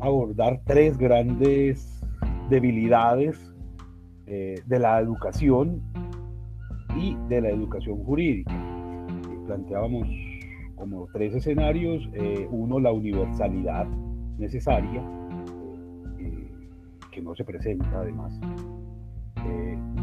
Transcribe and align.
abordar 0.00 0.60
tres 0.64 0.96
grandes 0.98 2.00
debilidades 2.48 3.54
eh, 4.26 4.60
de 4.66 4.78
la 4.78 5.00
educación 5.00 5.82
y 6.96 7.16
de 7.28 7.40
la 7.40 7.50
educación 7.50 8.02
jurídica. 8.04 8.52
planteábamos 9.46 10.08
como 10.76 11.06
tres 11.12 11.34
escenarios, 11.34 12.08
eh, 12.14 12.48
uno 12.50 12.80
la 12.80 12.92
universalidad 12.92 13.86
necesaria, 14.38 15.02
eh, 16.18 16.50
que 17.10 17.20
no 17.20 17.34
se 17.34 17.44
presenta 17.44 18.00
además. 18.00 18.38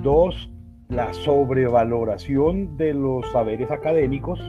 dos, 0.04 0.52
la 0.90 1.12
sobrevaloración 1.14 2.78
de 2.78 2.94
los 2.94 3.30
saberes 3.32 3.72
académicos 3.72 4.40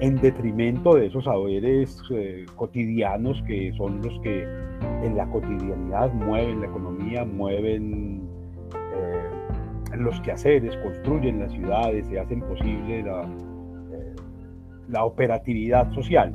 en 0.00 0.16
detrimento 0.16 0.94
de 0.94 1.06
esos 1.06 1.24
saberes 1.24 2.00
eh, 2.10 2.46
cotidianos 2.54 3.42
que 3.46 3.72
son 3.76 4.00
los 4.00 4.18
que 4.20 4.44
en 5.02 5.16
la 5.16 5.26
cotidianidad 5.26 6.12
mueven 6.12 6.60
la 6.60 6.66
economía, 6.66 7.24
mueven 7.24 8.22
eh, 8.74 9.96
los 9.96 10.20
quehaceres, 10.20 10.76
construyen 10.78 11.40
las 11.40 11.52
ciudades 11.52 12.08
y 12.10 12.16
hacen 12.16 12.40
posible 12.42 13.02
la, 13.02 13.22
eh, 13.92 14.14
la 14.88 15.04
operatividad 15.04 15.92
social. 15.92 16.32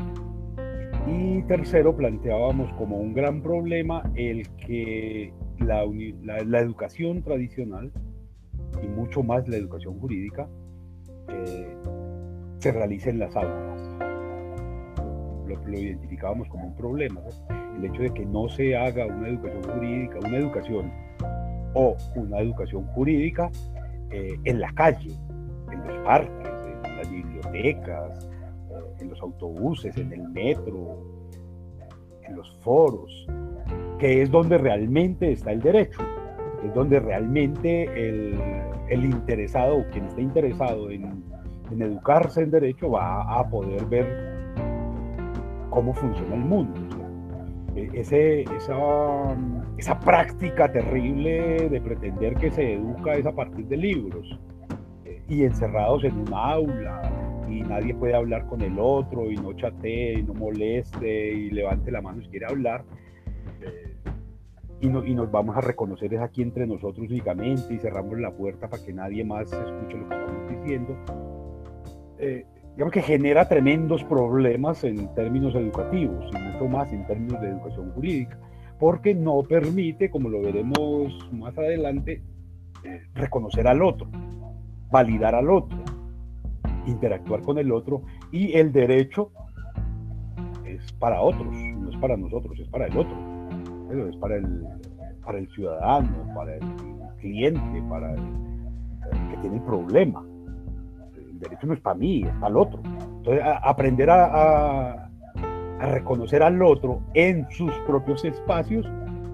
Y 1.07 1.41
tercero, 1.43 1.95
planteábamos 1.95 2.71
como 2.73 2.97
un 2.97 3.13
gran 3.13 3.41
problema 3.41 4.03
el 4.15 4.47
que 4.55 5.33
la, 5.59 5.85
la, 6.23 6.59
educación 6.59 7.21
tradicional 7.23 7.91
y 8.81 8.87
mucho 8.87 9.21
más 9.21 9.47
la 9.47 9.57
educación 9.57 9.99
jurídica 9.99 10.47
se 12.63 12.71
realicen 12.71 13.19
las 13.19 13.35
aulas. 13.35 13.77
Lo, 15.45 15.55
lo 15.65 15.77
identificábamos 15.77 16.47
como 16.47 16.67
un 16.67 16.75
problema, 16.75 17.19
el 17.77 17.83
hecho 17.83 18.03
de 18.03 18.13
que 18.13 18.25
no 18.25 18.47
se 18.47 18.77
haga 18.77 19.05
una 19.05 19.27
educación 19.27 19.63
jurídica, 19.63 20.19
una 20.19 20.37
educación 20.37 20.91
o 21.73 21.97
una 22.15 22.39
educación 22.39 22.85
jurídica 22.87 23.51
eh, 24.11 24.39
en 24.45 24.61
la 24.61 24.71
calle, 24.75 25.11
en 25.73 25.85
los 25.85 26.05
parques, 26.05 26.51
en 26.85 26.97
las 26.97 27.11
bibliotecas, 27.11 28.29
eh, 28.71 29.01
en 29.01 29.09
los 29.09 29.21
autobuses, 29.21 29.97
en 29.97 30.13
el 30.13 30.29
metro, 30.29 31.03
en 32.21 32.33
los 32.33 32.57
foros, 32.61 33.27
que 33.99 34.21
es 34.21 34.31
donde 34.31 34.57
realmente 34.57 35.33
está 35.33 35.51
el 35.51 35.59
derecho, 35.59 35.99
es 36.65 36.73
donde 36.73 37.01
realmente 37.01 37.83
el, 37.83 38.39
el 38.87 39.03
interesado 39.03 39.79
o 39.79 39.85
quien 39.89 40.05
está 40.05 40.21
interesado 40.21 40.89
en 40.89 41.32
en 41.73 41.81
educarse 41.81 42.41
en 42.41 42.51
derecho 42.51 42.91
va 42.91 43.39
a 43.39 43.47
poder 43.49 43.85
ver 43.85 44.05
cómo 45.69 45.93
funciona 45.93 46.35
el 46.35 46.41
mundo. 46.41 46.79
E, 47.75 47.89
esa, 47.93 48.75
esa 49.77 49.99
práctica 49.99 50.71
terrible 50.71 51.69
de 51.69 51.81
pretender 51.81 52.35
que 52.35 52.51
se 52.51 52.73
educa 52.73 53.13
es 53.13 53.25
a 53.25 53.31
partir 53.31 53.65
de 53.65 53.77
libros 53.77 54.39
eh, 55.05 55.21
y 55.27 55.43
encerrados 55.43 56.03
en 56.03 56.15
un 56.19 56.33
aula 56.33 57.01
y 57.49 57.61
nadie 57.61 57.95
puede 57.95 58.15
hablar 58.15 58.45
con 58.45 58.61
el 58.61 58.77
otro 58.79 59.31
y 59.31 59.35
no 59.35 59.53
chatee 59.53 60.19
y 60.19 60.23
no 60.23 60.33
moleste 60.33 61.33
y 61.33 61.49
levante 61.49 61.91
la 61.91 62.01
mano 62.01 62.21
si 62.21 62.29
quiere 62.29 62.45
hablar. 62.45 62.83
Eh, 63.61 63.95
y, 64.81 64.87
y, 64.87 65.15
nos 65.15 65.31
vamos 65.31 65.55
a 65.55 65.61
reconocer 65.61 66.13
es 66.13 66.19
aquí 66.19 66.41
entre 66.41 66.67
nosotros 66.67 67.07
únicamente 67.09 67.73
y 67.73 67.79
cerramos 67.79 68.19
la 68.19 68.31
puerta 68.31 68.69
para 68.69 68.83
que 68.83 68.91
nadie 68.93 69.23
más 69.23 69.51
escuche 69.51 69.97
lo 69.97 70.09
que 70.09 70.15
estamos 70.15 70.49
diciendo 70.49 71.42
eh, 72.23 72.45
digamos 72.71 72.93
que 72.93 73.01
genera 73.01 73.49
tremendos 73.49 74.01
problemas 74.05 74.83
en 74.85 75.13
términos 75.13 75.53
educativos 75.55 76.25
y 76.33 76.37
mucho 76.37 76.69
más 76.69 76.91
en 76.93 77.05
términos 77.05 77.41
de 77.41 77.49
educación 77.49 77.91
jurídica, 77.91 78.39
porque 78.79 79.13
no 79.13 79.43
permite, 79.43 80.09
como 80.09 80.29
lo 80.29 80.41
veremos 80.41 81.29
más 81.33 81.57
adelante, 81.57 82.23
eh, 82.85 83.01
reconocer 83.13 83.67
al 83.67 83.81
otro, 83.83 84.07
validar 84.89 85.35
al 85.35 85.49
otro, 85.49 85.77
interactuar 86.87 87.41
con 87.41 87.57
el 87.57 87.71
otro 87.71 88.03
y 88.31 88.53
el 88.53 88.71
derecho 88.71 89.31
es 90.65 90.93
para 90.93 91.21
otros, 91.21 91.53
no 91.53 91.89
es 91.89 91.97
para 91.97 92.15
nosotros, 92.15 92.57
es 92.57 92.69
para 92.69 92.87
el 92.87 92.97
otro, 92.97 93.15
es 94.09 94.15
para 94.15 94.37
el, 94.37 94.65
para 95.25 95.39
el 95.39 95.47
ciudadano, 95.49 96.33
para 96.33 96.55
el 96.55 96.63
cliente, 97.19 97.83
para 97.89 98.13
el 98.13 99.29
que 99.29 99.37
tiene 99.41 99.57
el 99.57 99.63
problema 99.63 100.25
derecho 101.43 101.67
no 101.67 101.73
es 101.73 101.79
para 101.79 101.95
mí, 101.95 102.23
es 102.23 102.33
para 102.35 102.47
el 102.47 102.57
otro. 102.57 102.81
Entonces, 103.17 103.43
aprender 103.61 104.09
a, 104.09 105.09
reconocer 105.79 106.41
al 106.41 106.61
otro 106.61 107.01
en 107.13 107.45
sus 107.51 107.73
propios 107.85 108.23
espacios 108.23 108.89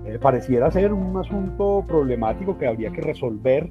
eh, 0.06 0.18
pareciera 0.20 0.72
ser 0.72 0.92
un 0.94 1.16
asunto 1.16 1.84
problemático 1.88 2.58
que 2.58 2.66
habría 2.66 2.90
que 2.90 3.02
resolver 3.02 3.70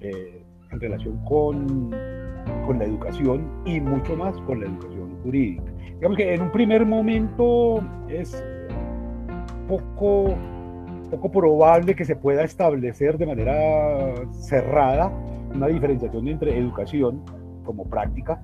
eh, 0.00 0.44
en 0.70 0.80
relación 0.80 1.24
con, 1.24 1.90
con 2.66 2.78
la 2.78 2.84
educación 2.84 3.48
y 3.64 3.80
mucho 3.80 4.16
más 4.16 4.36
con 4.42 4.60
la 4.60 4.66
educación 4.66 5.16
jurídica. 5.22 5.72
Digamos 5.94 6.18
que 6.18 6.34
en 6.34 6.42
un 6.42 6.52
primer 6.52 6.84
momento 6.84 7.80
es 8.08 8.44
poco, 9.68 10.34
poco 11.10 11.30
probable 11.30 11.94
que 11.94 12.04
se 12.04 12.16
pueda 12.16 12.44
establecer 12.44 13.16
de 13.16 13.26
manera 13.26 14.14
cerrada 14.32 15.10
una 15.54 15.68
diferenciación 15.68 16.28
entre 16.28 16.58
educación 16.58 17.22
como 17.64 17.88
práctica 17.88 18.40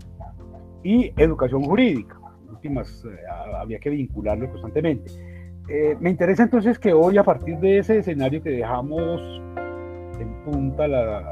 y 0.82 1.12
educación 1.16 1.62
jurídica. 1.62 2.18
Últimas, 2.48 3.04
eh, 3.04 3.16
había 3.58 3.78
que 3.78 3.90
vincularlo 3.90 4.50
constantemente. 4.50 5.10
Eh, 5.68 5.96
me 6.00 6.10
interesa 6.10 6.42
entonces 6.42 6.78
que 6.78 6.92
hoy, 6.92 7.16
a 7.16 7.24
partir 7.24 7.58
de 7.58 7.78
ese 7.78 7.98
escenario 7.98 8.42
que 8.42 8.50
dejamos 8.50 9.20
en 10.18 10.44
punta 10.44 10.88
la, 10.88 11.22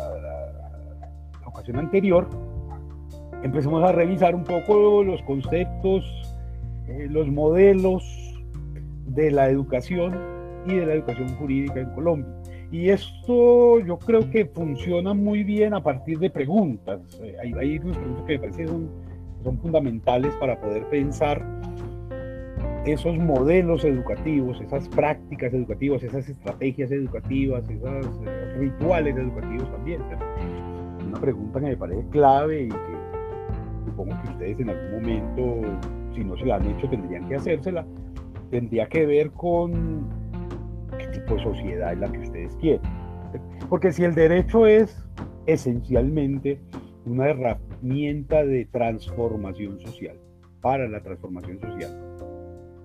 ocasión 1.44 1.78
anterior, 1.78 2.28
empecemos 3.42 3.82
a 3.82 3.90
revisar 3.90 4.34
un 4.34 4.44
poco 4.44 5.02
los 5.02 5.20
conceptos, 5.22 6.04
eh, 6.86 7.08
los 7.10 7.28
modelos 7.28 8.04
de 9.06 9.32
la 9.32 9.50
educación 9.50 10.16
y 10.66 10.74
de 10.74 10.86
la 10.86 10.94
educación 10.94 11.28
jurídica 11.36 11.80
en 11.80 11.90
Colombia. 11.90 12.37
Y 12.70 12.90
esto 12.90 13.80
yo 13.80 13.98
creo 13.98 14.30
que 14.30 14.44
funciona 14.46 15.14
muy 15.14 15.42
bien 15.42 15.72
a 15.72 15.82
partir 15.82 16.18
de 16.18 16.28
preguntas. 16.28 17.00
Eh, 17.22 17.36
hay, 17.40 17.52
hay 17.54 17.78
unas 17.78 17.96
preguntas 17.96 18.24
que 18.26 18.32
me 18.34 18.38
parecen 18.38 18.68
son, 18.68 18.90
son 19.42 19.58
fundamentales 19.58 20.34
para 20.36 20.60
poder 20.60 20.84
pensar 20.90 21.42
esos 22.84 23.16
modelos 23.18 23.84
educativos, 23.84 24.60
esas 24.60 24.88
prácticas 24.88 25.52
educativas, 25.52 26.02
esas 26.02 26.28
estrategias 26.28 26.90
educativas, 26.90 27.68
esos 27.68 28.20
eh, 28.26 28.54
rituales 28.58 29.16
educativos 29.16 29.70
también. 29.70 30.02
Una 31.06 31.20
pregunta 31.20 31.60
que 31.60 31.66
me 31.66 31.76
parece 31.76 32.06
clave 32.10 32.62
y 32.64 32.68
que 32.68 32.76
supongo 33.86 34.22
que 34.22 34.30
ustedes 34.30 34.60
en 34.60 34.70
algún 34.70 35.02
momento, 35.02 35.60
si 36.14 36.24
no 36.24 36.36
se 36.36 36.46
la 36.46 36.56
han 36.56 36.66
hecho, 36.66 36.88
tendrían 36.88 37.28
que 37.28 37.36
hacérsela, 37.36 37.86
tendría 38.50 38.86
que 38.86 39.06
ver 39.06 39.30
con 39.32 40.08
qué 40.98 41.06
tipo 41.08 41.34
de 41.34 41.42
sociedad 41.42 41.92
es 41.92 41.98
la 41.98 42.12
que 42.12 42.18
ustedes 42.18 42.56
quieren. 42.56 42.82
Porque 43.68 43.92
si 43.92 44.04
el 44.04 44.14
derecho 44.14 44.66
es 44.66 45.04
esencialmente 45.46 46.60
una 47.06 47.28
herramienta 47.28 48.44
de 48.44 48.66
transformación 48.66 49.80
social, 49.80 50.18
para 50.60 50.88
la 50.88 51.00
transformación 51.00 51.60
social, 51.60 51.90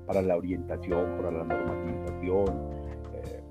para 0.05 0.21
la 0.21 0.37
orientación, 0.37 1.17
para 1.17 1.31
la 1.31 1.43
normatización, 1.43 2.47
eh, 3.13 3.41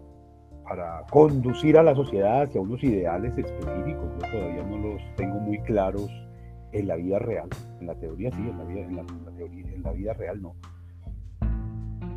para 0.65 1.05
conducir 1.11 1.77
a 1.77 1.83
la 1.83 1.95
sociedad 1.95 2.43
hacia 2.43 2.61
unos 2.61 2.83
ideales 2.83 3.37
específicos. 3.37 4.11
Yo 4.21 4.31
todavía 4.31 4.63
no 4.65 4.79
los 4.79 5.03
tengo 5.17 5.41
muy 5.41 5.59
claros 5.63 6.11
en 6.73 6.89
la 6.89 6.97
vida 6.97 7.19
real. 7.19 7.49
En 7.81 7.87
la 7.87 7.95
teoría 7.95 8.31
sí, 8.31 8.43
en 8.49 8.59
la 9.83 9.93
vida, 9.93 10.13
real 10.15 10.41
no. 10.41 10.55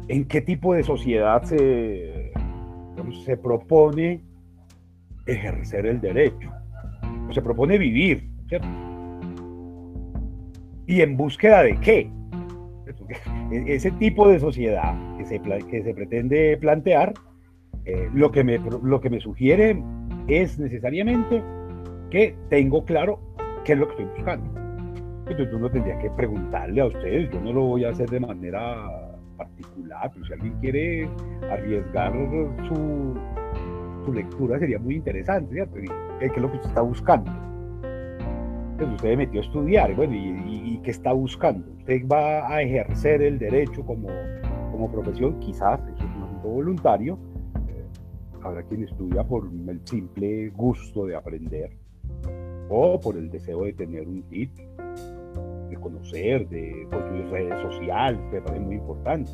¿En 0.07 0.27
qué 0.27 0.41
tipo 0.41 0.73
de 0.73 0.83
sociedad 0.83 1.41
se, 1.43 2.24
se 3.25 3.37
propone 3.37 4.21
ejercer 5.25 5.85
el 5.85 6.01
derecho, 6.01 6.49
se 7.31 7.41
propone 7.41 7.77
vivir, 7.77 8.29
¿cierto? 8.47 8.67
¿Y 10.87 11.01
en 11.01 11.17
búsqueda 11.17 11.63
de 11.63 11.79
qué? 11.79 12.11
Ese 13.51 13.91
tipo 13.91 14.27
de 14.27 14.39
sociedad 14.39 14.95
que 15.17 15.25
se, 15.25 15.41
que 15.41 15.83
se 15.83 15.93
pretende 15.93 16.57
plantear, 16.57 17.13
eh, 17.85 18.09
lo, 18.13 18.31
que 18.31 18.43
me, 18.43 18.59
lo 18.59 18.99
que 18.99 19.09
me 19.09 19.19
sugiere 19.19 19.81
es 20.27 20.57
necesariamente 20.59 21.43
que 22.09 22.35
tengo 22.49 22.83
claro 22.85 23.19
qué 23.63 23.73
es 23.73 23.79
lo 23.79 23.87
que 23.87 24.03
estoy 24.03 24.05
buscando. 24.17 24.65
Entonces 25.27 25.53
uno 25.53 25.69
tendría 25.69 25.97
que 25.99 26.09
preguntarle 26.11 26.81
a 26.81 26.85
ustedes, 26.85 27.31
yo 27.31 27.41
no 27.41 27.51
lo 27.51 27.61
voy 27.63 27.85
a 27.85 27.89
hacer 27.89 28.09
de 28.09 28.19
manera 28.19 29.04
particular, 29.35 30.11
pero 30.13 30.25
si 30.25 30.33
alguien 30.33 30.53
quiere 30.59 31.09
arriesgar 31.49 32.13
su, 32.67 33.15
su 34.05 34.13
lectura 34.13 34.59
sería 34.59 34.79
muy 34.79 34.95
interesante, 34.95 35.53
¿cierto? 35.53 35.75
¿Qué, 36.19 36.25
es 36.25 36.37
lo 36.37 36.49
que 36.49 36.57
usted 36.57 36.69
está 36.69 36.81
buscando? 36.81 37.31
Entonces 38.71 38.95
usted 38.95 39.09
me 39.09 39.17
metió 39.17 39.41
a 39.41 39.43
estudiar, 39.43 39.95
bueno, 39.95 40.13
y, 40.13 40.79
¿qué 40.83 40.91
está 40.91 41.13
buscando? 41.13 41.65
Usted 41.79 42.07
va 42.07 42.47
a 42.47 42.61
ejercer 42.61 43.21
el 43.21 43.39
derecho 43.39 43.85
como, 43.85 44.09
como 44.71 44.91
profesión, 44.91 45.39
quizás, 45.39 45.79
eso 45.87 45.97
es 45.97 46.15
un 46.15 46.23
asunto 46.23 46.47
voluntario, 46.49 47.17
eh, 47.69 47.85
habrá 48.43 48.63
quien 48.63 48.83
estudia 48.83 49.23
por 49.23 49.45
el 49.45 49.81
simple 49.85 50.49
gusto 50.49 51.05
de 51.05 51.15
aprender 51.15 51.71
o 52.69 52.99
por 52.99 53.17
el 53.17 53.29
deseo 53.29 53.63
de 53.63 53.73
tener 53.73 54.07
un 54.07 54.23
título, 54.23 54.67
de 55.69 55.75
conocer, 55.77 56.47
de 56.49 56.87
construir 56.91 57.27
redes 57.29 57.61
sociales, 57.61 58.19
que 58.31 58.41
parece 58.41 58.59
muy 58.63 58.75
importante. 58.75 59.31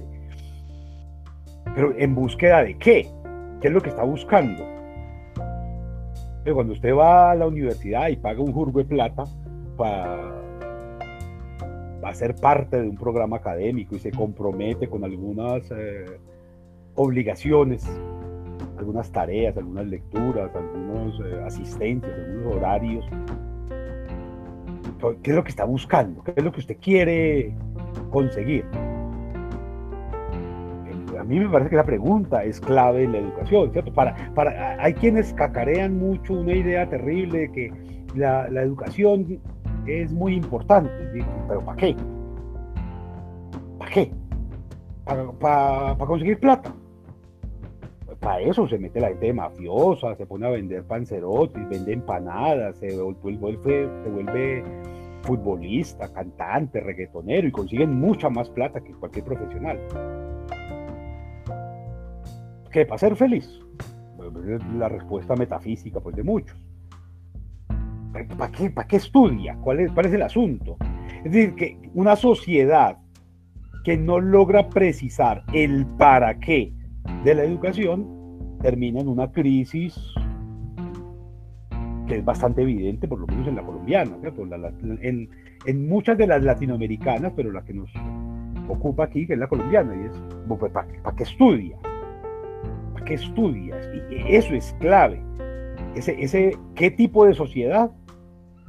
Pero 1.75 1.93
en 1.97 2.15
búsqueda 2.15 2.63
de 2.63 2.77
qué? 2.77 3.07
¿Qué 3.61 3.67
es 3.67 3.73
lo 3.73 3.81
que 3.81 3.89
está 3.89 4.03
buscando? 4.03 4.65
cuando 6.53 6.73
usted 6.73 6.93
va 6.95 7.31
a 7.31 7.35
la 7.35 7.45
universidad 7.45 8.09
y 8.09 8.15
paga 8.15 8.41
un 8.41 8.51
jurgo 8.51 8.79
de 8.79 8.85
plata 8.85 9.25
para 9.77 10.41
a 12.03 12.13
ser 12.13 12.35
parte 12.35 12.81
de 12.81 12.89
un 12.89 12.97
programa 12.97 13.37
académico 13.37 13.95
y 13.95 13.99
se 13.99 14.11
compromete 14.11 14.87
con 14.87 15.03
algunas 15.03 15.63
eh, 15.71 16.05
obligaciones, 16.95 17.87
algunas 18.77 19.11
tareas, 19.11 19.55
algunas 19.55 19.85
lecturas, 19.85 20.51
algunos 20.55 21.19
eh, 21.19 21.41
asistentes, 21.45 22.11
algunos 22.11 22.55
horarios. 22.55 23.05
¿Qué 25.23 25.31
es 25.31 25.35
lo 25.35 25.43
que 25.43 25.49
está 25.49 25.65
buscando? 25.65 26.23
¿Qué 26.23 26.33
es 26.35 26.43
lo 26.43 26.51
que 26.51 26.59
usted 26.59 26.77
quiere 26.79 27.53
conseguir? 28.11 28.65
a 31.19 31.23
mí 31.23 31.39
me 31.39 31.47
parece 31.49 31.69
que 31.69 31.75
la 31.75 31.85
pregunta 31.85 32.43
es 32.43 32.59
clave 32.59 33.03
en 33.03 33.11
la 33.11 33.19
educación, 33.19 33.71
¿cierto? 33.71 33.93
Para, 33.93 34.15
para, 34.33 34.81
hay 34.83 34.93
quienes 34.95 35.31
cacarean 35.33 35.99
mucho 35.99 36.33
una 36.33 36.53
idea 36.53 36.89
terrible 36.89 37.41
de 37.41 37.51
que 37.51 37.73
la, 38.15 38.49
la 38.49 38.63
educación 38.63 39.39
es 39.85 40.11
muy 40.11 40.35
importante, 40.35 40.91
pero 41.47 41.63
¿para 41.63 41.77
qué? 41.77 41.95
¿Para 43.77 43.91
qué? 43.91 44.11
¿Para, 45.39 45.95
conseguir 45.97 46.39
plata? 46.39 46.73
Para 48.21 48.39
eso 48.39 48.67
se 48.67 48.77
mete 48.77 49.01
la 49.01 49.07
gente 49.07 49.33
mafiosa, 49.33 50.15
se 50.15 50.27
pone 50.27 50.45
a 50.45 50.51
vender 50.51 50.83
panzerotis, 50.83 51.67
vende 51.67 51.93
empanadas, 51.93 52.77
se 52.77 52.95
vuelve, 52.95 53.89
se 54.03 54.63
futbolista, 55.23 56.07
cantante, 56.13 56.81
reggaetonero 56.81 57.47
y 57.47 57.51
consiguen 57.51 57.99
mucha 57.99 58.29
más 58.29 58.47
plata 58.51 58.79
que 58.79 58.93
cualquier 58.93 59.25
profesional. 59.25 59.79
¿Qué? 62.71 62.85
¿Para 62.85 62.99
ser 62.99 63.15
feliz? 63.15 63.59
Es 64.47 64.73
la 64.75 64.87
respuesta 64.87 65.35
metafísica 65.35 65.99
pues, 65.99 66.15
de 66.15 66.23
muchos. 66.23 66.55
¿Para 68.37 68.51
qué, 68.51 68.69
¿Para 68.69 68.87
qué 68.87 68.97
estudia? 68.97 69.57
¿Cuál 69.61 69.79
es, 69.79 69.91
¿Cuál 69.91 70.05
es 70.05 70.13
el 70.13 70.21
asunto? 70.21 70.77
Es 71.23 71.31
decir, 71.31 71.55
que 71.55 71.89
una 71.95 72.15
sociedad 72.15 72.99
que 73.83 73.97
no 73.97 74.19
logra 74.19 74.69
precisar 74.69 75.43
el 75.53 75.87
para 75.97 76.39
qué 76.39 76.71
de 77.23 77.35
la 77.35 77.43
educación 77.43 78.07
termina 78.61 78.99
en 78.99 79.07
una 79.07 79.31
crisis 79.31 79.99
que 82.07 82.17
es 82.17 82.25
bastante 82.25 82.61
evidente, 82.63 83.07
por 83.07 83.19
lo 83.19 83.27
menos 83.27 83.47
en 83.47 83.55
la 83.55 83.63
colombiana, 83.63 84.17
en, 85.01 85.29
en, 85.65 85.87
muchas 85.87 86.17
de 86.17 86.27
las 86.27 86.43
latinoamericanas, 86.43 87.31
pero 87.35 87.51
la 87.51 87.63
que 87.63 87.73
nos 87.73 87.89
ocupa 88.67 89.05
aquí, 89.05 89.25
que 89.25 89.33
es 89.33 89.39
la 89.39 89.47
colombiana, 89.47 89.95
y 89.95 90.07
es, 90.07 90.59
¿para, 90.59 90.85
para 91.03 91.15
qué 91.15 91.23
estudia? 91.23 91.77
qué 93.05 93.15
estudias. 93.15 93.89
Y 94.09 94.35
eso 94.35 94.53
es 94.53 94.75
clave. 94.79 95.21
Ese, 95.95 96.21
ese, 96.21 96.57
¿Qué 96.75 96.91
tipo 96.91 97.25
de 97.25 97.33
sociedad? 97.33 97.91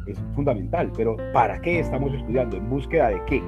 Es 0.06 0.18
fundamental, 0.34 0.90
pero 0.96 1.16
¿para 1.32 1.60
qué 1.60 1.78
estamos 1.78 2.12
estudiando? 2.12 2.56
¿En 2.56 2.68
búsqueda 2.68 3.08
de 3.08 3.22
qué? 3.26 3.42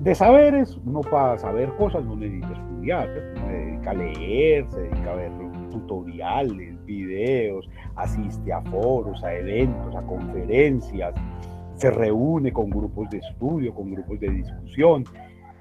De 0.00 0.14
saberes, 0.14 0.78
uno 0.84 1.00
para 1.00 1.38
saber 1.38 1.70
cosas 1.76 2.04
no 2.04 2.16
necesita 2.16 2.52
estudiar, 2.52 2.71
se 2.84 3.52
dedica 3.52 3.90
a 3.90 3.94
leer, 3.94 4.66
se 4.70 4.80
dedica 4.80 5.12
a 5.12 5.14
ver 5.14 5.32
tutoriales, 5.70 6.84
videos, 6.84 7.68
asiste 7.96 8.52
a 8.52 8.60
foros, 8.62 9.22
a 9.24 9.34
eventos, 9.34 9.94
a 9.96 10.02
conferencias, 10.02 11.14
se 11.74 11.90
reúne 11.90 12.52
con 12.52 12.70
grupos 12.70 13.10
de 13.10 13.18
estudio, 13.18 13.74
con 13.74 13.90
grupos 13.92 14.20
de 14.20 14.30
discusión, 14.30 15.04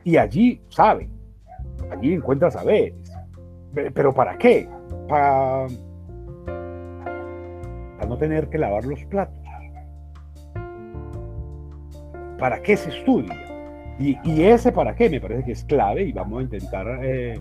y 0.03 0.17
allí 0.17 0.61
sabe, 0.69 1.09
allí 1.89 2.13
encuentra 2.13 2.51
saberes. 2.51 2.93
¿Pero 3.73 4.13
para 4.13 4.37
qué? 4.37 4.67
Para, 5.07 5.67
no 8.07 8.17
tener 8.17 8.49
que 8.49 8.57
lavar 8.57 8.83
los 8.83 9.03
platos. 9.05 9.37
¿Para 12.37 12.61
qué 12.61 12.75
se 12.75 12.89
estudia? 12.89 13.50
Y, 13.99 14.17
ese 14.43 14.71
para 14.71 14.95
qué 14.95 15.09
me 15.09 15.21
parece 15.21 15.43
que 15.43 15.51
es 15.51 15.63
clave 15.65 16.03
y 16.03 16.11
vamos 16.11 16.39
a 16.39 16.43
intentar, 16.43 16.99
eh, 17.03 17.39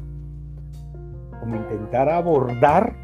como 1.41 1.57
intentar 1.57 2.09
abordar. 2.09 2.95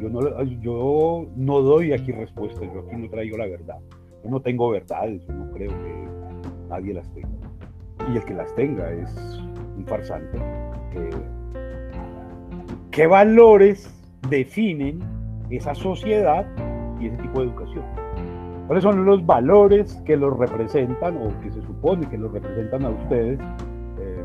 Yo 0.00 0.08
no, 0.08 0.42
yo 0.42 1.26
no 1.36 1.60
doy 1.60 1.92
aquí 1.92 2.12
respuestas, 2.12 2.62
yo 2.72 2.80
aquí 2.80 2.96
no 2.96 3.08
traigo 3.08 3.36
la 3.36 3.46
verdad. 3.46 3.78
Yo 4.24 4.30
no 4.30 4.40
tengo 4.40 4.70
verdades, 4.70 5.26
yo 5.26 5.34
no 5.34 5.50
creo 5.52 5.70
que 5.70 6.08
nadie 6.68 6.94
las 6.94 7.08
tenga. 7.12 7.28
Y 8.12 8.16
el 8.16 8.24
que 8.24 8.34
las 8.34 8.54
tenga 8.54 8.90
es 8.92 9.14
un 9.76 9.84
farsante 9.86 10.38
¿Qué 12.90 13.06
valores 13.06 13.90
definen 14.30 15.00
esa 15.50 15.74
sociedad 15.74 16.46
y 16.98 17.08
ese 17.08 17.16
tipo 17.18 17.40
de 17.40 17.48
educación? 17.48 18.05
¿Cuáles 18.66 18.82
son 18.82 19.04
los 19.04 19.24
valores 19.24 19.94
que 20.04 20.16
los 20.16 20.36
representan 20.36 21.16
o 21.18 21.40
que 21.40 21.52
se 21.52 21.62
supone 21.62 22.08
que 22.08 22.18
los 22.18 22.32
representan 22.32 22.84
a 22.84 22.90
ustedes 22.90 23.38
eh, 24.00 24.24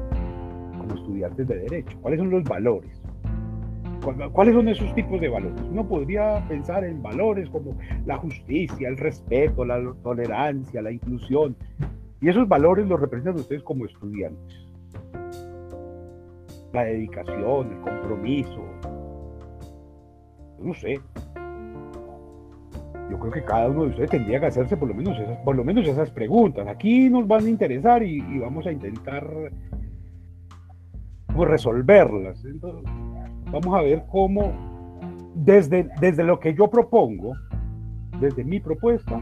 como 0.77 0.95
estudiantes 0.95 1.47
de 1.47 1.59
derecho? 1.59 1.97
¿Cuáles 2.01 2.19
son 2.19 2.29
los 2.31 2.43
valores? 2.43 3.01
¿Cuáles 4.33 4.55
son 4.55 4.67
esos 4.67 4.95
tipos 4.95 5.21
de 5.21 5.29
valores? 5.29 5.61
Uno 5.69 5.87
podría 5.87 6.43
pensar 6.47 6.83
en 6.83 7.03
valores 7.03 7.47
como 7.51 7.77
la 8.05 8.17
justicia, 8.17 8.89
el 8.89 8.97
respeto, 8.97 9.63
la 9.63 9.79
tolerancia, 10.01 10.81
la 10.81 10.91
inclusión. 10.91 11.55
Y 12.19 12.29
esos 12.29 12.47
valores 12.47 12.87
los 12.87 12.99
representan 12.99 13.35
ustedes 13.35 13.61
como 13.61 13.85
estudiantes 13.85 14.71
la 16.73 16.85
dedicación, 16.85 17.73
el 17.73 17.81
compromiso. 17.81 18.63
No 20.59 20.73
sé. 20.73 20.99
Yo 23.11 23.19
creo 23.19 23.31
que 23.33 23.43
cada 23.43 23.69
uno 23.69 23.83
de 23.83 23.89
ustedes 23.89 24.09
tendría 24.09 24.39
que 24.39 24.45
hacerse 24.45 24.77
por 24.77 24.87
lo 24.87 24.95
menos 24.95 25.19
esas, 25.19 25.37
por 25.39 25.53
lo 25.53 25.65
menos 25.65 25.85
esas 25.85 26.09
preguntas. 26.09 26.65
Aquí 26.67 27.09
nos 27.09 27.27
van 27.27 27.45
a 27.45 27.49
interesar 27.49 28.01
y, 28.01 28.39
vamos 28.39 28.65
a 28.65 28.71
intentar 28.71 29.27
pues, 31.35 31.49
resolverlas. 31.49 32.41
vamos 33.51 33.77
a 33.77 33.81
ver 33.81 34.05
cómo, 34.09 34.53
desde, 35.35 35.89
desde 35.99 36.23
lo 36.23 36.39
que 36.39 36.53
yo 36.53 36.69
propongo, 36.69 37.33
desde 38.21 38.45
mi 38.45 38.61
propuesta, 38.61 39.21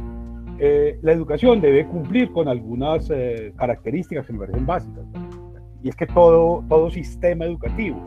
eh, 0.60 1.00
la 1.02 1.14
educación 1.14 1.60
debe 1.60 1.88
cumplir 1.88 2.32
con 2.32 2.48
algunas 2.48 3.10
eh, 3.10 3.54
características 3.58 4.28
que 4.28 4.34
me 4.34 4.40
parecen 4.40 4.68
básicas. 4.68 5.06
Y 5.82 5.90
es 5.90 5.96
que 5.96 6.06
todo, 6.06 6.64
todo 6.70 6.92
sistema 6.92 7.46
educativo, 7.46 7.98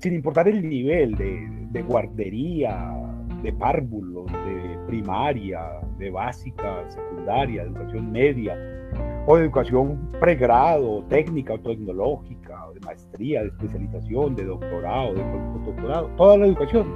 sin 0.00 0.14
importar 0.14 0.48
el 0.48 0.68
nivel 0.68 1.14
de, 1.14 1.82
guardería, 1.82 2.90
de 3.42 3.52
párvulos, 3.52 4.26
de 4.26 4.78
primaria, 4.86 5.80
de 5.98 6.10
básica, 6.10 6.88
secundaria, 6.88 7.62
educación 7.62 8.10
media, 8.10 8.56
o 9.26 9.36
de 9.36 9.44
educación 9.44 9.98
pregrado, 10.20 11.02
técnica 11.08 11.54
o 11.54 11.60
tecnológica, 11.60 12.66
de 12.74 12.80
maestría, 12.80 13.42
de 13.42 13.48
especialización, 13.48 14.36
de 14.36 14.44
doctorado, 14.44 15.14
de 15.14 15.22
doctorado, 15.64 16.08
toda 16.16 16.38
la 16.38 16.46
educación 16.46 16.86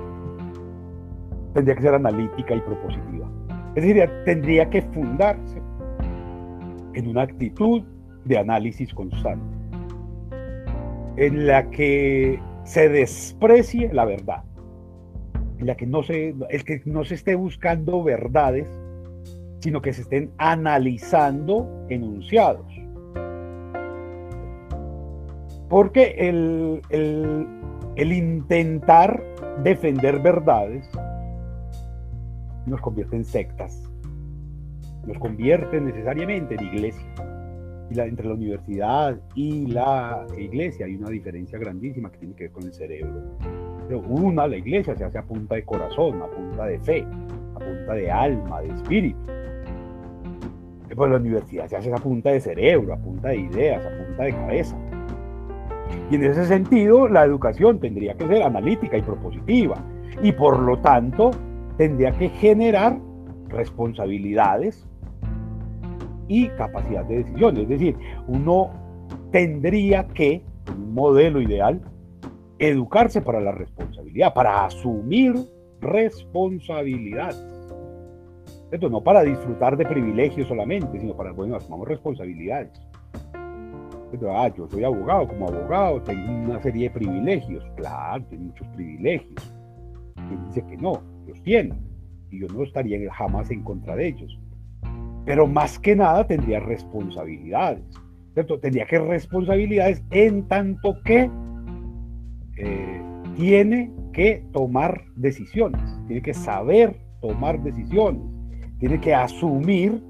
tendría 1.54 1.74
que 1.74 1.82
ser 1.82 1.94
analítica 1.94 2.54
y 2.54 2.60
propositiva. 2.60 3.28
Es 3.74 3.84
decir, 3.84 4.08
tendría 4.24 4.68
que 4.70 4.82
fundarse 4.82 5.60
en 6.94 7.08
una 7.08 7.22
actitud 7.22 7.82
de 8.24 8.38
análisis 8.38 8.92
constante, 8.94 9.56
en 11.16 11.46
la 11.46 11.68
que 11.70 12.40
se 12.64 12.88
desprecie 12.88 13.92
la 13.92 14.04
verdad, 14.04 14.44
la 15.60 15.76
que 15.76 15.86
no 15.86 16.02
se, 16.02 16.34
el 16.48 16.64
que 16.64 16.82
no 16.84 17.04
se 17.04 17.14
esté 17.14 17.34
buscando 17.34 18.02
verdades, 18.02 18.66
sino 19.60 19.82
que 19.82 19.92
se 19.92 20.02
estén 20.02 20.30
analizando 20.38 21.86
enunciados. 21.88 22.66
Porque 25.68 26.14
el, 26.18 26.80
el, 26.90 27.46
el 27.96 28.12
intentar 28.12 29.22
defender 29.62 30.20
verdades 30.20 30.88
nos 32.66 32.80
convierte 32.80 33.16
en 33.16 33.24
sectas, 33.24 33.88
nos 35.06 35.18
convierte 35.18 35.80
necesariamente 35.80 36.54
en 36.54 36.64
iglesia 36.66 37.06
entre 37.98 38.28
la 38.28 38.34
universidad 38.34 39.20
y 39.34 39.66
la 39.66 40.26
iglesia 40.38 40.86
hay 40.86 40.94
una 40.94 41.10
diferencia 41.10 41.58
grandísima 41.58 42.10
que 42.10 42.18
tiene 42.18 42.34
que 42.34 42.44
ver 42.44 42.52
con 42.52 42.64
el 42.64 42.72
cerebro. 42.72 43.36
Una, 43.96 44.46
la 44.46 44.56
iglesia 44.56 44.94
se 44.94 45.04
hace 45.04 45.18
a 45.18 45.22
punta 45.22 45.54
de 45.54 45.64
corazón, 45.64 46.22
a 46.22 46.26
punta 46.26 46.66
de 46.66 46.78
fe, 46.78 47.06
a 47.54 47.58
punta 47.58 47.94
de 47.94 48.10
alma, 48.10 48.60
de 48.60 48.68
espíritu. 48.68 49.18
Pues 50.94 51.10
la 51.10 51.16
universidad 51.16 51.66
se 51.66 51.76
hace 51.76 51.92
a 51.92 51.96
punta 51.96 52.30
de 52.30 52.40
cerebro, 52.40 52.92
a 52.92 52.96
punta 52.96 53.28
de 53.28 53.38
ideas, 53.38 53.84
a 53.84 54.06
punta 54.06 54.24
de 54.24 54.32
cabeza. 54.32 54.76
Y 56.10 56.16
en 56.16 56.24
ese 56.24 56.44
sentido, 56.46 57.08
la 57.08 57.24
educación 57.24 57.78
tendría 57.78 58.14
que 58.14 58.26
ser 58.26 58.42
analítica 58.42 58.96
y 58.96 59.02
propositiva. 59.02 59.76
Y 60.22 60.32
por 60.32 60.58
lo 60.58 60.78
tanto, 60.78 61.30
tendría 61.76 62.12
que 62.12 62.28
generar 62.28 62.98
responsabilidades 63.48 64.86
y 66.28 66.48
capacidad 66.48 67.04
de 67.04 67.18
decisión. 67.18 67.56
Es 67.56 67.68
decir, 67.68 67.96
uno 68.28 68.70
tendría 69.30 70.06
que, 70.08 70.42
un 70.76 70.94
modelo 70.94 71.40
ideal, 71.40 71.80
educarse 72.60 73.22
para 73.22 73.40
la 73.40 73.52
responsabilidad, 73.52 74.34
para 74.34 74.66
asumir 74.66 75.34
responsabilidad. 75.80 77.34
Esto 78.70 78.88
no 78.88 79.02
para 79.02 79.22
disfrutar 79.22 79.76
de 79.76 79.86
privilegios 79.86 80.46
solamente, 80.46 81.00
sino 81.00 81.16
para, 81.16 81.32
bueno, 81.32 81.56
asumamos 81.56 81.88
responsabilidades. 81.88 82.70
ah, 84.30 84.52
yo 84.56 84.68
soy 84.68 84.84
abogado, 84.84 85.26
como 85.26 85.48
abogado 85.48 86.02
tengo 86.02 86.30
una 86.30 86.62
serie 86.62 86.88
de 86.88 86.90
privilegios. 86.90 87.64
Claro, 87.76 88.22
tiene 88.24 88.44
muchos 88.44 88.68
privilegios. 88.68 89.54
Quien 90.28 90.46
dice 90.46 90.64
que 90.66 90.76
no, 90.76 91.02
los 91.26 91.42
tiene. 91.42 91.74
Y 92.30 92.40
yo 92.40 92.46
no 92.48 92.62
estaría 92.62 93.12
jamás 93.12 93.50
en 93.50 93.62
contra 93.64 93.96
de 93.96 94.08
ellos. 94.08 94.38
Pero 95.24 95.46
más 95.46 95.78
que 95.78 95.96
nada 95.96 96.26
tendría 96.26 96.60
responsabilidades. 96.60 97.82
¿cierto? 98.34 98.60
Tendría 98.60 98.86
que 98.86 98.98
responsabilidades 98.98 100.02
en 100.10 100.46
tanto 100.46 101.00
que 101.04 101.30
eh, 102.62 103.02
tiene 103.36 103.90
que 104.12 104.44
tomar 104.52 105.02
decisiones, 105.16 105.80
tiene 106.06 106.22
que 106.22 106.34
saber 106.34 107.00
tomar 107.20 107.62
decisiones, 107.62 108.22
tiene 108.78 109.00
que 109.00 109.14
asumir 109.14 110.02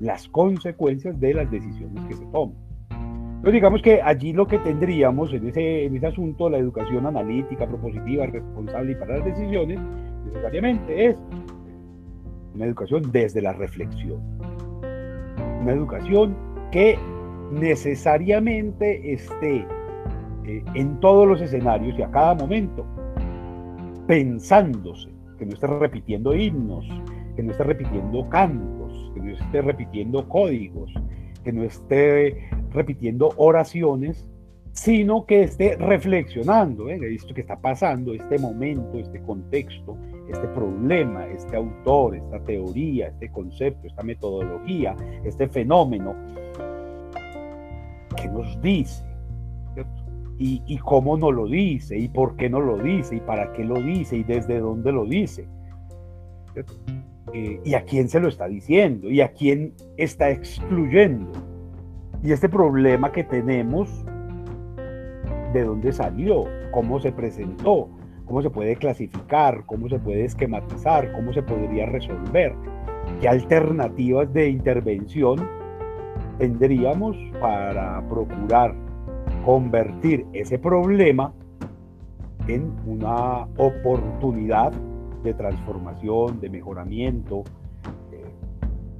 las 0.00 0.28
consecuencias 0.28 1.18
de 1.18 1.34
las 1.34 1.50
decisiones 1.50 2.04
que 2.04 2.14
se 2.14 2.26
toman. 2.26 2.56
Entonces 2.90 3.52
digamos 3.52 3.82
que 3.82 4.00
allí 4.02 4.32
lo 4.32 4.46
que 4.46 4.58
tendríamos 4.58 5.32
en 5.32 5.48
ese, 5.48 5.86
en 5.86 5.96
ese 5.96 6.06
asunto, 6.06 6.48
la 6.48 6.58
educación 6.58 7.06
analítica, 7.06 7.66
propositiva, 7.66 8.26
responsable 8.26 8.92
y 8.92 8.94
para 8.94 9.18
las 9.18 9.24
decisiones, 9.24 9.80
necesariamente 10.26 11.06
es 11.06 11.16
una 12.54 12.66
educación 12.66 13.10
desde 13.10 13.42
la 13.42 13.52
reflexión. 13.52 14.20
Una 15.62 15.72
educación 15.72 16.36
que 16.70 16.98
necesariamente 17.52 19.12
esté 19.12 19.66
eh, 20.48 20.64
en 20.72 20.98
todos 21.00 21.28
los 21.28 21.42
escenarios 21.42 21.98
y 21.98 22.02
a 22.02 22.10
cada 22.10 22.34
momento, 22.34 22.86
pensándose, 24.06 25.10
que 25.38 25.44
no 25.44 25.52
esté 25.52 25.66
repitiendo 25.66 26.34
himnos, 26.34 26.86
que 27.36 27.42
no 27.42 27.52
esté 27.52 27.64
repitiendo 27.64 28.26
cantos, 28.30 29.12
que 29.12 29.20
no 29.20 29.32
esté 29.32 29.60
repitiendo 29.60 30.26
códigos, 30.26 30.90
que 31.44 31.52
no 31.52 31.64
esté 31.64 32.48
repitiendo 32.72 33.28
oraciones, 33.36 34.26
sino 34.72 35.26
que 35.26 35.42
esté 35.42 35.76
reflexionando, 35.76 36.86
venga, 36.86 37.06
esto 37.06 37.34
que 37.34 37.42
está 37.42 37.60
pasando, 37.60 38.14
este 38.14 38.38
momento, 38.38 38.98
este 38.98 39.20
contexto, 39.20 39.98
este 40.30 40.48
problema, 40.48 41.26
este 41.26 41.56
autor, 41.56 42.16
esta 42.16 42.40
teoría, 42.44 43.08
este 43.08 43.30
concepto, 43.30 43.86
esta 43.86 44.02
metodología, 44.02 44.96
este 45.24 45.46
fenómeno, 45.46 46.14
que 48.16 48.28
nos 48.28 48.58
dice, 48.62 49.07
y, 50.38 50.78
cómo 50.78 51.16
no 51.16 51.32
lo 51.32 51.46
dice, 51.46 51.98
y 51.98 52.08
por 52.08 52.36
qué 52.36 52.48
no 52.48 52.60
lo 52.60 52.78
dice, 52.78 53.16
y 53.16 53.20
para 53.20 53.52
qué 53.52 53.64
lo 53.64 53.74
dice, 53.82 54.16
y 54.16 54.22
desde 54.22 54.60
dónde 54.60 54.92
lo 54.92 55.04
dice. 55.04 55.48
Eh, 57.32 57.60
y 57.64 57.74
a 57.74 57.82
quién 57.82 58.08
se 58.08 58.20
lo 58.20 58.28
está 58.28 58.46
diciendo, 58.46 59.10
y 59.10 59.20
a 59.20 59.32
quién 59.32 59.74
está 59.96 60.30
excluyendo. 60.30 61.32
Y 62.22 62.32
este 62.32 62.48
problema 62.48 63.10
que 63.10 63.24
tenemos, 63.24 64.04
¿de 65.52 65.64
dónde 65.64 65.92
salió? 65.92 66.44
¿Cómo 66.70 67.00
se 67.00 67.10
presentó? 67.10 67.90
¿Cómo 68.24 68.42
se 68.42 68.50
puede 68.50 68.76
clasificar? 68.76 69.64
¿Cómo 69.66 69.88
se 69.88 69.98
puede 69.98 70.24
esquematizar? 70.24 71.12
¿Cómo 71.12 71.32
se 71.32 71.42
podría 71.42 71.86
resolver? 71.86 72.54
¿Qué 73.20 73.28
alternativas 73.28 74.32
de 74.32 74.50
intervención 74.50 75.48
tendríamos 76.38 77.16
para 77.40 78.06
procurar 78.08 78.87
convertir 79.48 80.26
ese 80.34 80.58
problema 80.58 81.32
en 82.48 82.70
una 82.84 83.44
oportunidad 83.56 84.72
de 85.22 85.32
transformación, 85.32 86.38
de 86.38 86.50
mejoramiento, 86.50 87.44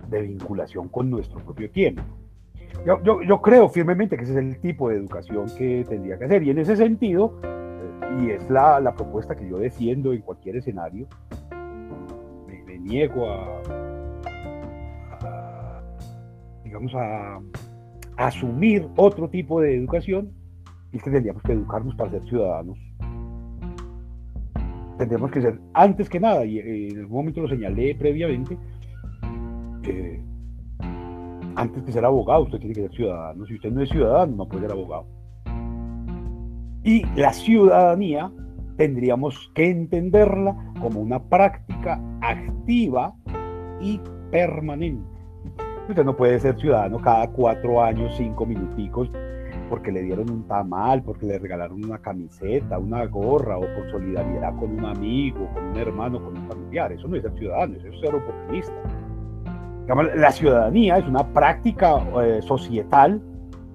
de, 0.09 0.23
vinculación 0.23 0.89
con 0.89 1.11
nuestro 1.11 1.41
propio 1.41 1.71
tiempo. 1.71 2.03
Yo, 3.05 3.43
creo 3.43 3.69
firmemente 3.69 4.17
que 4.17 4.23
ese 4.23 4.33
es 4.33 4.39
el 4.39 4.59
tipo 4.59 4.89
de 4.89 4.97
educación 4.97 5.49
que 5.59 5.85
tendría 5.87 6.19
que 6.19 6.25
hacer 6.25 6.43
y 6.43 6.49
en 6.49 6.61
ese 6.61 6.77
sentido, 6.77 7.39
eh, 7.43 8.23
y 8.23 8.31
es 8.31 8.49
la, 8.49 8.95
propuesta 8.97 9.37
que 9.37 9.47
yo 9.47 9.59
defiendo 9.59 10.15
en 10.15 10.23
cualquier 10.23 10.57
escenario, 10.57 11.09
me, 12.47 12.79
niego 12.79 13.29
a, 13.29 13.61
digamos, 16.65 16.95
a 16.95 17.39
asumir 18.17 18.89
otro 18.97 19.29
tipo 19.29 19.61
de 19.61 19.77
educación, 19.77 20.38
es 20.93 21.03
que 21.03 21.11
tendríamos 21.11 21.43
que 21.43 21.53
educarnos 21.53 21.95
para 21.95 22.11
ser 22.11 22.23
ciudadanos. 22.29 22.79
Tendríamos 24.99 25.31
que 25.31 25.43
ser, 25.43 25.61
antes 25.75 26.09
que 26.09 26.19
nada, 26.19 26.45
y 26.45 26.59
eh, 26.59 26.89
en 26.89 26.99
algún 27.01 27.19
momento 27.19 27.43
lo 27.43 27.49
señalé 27.49 27.95
previamente, 27.95 28.59
antes 31.55 31.83
que 31.83 31.93
ser 31.93 32.05
abogado, 32.05 32.45
usted 32.45 32.59
tiene 32.59 32.75
que 32.75 32.83
ser 32.83 32.93
ciudadano. 32.93 33.47
Si 33.47 33.55
usted 33.55 33.73
no 33.73 33.83
es 33.83 33.89
ciudadano, 33.89 34.37
no 34.37 34.49
puede 34.49 34.63
ser 34.63 34.73
abogado. 34.73 35.07
Y 36.85 37.05
la 37.17 37.33
ciudadanía 37.33 38.31
tendríamos 38.77 39.51
que 39.55 39.71
entenderla 39.71 40.57
como 40.81 41.01
una 41.01 41.23
práctica 41.23 42.01
activa 42.21 43.15
y 43.81 44.01
permanente. 44.31 45.05
Usted 45.89 46.05
no 46.05 46.17
puede 46.17 46.39
ser 46.39 46.59
ciudadano 46.61 47.01
cada 47.01 47.29
cuatro 47.33 47.83
años, 47.83 48.15
cinco 48.17 48.47
minuticos, 48.47 49.11
porque 49.69 49.93
le 49.93 50.03
dieron 50.03 50.31
un 50.31 50.47
tamal, 50.47 51.03
porque 51.03 51.27
le 51.27 51.39
regalaron 51.39 51.85
una 51.85 51.99
camiseta, 51.99 52.79
una 52.79 53.05
gorra, 53.07 53.59
o 53.59 53.61
por 53.61 53.91
solidaridad 53.91 54.57
con 54.57 54.73
un 54.73 54.85
amigo, 54.85 55.49
con 55.53 55.65
un 55.65 55.77
hermano, 55.77 56.23
con 56.23 56.37
un 56.37 56.49
familiar. 56.49 56.93
Eso 56.93 57.09
no 57.09 57.17
es 57.17 57.23
ser 57.23 57.33
ciudadano, 57.39 57.77
eso 57.77 57.89
es 57.89 58.01
ser 58.01 58.15
oportunista. 58.15 58.73
la 60.17 60.33
ciudadanía 60.33 60.99
es 60.99 61.07
una 61.07 61.27
práctica 61.27 62.03
eh, 62.23 62.41
societal 62.43 63.21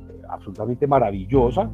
eh, 0.10 0.22
absolutamente 0.30 0.88
maravillosa, 0.88 1.70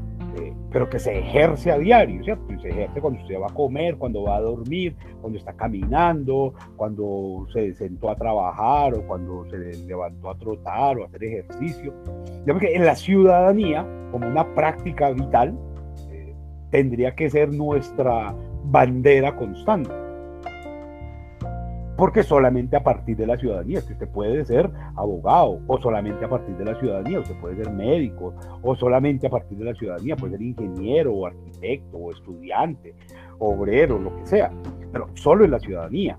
pero 0.71 0.89
que 0.89 0.99
se 0.99 1.17
ejerce 1.17 1.71
a 1.71 1.77
diario, 1.77 2.23
¿cierto? 2.23 2.43
se 2.61 2.69
ejerce 2.69 3.01
cuando 3.01 3.21
usted 3.21 3.39
va 3.39 3.47
a 3.47 3.53
comer, 3.53 3.95
cuando 3.97 4.23
va 4.23 4.37
a 4.37 4.41
dormir, 4.41 4.95
cuando 5.21 5.39
está 5.39 5.53
caminando, 5.53 6.53
cuando 6.75 7.47
se 7.53 7.73
sentó 7.73 8.09
a 8.09 8.15
trabajar 8.15 8.93
o 8.93 9.07
cuando 9.07 9.45
se 9.49 9.57
levantó 9.85 10.29
a 10.29 10.37
trotar 10.37 10.97
o 10.97 11.03
a 11.03 11.07
hacer 11.07 11.23
ejercicio. 11.23 11.93
Digamos 12.41 12.61
que 12.61 12.75
en 12.75 12.85
la 12.85 12.95
ciudadanía, 12.95 13.85
como 14.11 14.27
una 14.27 14.53
práctica 14.53 15.11
vital, 15.11 15.57
eh, 16.11 16.33
tendría 16.69 17.15
que 17.15 17.29
ser 17.29 17.53
nuestra 17.53 18.35
bandera 18.65 19.35
constante 19.35 20.08
porque 21.99 22.23
solamente 22.23 22.77
a 22.77 22.79
partir 22.81 23.17
de 23.17 23.27
la 23.27 23.35
ciudadanía, 23.35 23.81
que 23.85 23.91
usted 23.91 24.07
puede 24.07 24.45
ser 24.45 24.71
abogado, 24.95 25.59
o 25.67 25.77
solamente 25.81 26.23
a 26.23 26.29
partir 26.29 26.55
de 26.55 26.63
la 26.63 26.79
ciudadanía, 26.79 27.19
usted 27.19 27.35
puede 27.41 27.57
ser 27.57 27.73
médico, 27.73 28.33
o 28.61 28.73
solamente 28.73 29.27
a 29.27 29.29
partir 29.29 29.57
de 29.57 29.65
la 29.65 29.73
ciudadanía, 29.73 30.15
puede 30.15 30.37
ser 30.37 30.41
ingeniero, 30.43 31.13
o 31.13 31.27
arquitecto, 31.27 31.97
o 31.97 32.11
estudiante, 32.11 32.95
obrero, 33.39 33.99
lo 33.99 34.15
que 34.15 34.27
sea, 34.27 34.49
pero 34.93 35.09
solo 35.15 35.43
en 35.43 35.51
la 35.51 35.59
ciudadanía. 35.59 36.15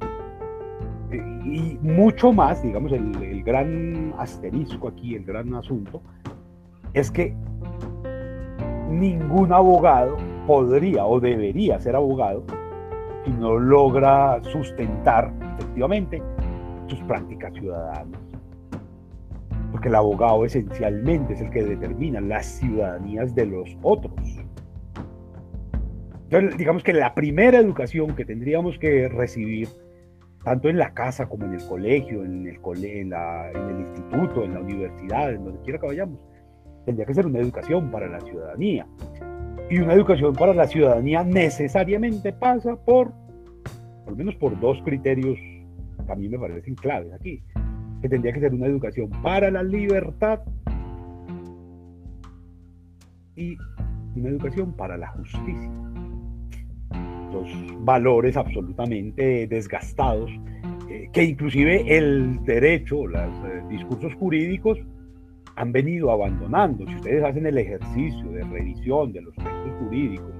Y 1.46 1.78
mucho 1.80 2.30
más, 2.30 2.62
digamos, 2.62 2.92
el, 2.92 3.16
el 3.22 3.42
gran 3.42 4.12
asterisco 4.18 4.88
aquí, 4.88 5.14
el 5.14 5.24
gran 5.24 5.54
asunto, 5.54 6.02
es 6.92 7.10
que 7.10 7.34
ningún 8.90 9.50
abogado 9.50 10.18
podría 10.46 11.06
o 11.06 11.20
debería 11.20 11.80
ser 11.80 11.96
abogado 11.96 12.44
si 13.24 13.30
no 13.32 13.58
logra 13.58 14.42
sustentar 14.44 15.32
efectivamente 15.58 16.22
sus 16.86 17.00
prácticas 17.02 17.52
ciudadanas. 17.54 18.20
Porque 19.70 19.88
el 19.88 19.94
abogado 19.94 20.44
esencialmente 20.44 21.34
es 21.34 21.40
el 21.40 21.50
que 21.50 21.62
determina 21.62 22.20
las 22.20 22.46
ciudadanías 22.46 23.34
de 23.34 23.46
los 23.46 23.76
otros. 23.82 24.14
Entonces, 26.24 26.58
digamos 26.58 26.82
que 26.82 26.92
la 26.92 27.14
primera 27.14 27.58
educación 27.58 28.14
que 28.14 28.24
tendríamos 28.24 28.78
que 28.78 29.08
recibir, 29.08 29.68
tanto 30.44 30.68
en 30.68 30.78
la 30.78 30.94
casa 30.94 31.28
como 31.28 31.44
en 31.44 31.54
el 31.54 31.66
colegio, 31.66 32.24
en 32.24 32.46
el, 32.46 32.60
en, 32.84 33.12
en 33.12 33.68
el 33.68 33.80
instituto, 33.80 34.44
en 34.44 34.54
la 34.54 34.60
universidad, 34.60 35.32
en 35.32 35.44
donde 35.44 35.60
quiera 35.62 35.78
que 35.78 35.86
vayamos, 35.86 36.20
tendría 36.86 37.06
que 37.06 37.14
ser 37.14 37.26
una 37.26 37.40
educación 37.40 37.90
para 37.90 38.08
la 38.08 38.20
ciudadanía. 38.20 38.86
Y 39.70 39.78
una 39.78 39.94
educación 39.94 40.34
para 40.34 40.52
la 40.52 40.66
ciudadanía 40.66 41.22
necesariamente 41.22 42.32
pasa 42.32 42.74
por, 42.76 43.12
lo 44.06 44.16
menos 44.16 44.34
por 44.34 44.58
dos 44.58 44.82
criterios 44.84 45.38
a 46.08 46.16
mí 46.16 46.28
me 46.28 46.38
parecen 46.38 46.74
claves 46.74 47.12
aquí. 47.12 47.40
que 48.02 48.08
tendría 48.08 48.32
que 48.32 48.40
ser 48.40 48.54
una 48.54 48.66
educación 48.66 49.10
para 49.22 49.50
la 49.50 49.62
libertad 49.62 50.40
y 53.36 53.56
una 54.16 54.30
educación 54.30 54.72
para 54.72 54.96
la 54.96 55.08
justicia. 55.08 55.70
Dos 57.30 57.48
valores 57.84 58.36
absolutamente 58.36 59.46
desgastados, 59.46 60.30
eh, 60.88 61.08
que 61.12 61.24
inclusive 61.24 61.96
el 61.96 62.42
derecho, 62.44 63.06
los 63.06 63.20
eh, 63.20 63.62
discursos 63.68 64.14
jurídicos 64.14 64.78
han 65.56 65.72
venido 65.72 66.10
abandonando. 66.10 66.86
Si 66.86 66.94
ustedes 66.96 67.24
hacen 67.24 67.46
el 67.46 67.58
ejercicio 67.58 68.30
de 68.32 68.42
revisión 68.44 69.12
de 69.12 69.22
los 69.22 69.34
textos 69.34 69.72
jurídicos, 69.80 70.32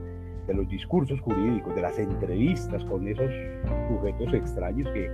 de 0.47 0.55
los 0.55 0.69
discursos 0.69 1.21
jurídicos, 1.21 1.75
de 1.75 1.83
las 1.83 1.99
entrevistas 1.99 2.85
con 2.87 3.07
esos 3.07 3.31
sujetos 3.88 4.33
extraños 4.35 4.88
que 4.93 5.11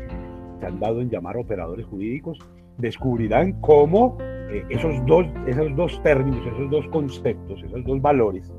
se 0.60 0.66
han 0.66 0.80
dado 0.80 1.00
en 1.00 1.10
llamar 1.10 1.36
operadores 1.36 1.86
jurídicos, 1.86 2.38
descubrirán 2.78 3.52
cómo 3.60 4.16
eh, 4.20 4.64
esos, 4.70 5.04
dos, 5.06 5.26
esos 5.46 5.74
dos 5.76 6.02
términos, 6.02 6.46
esos 6.46 6.70
dos 6.70 6.86
conceptos, 6.88 7.62
esos 7.62 7.84
dos 7.84 8.00
valores, 8.00 8.52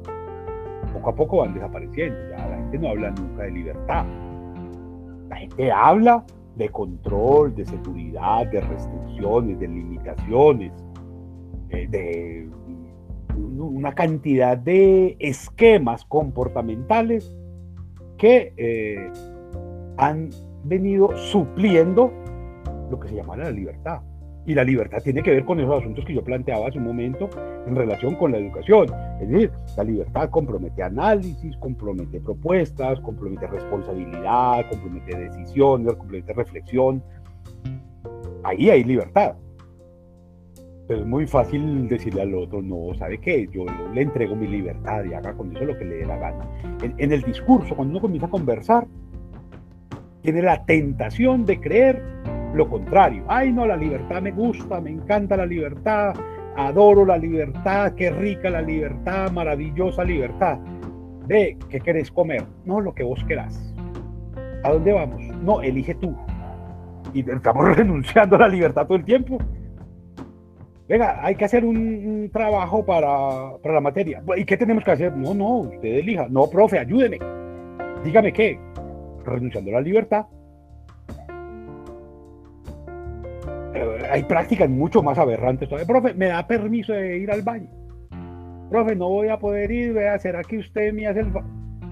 poco 0.94 1.10
a 1.10 1.16
poco 1.16 1.38
van 1.38 1.54
desapareciendo. 1.54 2.18
Ya 2.30 2.48
la 2.48 2.58
gente 2.58 2.78
no 2.80 2.90
habla 2.90 3.12
nunca 3.12 3.44
de 3.44 3.52
libertad. 3.52 4.06
La 5.30 5.36
gente 5.38 5.72
habla 5.72 6.26
de 6.56 6.70
control, 6.70 7.56
de 7.56 7.66
seguridad, 7.66 8.48
de 8.48 8.62
restricciones, 8.62 9.60
de 9.60 9.68
limitaciones, 9.68 10.72
de 11.70 12.50
una 13.58 13.94
cantidad 13.94 14.58
de 14.58 15.16
esquemas 15.20 16.06
comportamentales 16.06 17.36
que 18.18 18.54
eh, 18.58 19.12
han 19.98 20.30
venido 20.64 21.16
supliendo 21.18 22.12
lo 22.90 23.00
que 23.00 23.10
se 23.10 23.16
llama 23.16 23.38
la 23.38 23.52
libertad. 23.52 24.02
Y 24.46 24.56
la 24.56 24.64
libertad 24.64 25.00
tiene 25.04 25.22
que 25.22 25.32
ver 25.32 25.44
con 25.44 25.60
esos 25.60 25.82
asuntos 25.82 26.06
que 26.06 26.14
yo 26.14 26.24
planteaba 26.24 26.68
hace 26.68 26.78
un 26.78 26.86
momento 26.86 27.30
en 27.68 27.76
relación 27.76 28.16
con 28.16 28.32
la 28.32 28.38
educación. 28.38 28.88
Es 29.20 29.30
decir, 29.30 29.52
la 29.76 29.84
libertad 29.84 30.30
compromete 30.30 30.84
análisis, 30.84 31.58
compromete 31.58 32.22
propuestas, 32.22 32.98
compromete 33.02 33.46
responsabilidad, 33.48 34.66
compromete 34.70 35.18
decisiones, 35.18 35.94
compromete 35.96 36.32
reflexión. 36.32 37.04
Ahí 38.44 38.70
hay 38.70 38.86
libertad. 38.86 39.36
Pero 40.88 41.02
es 41.02 41.06
muy 41.06 41.28
fácil 41.28 41.88
decirle 41.90 42.22
al 42.22 42.34
otro, 42.34 42.62
no, 42.62 42.94
¿sabe 42.98 43.18
qué? 43.20 43.48
Yo 43.52 43.66
le 43.94 44.02
entrego 44.02 44.36
mi 44.36 44.48
libertad 44.48 45.04
y 45.04 45.14
haga 45.14 45.34
con 45.34 45.56
eso 45.56 45.66
lo 45.66 45.78
que 45.78 45.86
le 45.86 45.96
dé 45.98 46.06
la 46.06 46.18
gana. 46.18 46.48
En, 46.82 46.94
en 46.98 47.12
el 47.12 47.22
discurso, 47.24 47.76
cuando 47.76 47.92
uno 47.92 48.02
comienza 48.02 48.28
a 48.28 48.30
conversar, 48.30 48.88
tiene 50.22 50.42
la 50.42 50.66
tentación 50.66 51.46
de 51.46 51.60
creer 51.60 52.02
lo 52.54 52.70
contrario. 52.70 53.24
Ay, 53.28 53.52
no, 53.52 53.66
la 53.66 53.78
libertad 53.78 54.22
me 54.22 54.32
gusta, 54.32 54.82
me 54.82 54.92
encanta 54.92 55.38
la 55.38 55.46
libertad, 55.46 56.14
adoro 56.58 57.06
la 57.06 57.18
libertad, 57.18 57.94
qué 57.94 58.10
rica 58.10 58.50
la 58.50 58.62
libertad, 58.62 59.32
maravillosa 59.32 60.04
libertad. 60.04 60.60
Ve, 61.28 61.58
¿qué 61.70 61.80
querés 61.80 62.12
comer? 62.12 62.44
No, 62.66 62.82
lo 62.82 62.94
que 62.94 63.04
vos 63.04 63.24
querás. 63.28 63.74
¿A 64.64 64.72
dónde 64.72 64.94
vamos? 64.94 65.22
No, 65.44 65.62
elige 65.62 65.96
tú. 65.96 66.16
Y 67.14 67.30
estamos 67.30 67.76
renunciando 67.78 68.36
a 68.38 68.40
la 68.40 68.48
libertad 68.48 68.88
todo 68.88 68.98
el 68.98 69.06
tiempo. 69.06 69.38
Venga, 70.88 71.20
hay 71.26 71.36
que 71.36 71.46
hacer 71.46 71.66
un, 71.66 72.30
trabajo 72.32 72.86
para, 72.86 73.58
para, 73.62 73.76
la 73.76 73.82
materia. 73.82 74.24
¿Y 74.38 74.46
qué 74.46 74.56
tenemos 74.56 74.84
que 74.84 74.92
hacer? 74.92 75.16
No, 75.16 75.34
no, 75.34 75.58
usted 75.60 76.00
elija. 76.00 76.28
No, 76.30 76.50
profe, 76.50 76.80
ayúdeme. 76.80 77.20
Dígame 78.04 78.32
qué 78.32 78.58
renunciando 79.28 79.72
a 79.72 79.74
la 79.76 79.82
libertad. 79.82 80.26
Eh, 83.74 84.08
hay 84.10 84.24
prácticas 84.24 84.70
mucho 84.70 85.04
más 85.04 85.18
aberrantes 85.18 85.70
todavía. 85.70 85.88
Profe, 85.88 86.14
¿me 86.14 86.28
da 86.28 86.48
permiso 86.48 86.94
de 86.94 87.18
ir 87.18 87.32
al 87.32 87.42
baño? 87.42 87.70
Profe, 88.70 88.96
no 88.96 89.10
voy 89.10 89.30
a 89.30 89.38
poder 89.38 89.72
ir, 89.72 89.94
vea, 89.94 90.18
¿será 90.20 90.42
que 90.44 90.58
usted 90.58 90.94
me 90.94 91.08
hace 91.08 91.22
el... 91.22 91.34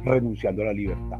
Renunciando 0.04 0.62
a 0.64 0.66
la 0.66 0.74
libertad. 0.74 1.20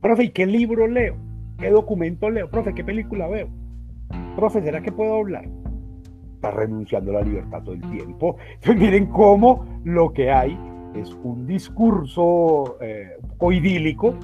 Profe, 0.00 0.24
¿y 0.24 0.30
qué 0.30 0.46
libro 0.46 0.86
leo? 0.86 1.16
¿Qué 1.58 1.70
documento 1.70 2.30
leo? 2.30 2.50
Profe, 2.50 2.74
¿qué 2.74 2.84
película 2.84 3.28
veo? 3.28 3.48
Profe, 4.36 4.62
¿será 4.62 4.80
que 4.80 4.92
puedo 4.92 5.14
hablar? 5.14 5.48
Está 6.34 6.50
renunciando 6.50 7.10
a 7.10 7.14
la 7.14 7.22
libertad 7.22 7.62
todo 7.62 7.74
el 7.74 7.82
tiempo. 7.90 8.36
Entonces 8.54 8.80
miren 8.80 9.06
cómo 9.06 9.66
lo 9.84 10.12
que 10.12 10.30
hay 10.30 10.58
es 10.94 11.16
un 11.22 11.46
discurso 11.46 12.76
eh, 12.80 13.16
un 13.22 13.28
poco 13.30 13.52
idílico 13.52 14.14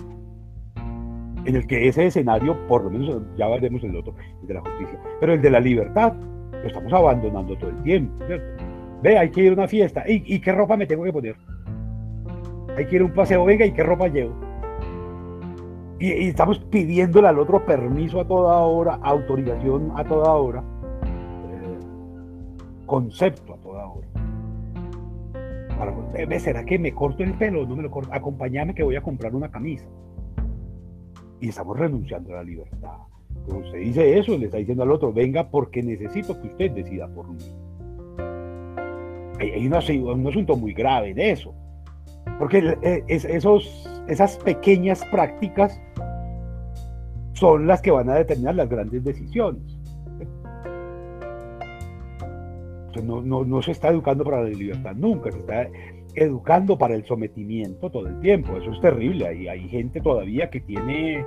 en 1.45 1.55
el 1.55 1.67
que 1.67 1.87
ese 1.89 2.07
escenario, 2.07 2.57
por 2.67 2.85
lo 2.85 2.91
menos 2.91 3.23
ya 3.37 3.47
veremos 3.49 3.83
el 3.85 3.97
otro, 3.97 4.15
el 4.43 4.49
de 4.49 4.55
la 4.55 4.61
justicia, 4.61 5.01
pero 5.21 5.33
el 5.33 5.41
de 5.41 5.51
la 5.51 5.61
libertad, 5.61 6.13
lo 6.51 6.67
estamos 6.67 6.93
abandonando 6.93 7.57
todo 7.57 7.71
el 7.71 7.83
tiempo. 7.83 8.25
Ve, 9.03 9.19
hay 9.19 9.31
que 9.31 9.43
ir 9.43 9.51
a 9.51 9.53
una 9.53 9.69
fiesta. 9.69 10.03
¿Y, 10.07 10.41
qué 10.41 10.53
ropa 10.53 10.77
me 10.77 10.87
tengo 10.87 11.05
que 11.05 11.13
poner? 11.13 11.37
Hay 12.77 12.87
que 12.87 12.97
ir 12.97 13.03
a 13.03 13.05
un 13.05 13.13
paseo, 13.13 13.45
venga, 13.45 13.65
¿y 13.65 13.73
qué 13.73 13.83
ropa 13.83 14.09
llevo? 14.09 14.35
Y, 15.99 16.29
estamos 16.29 16.59
pidiéndole 16.59 17.29
al 17.29 17.39
otro 17.39 17.65
permiso 17.65 18.21
a 18.21 18.27
toda 18.27 18.59
hora, 18.59 18.99
autorización 19.03 19.93
a 19.97 20.05
toda 20.05 20.33
hora, 20.33 20.63
eh, 21.05 21.79
concepto 22.87 23.55
a 23.55 23.57
toda 23.59 23.87
hora. 23.87 24.07
¿será 26.39 26.65
que 26.65 26.79
me 26.79 26.93
corto 26.93 27.23
el 27.23 27.35
pelo? 27.35 27.67
No 27.67 27.77
me 27.77 27.83
lo 27.83 27.91
corto. 27.91 28.13
Acompáñame 28.13 28.75
que 28.75 28.83
voy 28.83 28.97
a 28.97 29.03
comprar 29.03 29.35
una 29.35 29.51
camisa. 29.51 29.87
Y 31.41 31.49
estamos 31.49 31.79
renunciando 31.79 32.33
a 32.33 32.37
la 32.37 32.45
libertad. 32.45 32.97
Pero 33.47 33.59
usted 33.59 33.79
dice 33.79 34.19
eso, 34.19 34.37
le 34.37 34.47
está 34.47 34.59
diciendo 34.59 34.83
al 34.83 34.91
otro, 34.91 35.13
venga 35.13 35.49
porque 35.51 35.83
necesito 35.83 36.41
que 36.41 36.49
usted 36.49 36.71
decida 36.73 37.07
por 37.09 37.29
mí. 37.29 37.39
Hay, 39.39 39.67
un, 39.67 39.75
asunto 39.75 40.57
muy 40.57 40.73
grave 40.73 41.11
en 41.11 41.21
eso. 41.21 41.55
Porque 42.39 42.77
e, 42.83 43.05
esos, 43.07 43.89
esas 44.09 44.39
pequeñas 44.39 45.05
prácticas 45.11 45.81
son 47.37 47.67
las 47.67 47.83
que 47.83 47.91
van 47.91 48.09
a 48.09 48.15
determinar 48.15 48.55
las 48.55 48.69
grandes 48.69 49.05
decisiones. 49.05 49.63
no, 53.03 53.63
se 53.63 53.73
está 53.73 53.91
educando 53.91 54.25
para 54.25 54.43
la 54.43 54.49
libertad 54.49 54.95
nunca, 54.95 55.31
se 55.31 55.39
está 55.39 55.69
educando 56.15 56.79
para 56.79 56.95
el 56.95 57.05
sometimiento 57.05 57.91
todo 57.91 58.09
el 58.09 58.19
tiempo. 58.21 58.57
Eso 58.57 58.73
es 58.73 58.81
terrible. 58.81 59.27
Hay, 59.27 59.49
hay 59.49 59.69
gente 59.69 60.01
todavía 60.01 60.49
que 60.49 60.61
tiene 60.61 61.21
eh, 61.21 61.25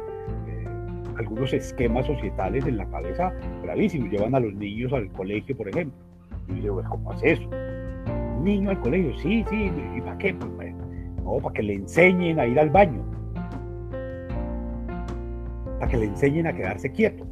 algunos 1.17 1.53
esquemas 1.53 2.07
societales 2.07 2.65
en 2.65 2.77
la 2.77 2.89
cabeza 2.89 3.31
gravísimos. 3.61 4.09
Llevan 4.09 4.33
a 4.33 4.39
los 4.39 4.53
niños 4.55 4.91
al 4.93 5.11
colegio, 5.11 5.55
por 5.55 5.69
ejemplo. 5.69 5.95
Y 6.47 6.55
yo 6.55 6.61
digo, 6.61 6.83
¿cómo 6.89 7.11
hace 7.11 7.33
eso? 7.33 7.47
¿Un 8.37 8.43
niño 8.45 8.71
al 8.71 8.79
colegio? 8.79 9.15
Sí, 9.19 9.45
sí. 9.47 9.71
¿Y 9.95 10.01
para 10.01 10.17
qué? 10.17 10.33
Pues, 10.33 10.73
no, 11.23 11.37
para 11.37 11.53
que 11.53 11.61
le 11.61 11.75
enseñen 11.75 12.39
a 12.39 12.47
ir 12.47 12.59
al 12.59 12.71
baño. 12.71 13.18
Para 15.79 15.91
que 15.91 15.97
le 15.97 16.05
enseñen 16.05 16.47
a 16.47 16.53
quedarse 16.53 16.91
quieto. 16.91 17.25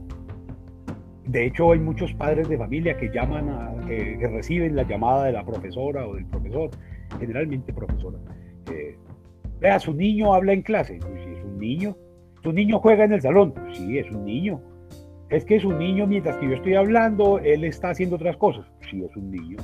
De 1.25 1.45
hecho, 1.45 1.73
hay 1.73 1.79
muchos 1.79 2.13
padres 2.13 2.47
de 2.47 2.57
familia 2.57 2.97
que 2.97 3.09
llaman 3.09 3.49
a, 3.49 3.85
que, 3.85 4.17
reciben 4.31 4.75
la 4.75 4.83
llamada 4.83 5.25
de 5.25 5.33
la 5.33 5.45
profesora 5.45 6.07
o 6.07 6.15
del 6.15 6.25
profesor, 6.25 6.69
generalmente 7.19 7.73
profesora. 7.73 8.17
Vea, 9.59 9.79
su 9.79 9.93
niño 9.93 10.33
habla 10.33 10.53
en 10.53 10.61
clase. 10.61 10.99
Pues 11.01 11.23
sí, 11.23 11.31
es 11.31 11.43
un 11.43 11.57
niño. 11.57 11.97
Su 12.43 12.53
niño 12.53 12.79
juega 12.79 13.03
en 13.03 13.13
el 13.13 13.21
salón. 13.21 13.53
Pues 13.53 13.77
sí, 13.77 13.97
es 13.97 14.09
un 14.11 14.23
niño. 14.23 14.61
Es 15.29 15.43
que 15.43 15.57
es 15.57 15.65
un 15.65 15.77
niño 15.77 16.07
mientras 16.07 16.37
que 16.37 16.47
yo 16.47 16.55
estoy 16.55 16.75
hablando, 16.75 17.39
él 17.39 17.63
está 17.63 17.89
haciendo 17.89 18.15
otras 18.15 18.37
cosas. 18.37 18.65
Pues 18.77 18.89
sí, 18.91 19.03
es 19.03 19.15
un 19.17 19.31
niño. 19.31 19.57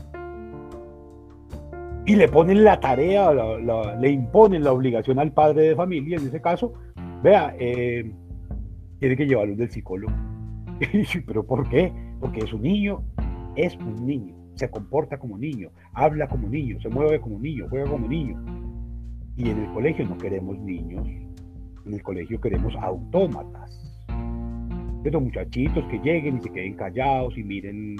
Y 2.06 2.16
le 2.18 2.28
ponen 2.28 2.66
la 2.66 2.82
tarea, 2.82 3.32
le 3.32 4.10
imponen 4.10 4.64
la 4.64 4.74
obligación 4.74 5.20
al 5.20 5.32
padre 5.32 5.70
de 5.70 5.76
familia, 5.76 6.18
en 6.18 6.28
ese 6.28 6.42
caso, 6.42 6.74
vea, 7.24 7.56
eh, 7.58 8.12
tiene 9.04 9.18
que 9.18 9.26
llevarlo 9.26 9.54
del 9.58 9.70
psicólogo. 9.70 10.14
¿Pero 11.28 11.46
por 11.46 11.68
qué? 11.68 11.92
Porque 12.22 12.40
es 12.40 12.54
un 12.54 12.62
niño, 12.62 13.04
es 13.58 13.76
un 13.76 14.06
niño, 14.06 14.34
se 14.56 14.70
comporta 14.70 15.18
como 15.18 15.38
niño, 15.38 15.72
habla 15.92 16.26
como 16.26 16.48
niño, 16.48 16.80
se 16.80 16.88
mueve 16.88 17.20
como 17.20 17.38
niño, 17.38 17.68
juega 17.70 17.92
como 17.92 18.08
niño. 18.08 18.42
Y 19.36 19.50
en 19.50 19.58
el 19.58 19.74
colegio 19.74 20.08
no 20.08 20.18
queremos 20.18 20.58
niños, 20.58 21.06
en 21.86 21.94
el 21.94 22.02
colegio 22.02 22.40
queremos 22.40 22.74
autómatas. 22.78 23.78
Estos 25.04 25.22
muchachitos 25.22 25.84
que 25.88 26.00
lleguen 26.00 26.38
y 26.38 26.42
se 26.44 26.50
queden 26.54 26.76
callados 26.76 27.38
y 27.38 27.44
miren 27.44 27.98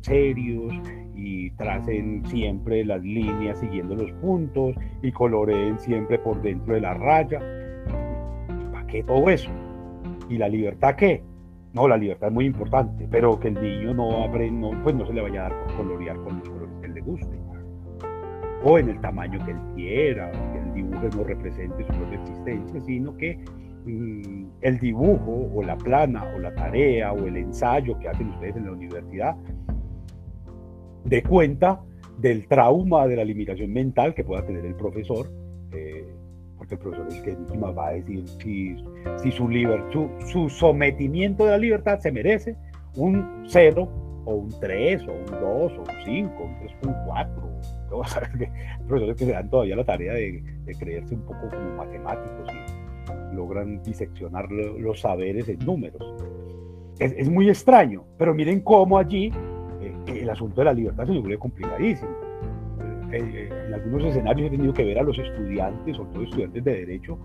serios 0.00 0.74
y 1.14 1.50
tracen 1.50 2.26
siempre 2.26 2.84
las 2.84 3.00
líneas 3.04 3.60
siguiendo 3.60 3.94
los 3.94 4.10
puntos 4.14 4.74
y 5.00 5.12
coloreen 5.12 5.78
siempre 5.78 6.18
por 6.18 6.42
dentro 6.42 6.74
de 6.74 6.80
la 6.80 6.94
raya. 6.94 7.38
¿Para 8.72 8.84
qué 8.88 9.04
todo 9.04 9.30
eso? 9.30 9.52
¿Y 10.28 10.38
la 10.38 10.48
libertad 10.48 10.96
qué? 10.96 11.22
No, 11.74 11.88
la 11.88 11.96
libertad 11.96 12.28
es 12.28 12.34
muy 12.34 12.46
importante, 12.46 13.08
pero 13.10 13.38
que 13.38 13.48
el 13.48 13.54
niño 13.54 13.94
no 13.94 14.24
aprenda, 14.24 14.70
no, 14.70 14.82
pues 14.82 14.94
no 14.94 15.06
se 15.06 15.12
le 15.12 15.22
vaya 15.22 15.46
a 15.46 15.48
dar 15.48 15.64
por 15.64 15.76
colorear 15.76 16.16
con 16.18 16.38
los 16.38 16.48
colores 16.48 16.74
que 16.80 16.88
le 16.88 17.00
guste. 17.00 17.40
O 18.64 18.78
en 18.78 18.88
el 18.88 19.00
tamaño 19.00 19.44
que 19.44 19.50
él 19.50 19.58
quiera, 19.74 20.30
que 20.30 20.58
el 20.58 20.72
dibujo 20.72 21.08
no 21.16 21.24
represente 21.24 21.84
su 21.84 21.92
propia 21.92 22.20
existencia, 22.20 22.80
sino 22.80 23.16
que 23.16 23.38
mm, 23.84 24.46
el 24.60 24.78
dibujo 24.78 25.50
o 25.52 25.62
la 25.62 25.76
plana 25.76 26.24
o 26.34 26.38
la 26.38 26.54
tarea 26.54 27.12
o 27.12 27.26
el 27.26 27.36
ensayo 27.36 27.98
que 27.98 28.08
hacen 28.08 28.28
ustedes 28.28 28.56
en 28.56 28.66
la 28.66 28.72
universidad 28.72 29.36
de 31.04 31.22
cuenta 31.22 31.80
del 32.18 32.46
trauma 32.46 33.06
de 33.06 33.16
la 33.16 33.24
limitación 33.24 33.72
mental 33.72 34.14
que 34.14 34.24
pueda 34.24 34.44
tener 34.46 34.64
el 34.64 34.74
profesor, 34.76 35.26
eh, 35.72 36.13
porque 36.66 36.74
el 36.74 36.80
profesor 36.80 37.06
es 37.08 37.22
que 37.22 37.30
encima 37.30 37.70
va 37.70 37.88
a 37.88 37.92
decir 37.92 38.26
si, 38.42 38.76
si 39.22 39.30
su, 39.30 39.48
su, 39.92 40.10
su 40.26 40.48
sometimiento 40.48 41.44
de 41.44 41.50
la 41.50 41.58
libertad 41.58 41.98
se 41.98 42.10
merece 42.10 42.56
un 42.96 43.44
0 43.46 43.88
o 44.26 44.34
un 44.34 44.50
3 44.60 45.02
o 45.08 45.12
un 45.12 45.26
2 45.26 45.42
o 45.42 45.80
un 45.80 46.04
5 46.04 46.42
o 46.42 46.88
un 46.88 46.94
4 47.06 47.54
profesores 48.88 49.16
que 49.16 49.24
se 49.24 49.32
dan 49.32 49.48
todavía 49.48 49.76
la 49.76 49.84
tarea 49.84 50.14
de, 50.14 50.42
creerse 50.78 51.14
un 51.14 51.22
poco 51.22 51.48
como 51.50 51.76
matemáticos 51.76 52.48
y 52.52 53.34
logran 53.36 53.82
diseccionar 53.82 54.50
los 54.50 55.00
saberes 55.00 55.48
en 55.48 55.58
números. 55.60 56.02
Es, 56.98 57.28
muy 57.28 57.48
extraño, 57.48 58.04
pero 58.18 58.34
miren 58.34 58.60
cómo 58.60 58.98
allí 58.98 59.32
eh, 59.80 59.94
el 60.06 60.30
asunto 60.30 60.60
de 60.60 60.64
la 60.64 60.72
libertad 60.72 61.06
se 61.06 61.12
vuelve 61.12 61.38
complicadísimo. 61.38 62.10
Eh, 63.12 63.48
en 63.66 63.74
algunos 63.74 64.04
escenarios 64.04 64.48
he 64.48 64.50
tenido 64.50 64.72
que 64.72 64.84
ver 64.84 64.98
a 64.98 65.02
los 65.02 65.18
estudiantes, 65.18 65.96
sobre 65.96 66.12
todo 66.12 66.22
estudiantes 66.22 66.64
de 66.64 66.72
derecho, 66.72 67.18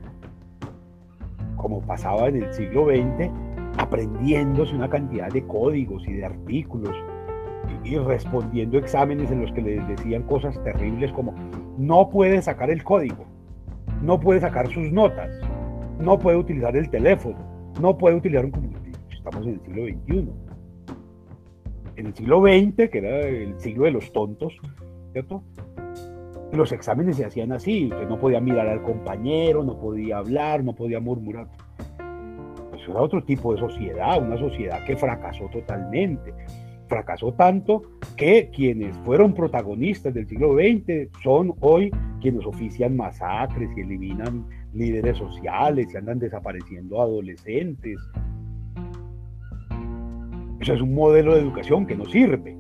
como 1.56 1.82
pasaba 1.82 2.28
en 2.28 2.44
el 2.44 2.54
siglo 2.54 2.86
XX, 2.86 3.30
aprendiéndose 3.78 4.76
una 4.76 4.90
cantidad 4.90 5.30
de 5.30 5.46
códigos 5.46 6.08
y 6.08 6.14
de 6.14 6.26
artículos 6.26 6.96
y 7.84 7.98
respondiendo 7.98 8.78
exámenes 8.78 9.32
en 9.32 9.42
los 9.42 9.52
que 9.54 9.62
les 9.62 9.88
decían 9.88 10.24
cosas 10.24 10.62
terribles 10.64 11.12
como 11.14 11.34
no 11.78 12.10
puede 12.10 12.42
sacar 12.42 12.70
el 12.70 12.84
código, 12.84 13.26
no 14.02 14.20
puede 14.20 14.42
sacar 14.42 14.70
sus 14.70 14.92
notas, 14.92 15.30
no 16.00 16.20
puede 16.20 16.38
utilizar 16.38 16.76
el 16.76 16.90
teléfono, 16.90 17.38
no 17.82 17.98
puede 17.98 18.16
utilizar 18.16 18.46
un 18.46 18.52
computador. 18.52 18.80
Estamos 19.12 19.48
en 19.48 19.54
el 19.54 19.62
siglo 19.62 19.84
XXI. 19.86 20.30
En 21.98 22.06
el 22.06 22.14
siglo 22.14 22.42
XX, 22.42 22.90
que 22.90 22.98
era 22.98 23.20
el 23.20 23.60
siglo 23.60 23.84
de 23.84 23.92
los 23.92 24.12
tontos, 24.14 24.54
¿cierto? 25.12 25.44
Los 26.52 26.72
exámenes 26.72 27.18
se 27.18 27.26
hacían 27.26 27.52
así, 27.52 27.86
usted 27.86 28.08
no 28.08 28.20
podía 28.20 28.42
mirar 28.42 28.68
al 28.68 28.82
compañero, 28.82 29.64
no 29.64 29.80
podía 29.80 30.18
hablar, 30.18 30.64
no 30.64 30.74
podía 30.74 31.00
murmurar. 31.00 31.48
Pues 32.72 32.82
era 32.88 33.02
otro 33.02 33.24
tipo 33.24 33.54
de 33.54 33.60
sociedad, 33.60 34.22
una 34.22 34.38
sociedad 34.38 34.84
que 34.86 34.98
fracasó 34.98 35.48
totalmente 35.52 36.34
fracasó 36.90 37.32
tanto 37.34 37.84
que 38.18 38.50
quienes 38.54 38.98
fueron 39.06 39.34
protagonistas 39.34 40.14
del 40.14 40.28
siglo 40.28 40.56
XX 40.56 41.10
son 41.24 41.54
hoy 41.62 41.92
quienes 42.20 42.46
ofician 42.46 42.98
masacres 42.98 43.70
y 43.78 43.82
eliminan 43.82 44.46
líderes 44.74 45.18
sociales 45.18 45.88
y 45.94 45.98
andan 45.98 46.20
desapareciendo 46.20 47.02
adolescentes. 47.02 47.98
Eso 50.60 50.74
es 50.74 50.82
un 50.82 50.94
modelo 50.94 51.36
de 51.36 51.42
educación 51.42 51.88
que 51.88 51.96
no 51.96 52.06
sirve. 52.06 52.59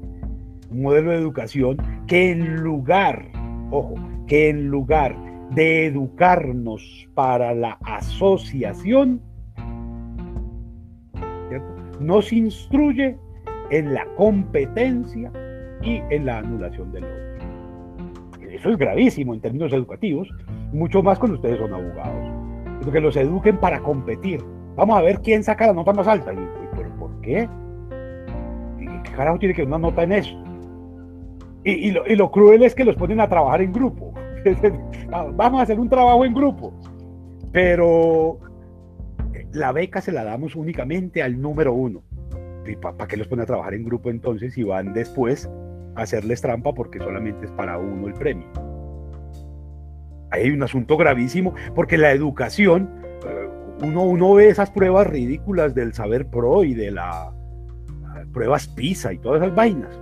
Un 0.69 0.81
modelo 0.81 1.11
de 1.11 1.17
educación 1.17 1.77
que 2.07 2.31
en 2.31 2.57
lugar, 2.57 3.31
ojo, 3.71 3.95
que 4.27 4.49
en 4.49 4.67
lugar 4.67 5.15
de 5.51 5.87
educarnos 5.87 7.07
para 7.15 7.53
la 7.53 7.77
asociación, 7.83 9.21
nos 11.99 12.31
instruye 12.31 13.17
en 13.71 13.93
la 13.93 14.05
competencia 14.15 15.31
y 15.81 16.01
en 16.09 16.25
la 16.25 16.39
anulación 16.39 16.91
del 16.91 17.03
otro. 17.03 17.29
Eso 18.49 18.71
es 18.71 18.77
gravísimo 18.77 19.33
en 19.33 19.41
términos 19.41 19.71
educativos, 19.71 20.29
mucho 20.73 21.03
más 21.03 21.19
cuando 21.19 21.35
ustedes 21.37 21.59
son 21.59 21.73
abogados. 21.73 22.33
Que 22.91 22.99
los 22.99 23.15
eduquen 23.15 23.57
para 23.57 23.79
competir. 23.81 24.41
Vamos 24.75 24.97
a 24.97 25.01
ver 25.01 25.19
quién 25.21 25.43
saca 25.43 25.67
la 25.67 25.73
nota 25.73 25.93
más 25.93 26.07
alta. 26.07 26.33
¿Pero 26.75 26.89
por 26.97 27.21
qué? 27.21 27.47
¿Qué 29.03 29.11
carajo 29.11 29.37
tiene 29.37 29.53
que 29.53 29.63
una 29.63 29.77
nota 29.77 30.03
en 30.03 30.13
eso? 30.13 30.48
Y, 31.63 31.91
lo, 31.91 32.31
cruel 32.31 32.63
es 32.63 32.73
que 32.73 32.85
los 32.85 32.95
ponen 32.95 33.19
a 33.19 33.27
trabajar 33.27 33.61
en 33.61 33.73
grupo. 33.73 34.13
Vamos 35.35 35.59
a 35.59 35.63
hacer 35.63 35.79
un 35.79 35.89
trabajo 35.89 36.23
en 36.23 36.33
grupo. 36.33 36.73
Pero 37.51 38.39
la 39.51 39.71
beca 39.71 40.01
se 40.01 40.11
la 40.11 40.23
damos 40.23 40.55
únicamente 40.55 41.21
al 41.21 41.39
número 41.41 41.73
uno. 41.73 42.03
¿para 42.81 43.07
qué 43.07 43.17
los 43.17 43.27
pone 43.27 43.41
a 43.41 43.45
trabajar 43.47 43.73
en 43.73 43.83
grupo 43.83 44.11
entonces 44.11 44.53
si 44.53 44.61
van 44.61 44.93
después 44.93 45.49
a 45.95 46.03
hacerles 46.03 46.39
trampa 46.39 46.71
porque 46.71 46.99
solamente 46.99 47.45
es 47.45 47.51
para 47.51 47.79
uno 47.79 48.07
el 48.07 48.13
premio? 48.13 48.47
Hay 50.31 50.51
un 50.51 50.61
asunto 50.61 50.95
gravísimo 50.95 51.55
porque 51.73 51.97
la 51.97 52.11
educación, 52.11 52.89
eh, 53.27 53.49
uno, 53.81 54.03
uno 54.03 54.35
ve 54.35 54.49
esas 54.49 54.69
pruebas 54.69 55.07
ridículas 55.07 55.73
del 55.73 55.93
saber 55.93 56.27
pro 56.27 56.63
y 56.63 56.75
de 56.75 56.91
las 56.91 57.33
pruebas 58.31 58.67
PISA 58.67 59.13
y 59.13 59.17
todas 59.17 59.41
esas 59.41 59.55
vainas. 59.55 59.99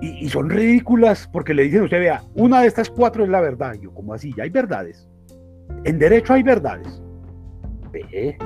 Y, 0.00 0.28
son 0.28 0.50
ridículas 0.50 1.28
porque 1.32 1.54
le 1.54 1.64
dicen 1.64 1.82
usted, 1.82 2.00
vea, 2.00 2.22
una 2.34 2.60
de 2.60 2.66
estas 2.66 2.90
cuatro 2.90 3.24
es 3.24 3.30
la 3.30 3.40
verdad. 3.40 3.74
Yo, 3.80 3.92
¿cómo 3.94 4.14
así? 4.14 4.32
Ya 4.36 4.44
hay 4.44 4.50
verdades. 4.50 5.08
En 5.84 5.98
derecho 5.98 6.34
hay 6.34 6.42
verdades. 6.42 7.02
Ve, 7.92 8.36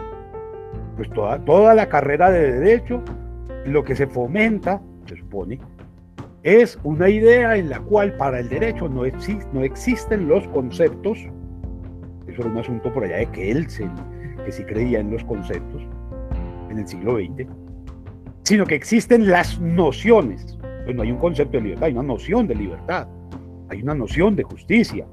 pues 0.96 1.10
toda, 1.10 1.38
toda 1.44 1.74
la 1.74 1.88
carrera 1.88 2.30
de 2.30 2.52
derecho, 2.52 3.02
lo 3.64 3.84
que 3.84 3.94
se 3.94 4.06
fomenta, 4.06 4.80
se 5.06 5.16
supone, 5.16 5.58
es 6.42 6.78
una 6.84 7.08
idea 7.08 7.56
en 7.56 7.68
la 7.68 7.80
cual 7.80 8.16
para 8.16 8.38
el 8.38 8.48
derecho 8.48 8.88
no, 8.88 9.02
no 9.52 9.64
existen 9.64 10.28
los 10.28 10.46
conceptos, 10.48 11.18
eso 12.28 12.40
era 12.40 12.50
un 12.50 12.58
asunto 12.58 12.92
por 12.92 13.04
allá 13.04 13.16
de 13.16 13.26
Kelsen, 13.26 13.90
que 14.44 14.52
sí 14.52 14.62
creía 14.64 15.00
en 15.00 15.10
los 15.10 15.24
conceptos 15.24 15.82
en 16.70 16.78
el 16.78 16.86
siglo 16.86 17.16
XX, 17.16 17.48
sino 18.44 18.64
que 18.64 18.76
existen 18.76 19.28
las 19.28 19.60
nociones. 19.60 20.56
Pues 20.86 20.96
no 20.96 21.02
hay 21.02 21.12
un 21.12 21.18
concepto 21.18 21.58
de 21.58 21.64
libertad, 21.64 21.84
hay 21.88 21.92
una 21.92 22.02
noción 22.02 22.46
de 22.46 22.54
libertad, 22.54 23.06
hay 23.68 23.82
una 23.82 23.94
noción 23.94 24.34
de 24.34 24.44
justicia, 24.44 25.06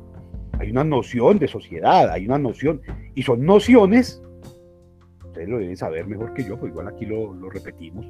hay 0.57 0.71
una 0.71 0.85
noción 0.85 1.37
de 1.37 1.49
sociedad, 1.49 2.09
hay 2.09 2.25
una 2.25 2.37
noción, 2.37 2.81
y 3.13 3.23
son 3.23 3.45
nociones 3.45 4.23
ustedes 5.33 5.49
lo 5.49 5.57
deben 5.57 5.75
saber 5.75 6.05
mejor 6.05 6.31
que 6.35 6.43
yo, 6.43 6.59
pues 6.59 6.71
igual 6.71 6.87
aquí 6.87 7.07
lo, 7.07 7.33
lo 7.33 7.49
repetimos. 7.49 8.05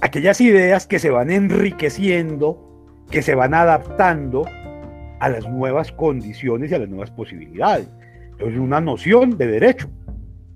Aquellas 0.00 0.40
ideas 0.40 0.86
que 0.86 1.00
se 1.00 1.10
van 1.10 1.30
enriqueciendo, 1.30 3.02
que 3.10 3.22
se 3.22 3.34
van 3.34 3.54
adaptando 3.54 4.44
a 5.18 5.28
las 5.28 5.48
nuevas 5.48 5.90
condiciones 5.90 6.70
y 6.70 6.74
a 6.74 6.78
las 6.78 6.88
nuevas 6.88 7.10
posibilidades. 7.10 7.88
Entonces, 8.30 8.58
una 8.58 8.80
noción 8.80 9.36
de 9.36 9.48
derecho. 9.48 9.88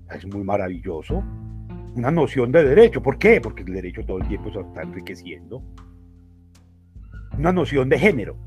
Es 0.09 0.25
muy 0.25 0.43
maravilloso. 0.43 1.21
Una 1.97 2.11
noción 2.11 2.51
de 2.51 2.63
derecho. 2.63 3.01
¿Por 3.01 3.17
qué? 3.17 3.41
Porque 3.41 3.63
el 3.63 3.73
derecho 3.73 4.03
todo 4.05 4.19
el 4.19 4.27
tiempo 4.27 4.51
se 4.51 4.59
está 4.59 4.83
enriqueciendo. 4.83 5.63
Una 7.37 7.51
noción 7.51 7.89
de 7.89 7.99
género. 7.99 8.37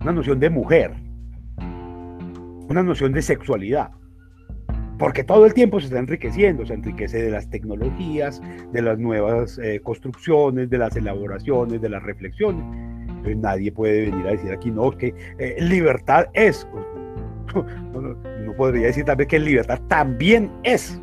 Una 0.00 0.12
noción 0.12 0.40
de 0.40 0.48
mujer. 0.48 0.94
Una 2.68 2.82
noción 2.82 3.12
de 3.12 3.20
sexualidad 3.20 3.90
porque 5.00 5.24
todo 5.24 5.46
el 5.46 5.54
tiempo 5.54 5.80
se 5.80 5.86
está 5.86 5.98
enriqueciendo, 5.98 6.66
se 6.66 6.74
enriquece 6.74 7.22
de 7.22 7.30
las 7.30 7.48
tecnologías, 7.48 8.42
de 8.70 8.82
las 8.82 8.98
nuevas 8.98 9.58
eh, 9.58 9.80
construcciones, 9.82 10.68
de 10.68 10.76
las 10.76 10.94
elaboraciones, 10.94 11.80
de 11.80 11.88
las 11.88 12.02
reflexiones. 12.02 12.62
Entonces 13.08 13.38
nadie 13.38 13.72
puede 13.72 14.10
venir 14.10 14.26
a 14.26 14.32
decir 14.32 14.52
aquí, 14.52 14.70
no, 14.70 14.90
que 14.90 15.14
eh, 15.38 15.56
libertad 15.58 16.26
es. 16.34 16.68
no, 17.54 18.52
podría 18.58 18.88
decir 18.88 19.06
también 19.06 19.26
que 19.26 19.38
libertad 19.38 19.80
también 19.88 20.52
es. 20.64 21.00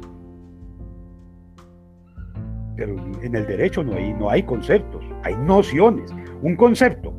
Pero 2.77 2.95
en 3.23 3.35
el 3.35 3.45
derecho 3.47 3.83
no 3.83 3.93
hay, 3.93 4.13
no 4.13 4.29
hay 4.29 4.43
conceptos, 4.43 5.03
hay 5.23 5.35
nociones. 5.35 6.13
Un 6.41 6.55
concepto, 6.55 7.13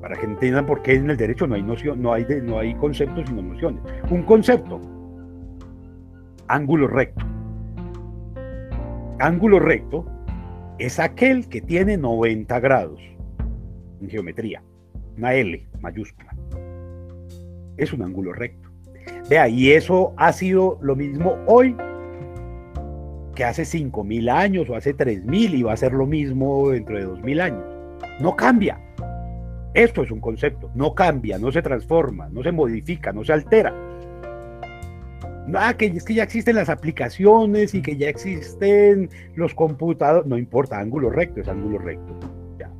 para 0.00 0.16
que 0.16 0.24
entiendan 0.24 0.64
por 0.64 0.82
qué 0.82 0.94
en 0.94 1.10
el 1.10 1.16
derecho 1.16 1.46
no 1.46 1.56
hay, 1.56 1.62
noción, 1.62 2.00
no 2.00 2.12
hay, 2.12 2.24
no 2.42 2.58
hay 2.58 2.74
conceptos 2.76 3.28
sino 3.28 3.42
nociones. 3.42 3.82
Un 4.08 4.22
concepto 4.22 4.80
ángulo 6.46 6.88
recto. 6.88 7.24
Ángulo 9.18 9.58
recto 9.58 10.06
es 10.78 10.98
aquel 10.98 11.48
que 11.48 11.60
tiene 11.60 11.96
90 11.96 12.58
grados 12.60 13.00
en 14.00 14.08
geometría, 14.08 14.62
una 15.18 15.34
L 15.34 15.66
mayúscula. 15.80 16.34
Es 17.76 17.92
un 17.92 18.02
ángulo 18.02 18.32
recto. 18.32 18.70
Vea, 19.28 19.48
y 19.48 19.72
eso 19.72 20.14
ha 20.16 20.32
sido 20.32 20.78
lo 20.82 20.96
mismo 20.96 21.36
hoy 21.46 21.76
que 23.34 23.44
hace 23.44 23.62
5.000 23.62 24.30
años 24.30 24.68
o 24.68 24.74
hace 24.74 24.96
3.000 24.96 25.54
y 25.54 25.62
va 25.62 25.72
a 25.72 25.76
ser 25.76 25.92
lo 25.92 26.06
mismo 26.06 26.70
dentro 26.70 26.96
de 26.96 27.06
2.000 27.06 27.40
años. 27.40 27.64
No 28.20 28.36
cambia. 28.36 28.80
Esto 29.74 30.02
es 30.02 30.10
un 30.10 30.20
concepto. 30.20 30.70
No 30.74 30.94
cambia, 30.94 31.38
no 31.38 31.52
se 31.52 31.62
transforma, 31.62 32.28
no 32.28 32.42
se 32.42 32.52
modifica, 32.52 33.12
no 33.12 33.24
se 33.24 33.32
altera 33.32 33.72
ah, 35.56 35.74
que 35.76 35.86
es 35.86 36.04
que 36.04 36.14
ya 36.14 36.22
existen 36.22 36.56
las 36.56 36.68
aplicaciones 36.68 37.74
y 37.74 37.82
que 37.82 37.96
ya 37.96 38.08
existen 38.08 39.10
los 39.34 39.54
computadores, 39.54 40.26
no 40.26 40.38
importa, 40.38 40.78
ángulo 40.78 41.10
recto 41.10 41.40
es 41.40 41.48
ángulo 41.48 41.78
recto. 41.78 42.18
Ya. 42.58 42.70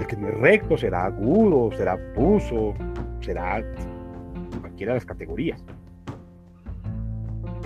El 0.00 0.06
que 0.06 0.16
no 0.16 0.28
es 0.28 0.34
recto 0.38 0.76
será 0.76 1.06
agudo, 1.06 1.70
será 1.76 1.98
puso, 2.14 2.74
será 3.20 3.64
cualquiera 4.60 4.92
de 4.92 4.98
las 4.98 5.06
categorías. 5.06 5.62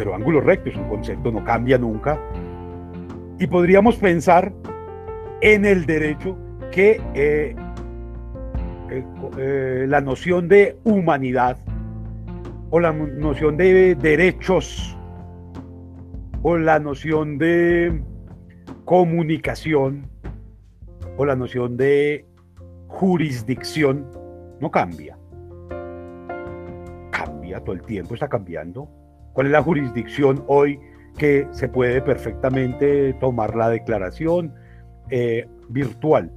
Pero 0.01 0.15
ángulo 0.15 0.41
recto 0.41 0.71
es 0.71 0.77
un 0.77 0.89
concepto, 0.89 1.31
no 1.31 1.45
cambia 1.45 1.77
nunca. 1.77 2.19
Y 3.39 3.47
podríamos 3.47 3.97
pensar 3.97 4.51
en 5.43 5.67
el 5.67 5.85
derecho 5.85 6.39
que 6.73 6.99
eh, 7.13 7.55
eh, 9.37 9.85
la 9.87 10.01
noción 10.01 10.49
de 10.49 10.79
humanidad 10.85 11.59
o 12.71 12.81
la 12.81 12.95
noción 12.95 13.59
de 13.59 13.95
derechos 13.95 14.97
o 16.41 16.57
la 16.57 16.79
noción 16.79 17.37
de 17.37 18.03
comunicación 18.87 20.09
o 21.19 21.27
la 21.27 21.37
noción 21.37 21.77
de 21.77 22.25
jurisdicción 22.87 24.07
no 24.61 24.71
cambia. 24.71 25.19
Cambia 27.11 27.61
todo 27.61 27.75
el 27.75 27.83
tiempo, 27.83 28.15
está 28.15 28.31
cambiando. 28.31 29.00
¿Cuál 29.33 29.47
es 29.47 29.53
la 29.53 29.62
jurisdicción 29.62 30.45
hoy 30.49 30.79
que 31.19 31.47
se 31.53 31.69
puede 31.69 32.01
perfectamente 32.03 33.12
tomar 33.14 33.55
la 33.55 33.69
declaración 33.69 34.53
eh, 35.11 35.47
virtual? 35.69 36.31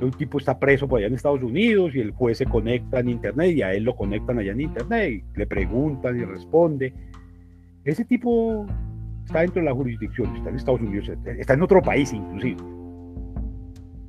Un 0.00 0.10
tipo 0.10 0.38
está 0.38 0.58
preso 0.58 0.88
por 0.88 0.98
allá 0.98 1.06
en 1.06 1.14
Estados 1.14 1.42
Unidos 1.42 1.94
y 1.94 2.00
el 2.00 2.10
juez 2.10 2.38
se 2.38 2.46
conecta 2.46 3.00
en 3.00 3.08
Internet 3.08 3.52
y 3.52 3.62
a 3.62 3.72
él 3.72 3.84
lo 3.84 3.94
conectan 3.94 4.38
allá 4.38 4.52
en 4.52 4.60
Internet 4.60 5.12
y 5.12 5.38
le 5.38 5.46
preguntan 5.46 6.18
y 6.18 6.24
responde. 6.24 6.92
Ese 7.84 8.04
tipo 8.04 8.66
está 9.24 9.40
dentro 9.40 9.62
de 9.62 9.68
la 9.68 9.74
jurisdicción, 9.74 10.36
está 10.36 10.50
en 10.50 10.56
Estados 10.56 10.80
Unidos, 10.80 11.10
está 11.38 11.54
en 11.54 11.62
otro 11.62 11.80
país 11.80 12.12
inclusive. 12.12 12.62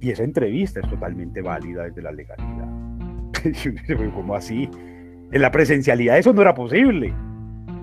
Y 0.01 0.09
esa 0.09 0.23
entrevista 0.23 0.81
es 0.81 0.89
totalmente 0.89 1.41
válida 1.41 1.83
desde 1.83 2.01
la 2.01 2.11
legalidad. 2.11 2.67
¿Cómo 4.13 4.35
así? 4.35 4.69
En 5.31 5.41
la 5.41 5.51
presencialidad 5.51 6.17
eso 6.17 6.33
no 6.33 6.41
era 6.41 6.53
posible. 6.53 7.13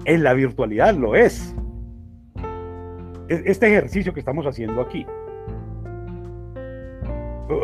En 0.04 0.24
la 0.24 0.34
virtualidad 0.34 0.94
lo 0.94 1.14
es. 1.14 1.54
Este 3.28 3.68
ejercicio 3.68 4.12
que 4.12 4.20
estamos 4.20 4.44
haciendo 4.46 4.80
aquí. 4.80 5.06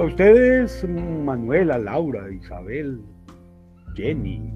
Ustedes, 0.05 0.87
Manuela, 1.25 1.79
Laura, 1.79 2.31
Isabel, 2.31 3.01
Jenny, 3.95 4.53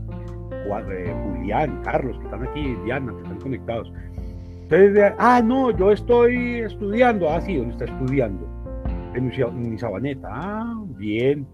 eh, 0.53 1.15
Julián, 1.25 1.81
Carlos, 1.83 2.19
que 2.19 2.25
están 2.25 2.47
aquí, 2.47 2.77
Diana, 2.85 3.13
que 3.13 3.23
están 3.23 3.41
conectados. 3.41 3.93
Ustedes, 4.63 5.13
ah, 5.19 5.43
no, 5.45 5.71
yo 5.77 5.91
estoy 5.91 6.61
estudiando. 6.61 7.29
Ah, 7.29 7.41
sí, 7.41 7.57
¿dónde 7.57 7.73
está 7.73 7.85
estudiando? 7.87 8.49
En 9.15 9.71
mi 9.71 9.79
sabaneta. 9.79 10.29
Ah, 10.31 10.83
bien. 10.97 11.47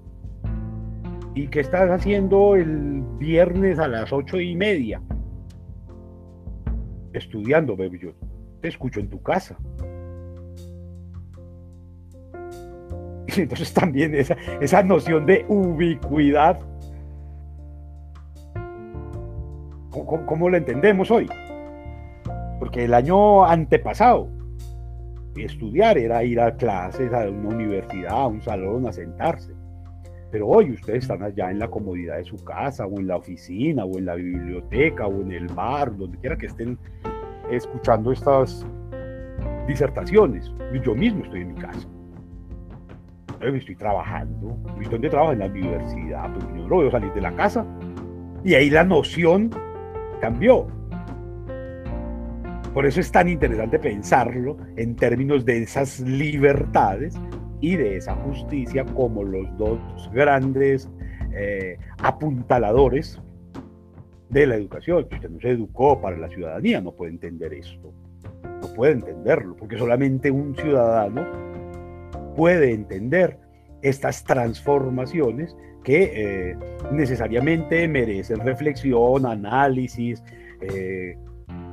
¿Y 1.35 1.49
qué 1.49 1.61
estás 1.61 1.91
haciendo 1.91 2.55
el 2.55 3.03
viernes 3.19 3.79
a 3.79 3.89
las 3.89 4.13
ocho 4.13 4.39
y 4.41 4.55
media? 4.55 5.01
Estudiando, 7.13 7.77
bebé. 7.77 7.99
Yo 7.99 8.11
te 8.61 8.69
escucho 8.69 9.01
en 9.01 9.09
tu 9.09 9.23
casa. 9.23 9.57
Y 13.37 13.43
entonces 13.43 13.73
también 13.73 14.15
esa, 14.15 14.35
esa 14.61 14.83
noción 14.83 15.27
de 15.27 15.45
ubicuidad, 15.49 16.59
¿cómo, 19.91 20.27
¿cómo, 20.27 20.51
la 20.51 20.57
entendemos 20.57 21.11
hoy? 21.11 21.29
Porque 22.59 22.87
el 22.87 22.95
año 22.95 23.45
antepasado, 23.45 24.29
estudiar 25.45 25.99
era 25.99 26.25
ir 26.25 26.41
a 26.41 26.57
clases, 26.57 27.13
a 27.13 27.29
una 27.29 27.49
universidad, 27.49 28.13
a 28.13 28.27
un 28.27 28.43
salón, 28.43 28.87
a 28.87 28.93
sentarse. 28.93 29.58
Pero 30.31 30.47
hoy 30.47 30.73
ustedes 30.73 31.05
están 31.05 31.23
allá 31.23 31.51
en 31.51 31.59
la 31.59 31.69
comodidad 31.69 32.17
de 32.17 32.25
su 32.25 32.37
casa, 32.45 32.87
o 32.87 32.99
en 32.99 33.07
la 33.07 33.17
oficina, 33.17 33.85
o 33.85 33.99
en 33.99 34.07
la 34.07 34.15
biblioteca, 34.15 35.07
o 35.07 35.23
en 35.23 35.33
el 35.33 35.47
bar, 35.49 35.97
donde 35.97 36.19
quiera 36.19 36.37
que 36.37 36.47
estén 36.47 36.79
escuchando 37.51 38.13
estas 38.13 38.67
disertaciones. 39.67 40.53
Yo 40.85 40.95
mismo 40.95 41.25
estoy 41.25 41.43
en 41.43 41.55
mi 41.55 41.61
casa. 41.61 41.89
Estoy 43.41 43.77
trabajando. 43.77 44.59
¿Y 44.81 44.89
dónde 44.89 45.09
trabajo? 45.09 45.33
En 45.33 45.39
la 45.39 45.47
universidad. 45.47 46.33
Pues 46.33 46.47
yo 46.49 46.55
no 46.55 46.69
lo 46.69 46.79
veo 46.79 46.91
salir 46.91 47.13
de 47.13 47.21
la 47.21 47.33
casa. 47.35 47.65
Y 48.45 48.55
ahí 48.55 48.69
la 48.69 48.85
noción 48.85 49.51
cambió. 50.21 50.67
Por 52.75 52.87
eso 52.87 53.01
es 53.01 53.11
tan 53.11 53.29
interesante 53.29 53.79
pensarlo 53.79 54.57
en 54.77 54.95
términos 54.95 55.45
de 55.45 55.63
esas 55.63 56.01
libertades 56.01 57.19
y 57.61 57.77
de 57.77 57.97
esa 57.97 58.15
justicia 58.17 58.85
como 58.85 59.25
los 59.25 59.47
dos 59.57 59.79
grandes 60.13 60.89
eh, 61.33 61.79
apuntaladores 62.03 63.21
de 64.31 64.47
la 64.47 64.57
educación. 64.57 65.07
Usted 65.11 65.31
no 65.31 65.41
se 65.41 65.51
educó 65.51 66.01
para 66.01 66.17
la 66.17 66.29
ciudadanía, 66.29 66.81
no 66.81 66.93
puede 66.93 67.13
entender 67.13 67.55
esto. 67.55 67.93
No 68.43 68.75
puede 68.75 68.93
entenderlo, 68.93 69.57
porque 69.57 69.79
solamente 69.79 70.31
un 70.31 70.55
ciudadano 70.57 71.27
puede 72.37 72.73
entender 72.73 73.39
estas 73.83 74.25
transformaciones 74.25 75.57
que 75.85 76.51
eh, 76.51 76.57
necesariamente 76.93 77.87
merecen 77.89 78.41
reflexión, 78.41 79.27
análisis, 79.27 80.23
eh, 80.61 81.17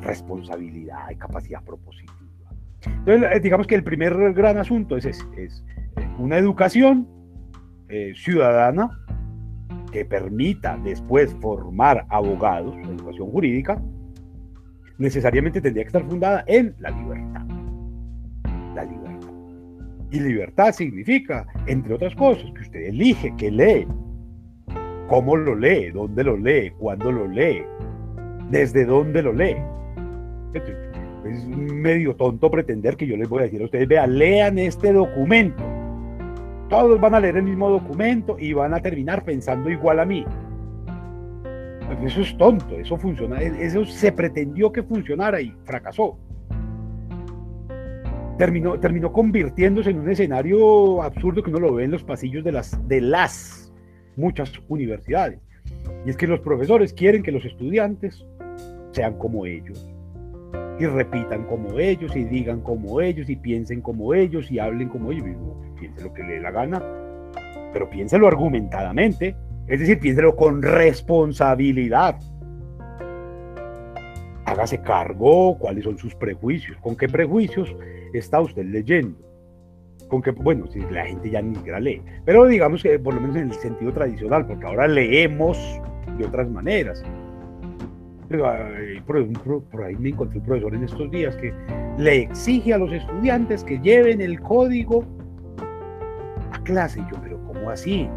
responsabilidad 0.01 1.09
y 1.11 1.15
capacidad 1.15 1.63
propositiva. 1.63 2.14
Entonces, 2.85 3.41
digamos 3.41 3.67
que 3.67 3.75
el 3.75 3.83
primer 3.83 4.33
gran 4.33 4.57
asunto 4.57 4.97
es, 4.97 5.05
es, 5.05 5.25
es 5.37 5.63
una 6.17 6.37
educación 6.37 7.07
eh, 7.89 8.13
ciudadana 8.15 8.89
que 9.91 10.05
permita 10.05 10.77
después 10.83 11.35
formar 11.39 12.05
abogados, 12.09 12.75
educación 12.83 13.29
jurídica, 13.29 13.81
necesariamente 14.97 15.61
tendría 15.61 15.83
que 15.83 15.89
estar 15.89 16.05
fundada 16.05 16.43
en 16.47 16.75
la 16.79 16.89
libertad. 16.89 17.45
La 18.75 18.83
libertad. 18.83 19.29
Y 20.11 20.19
libertad 20.19 20.71
significa, 20.73 21.45
entre 21.67 21.93
otras 21.93 22.15
cosas, 22.15 22.51
que 22.53 22.61
usted 22.61 22.79
elige 22.85 23.33
qué 23.37 23.51
lee, 23.51 23.87
cómo 25.07 25.35
lo 25.35 25.55
lee, 25.55 25.91
dónde 25.91 26.23
lo 26.23 26.37
lee, 26.37 26.71
cuándo 26.77 27.11
lo 27.11 27.27
lee, 27.27 27.63
desde 28.49 28.85
dónde 28.85 29.21
lo 29.21 29.33
lee. 29.33 29.55
Es 31.25 31.45
medio 31.47 32.15
tonto 32.15 32.51
pretender 32.51 32.95
que 32.95 33.07
yo 33.07 33.17
les 33.17 33.27
voy 33.27 33.39
a 33.39 33.43
decir 33.43 33.61
a 33.61 33.65
ustedes, 33.65 33.87
vean, 33.87 34.17
lean 34.17 34.59
este 34.59 34.93
documento 34.93 35.63
todos 36.69 36.99
van 36.99 37.13
a 37.13 37.19
leer 37.19 37.37
el 37.37 37.43
mismo 37.43 37.69
documento 37.69 38.37
y 38.39 38.53
van 38.53 38.73
a 38.73 38.79
terminar 38.79 39.23
pensando 39.23 39.69
igual 39.69 39.99
a 39.99 40.05
mí. 40.05 40.25
Pues 41.85 42.11
eso 42.11 42.21
es 42.21 42.37
tonto, 42.37 42.79
eso 42.79 42.97
funciona, 42.97 43.41
e-, 43.41 43.65
eso 43.65 43.85
se 43.85 44.11
pretendió 44.11 44.71
que 44.71 44.81
funcionara 44.83 45.39
y 45.41 45.53
fracasó. 45.63 46.17
Terminó, 48.37 48.79
terminó 48.79 49.13
convirtiéndose 49.13 49.91
en 49.91 49.99
un 49.99 50.09
escenario 50.09 51.01
absurdo 51.03 51.41
que 51.41 51.51
uno 51.51 51.59
lo 51.59 51.75
ve 51.75 51.85
en 51.85 51.91
los 51.91 52.03
pasillos 52.03 52.43
de 52.43 52.51
las, 52.51 52.87
de 52.87 52.99
las 52.99 53.71
muchas 54.17 54.51
universidades. 54.67 55.39
Y 56.05 56.09
es 56.09 56.17
que 56.17 56.27
los 56.27 56.39
profesores 56.39 56.93
quieren 56.93 57.23
que 57.23 57.31
los 57.31 57.45
estudiantes 57.45 58.25
sean 58.91 59.17
como 59.17 59.45
ellos 59.45 59.94
y 60.79 60.85
repitan 60.85 61.45
como 61.45 61.79
ellos 61.79 62.15
y 62.15 62.23
digan 62.25 62.61
como 62.61 62.99
ellos 62.99 63.29
y 63.29 63.35
piensen 63.35 63.81
como 63.81 64.13
ellos 64.13 64.51
y 64.51 64.59
hablen 64.59 64.89
como 64.89 65.11
ellos. 65.11 65.25
piense 65.79 66.03
lo 66.03 66.13
que 66.13 66.23
le 66.23 66.33
dé 66.33 66.39
la 66.41 66.51
gana, 66.51 66.83
pero 67.71 67.89
piénselo 67.89 68.27
argumentadamente, 68.27 69.35
es 69.67 69.79
decir, 69.79 69.99
piénselo 69.99 70.35
con 70.35 70.61
responsabilidad. 70.61 72.19
Hágase 74.45 74.81
cargo 74.81 75.57
cuáles 75.57 75.83
son 75.83 75.97
sus 75.97 76.13
prejuicios, 76.15 76.77
con 76.77 76.95
qué 76.95 77.07
prejuicios 77.07 77.75
está 78.13 78.39
usted 78.41 78.65
leyendo. 78.65 79.17
Con 80.07 80.21
qué, 80.21 80.31
bueno, 80.31 80.67
si 80.67 80.79
la 80.91 81.05
gente 81.05 81.31
ya 81.31 81.41
ni 81.41 81.55
siquiera 81.55 81.79
lee, 81.79 82.01
pero 82.25 82.45
digamos 82.45 82.83
que 82.83 82.99
por 82.99 83.15
lo 83.15 83.21
menos 83.21 83.37
en 83.37 83.49
el 83.49 83.53
sentido 83.53 83.91
tradicional, 83.91 84.45
porque 84.45 84.67
ahora 84.67 84.87
leemos 84.87 85.57
de 86.19 86.25
otras 86.25 86.47
maneras 86.47 87.03
por, 88.27 89.83
ahí 89.83 89.95
me 89.95 90.09
encontré 90.09 90.39
un 90.39 90.45
profesor 90.45 90.75
en 90.75 90.83
estos 90.83 91.11
días 91.11 91.35
que 91.37 91.53
le 91.97 92.21
exige 92.23 92.73
a 92.73 92.77
los 92.77 92.91
estudiantes 92.91 93.63
que 93.63 93.79
lleven 93.79 94.21
el 94.21 94.39
código 94.41 95.03
a 96.51 96.59
clase. 96.63 96.99
Y 96.99 97.11
yo, 97.11 97.19
pero 97.21 97.43
¿cómo 97.45 97.69
así? 97.69 98.09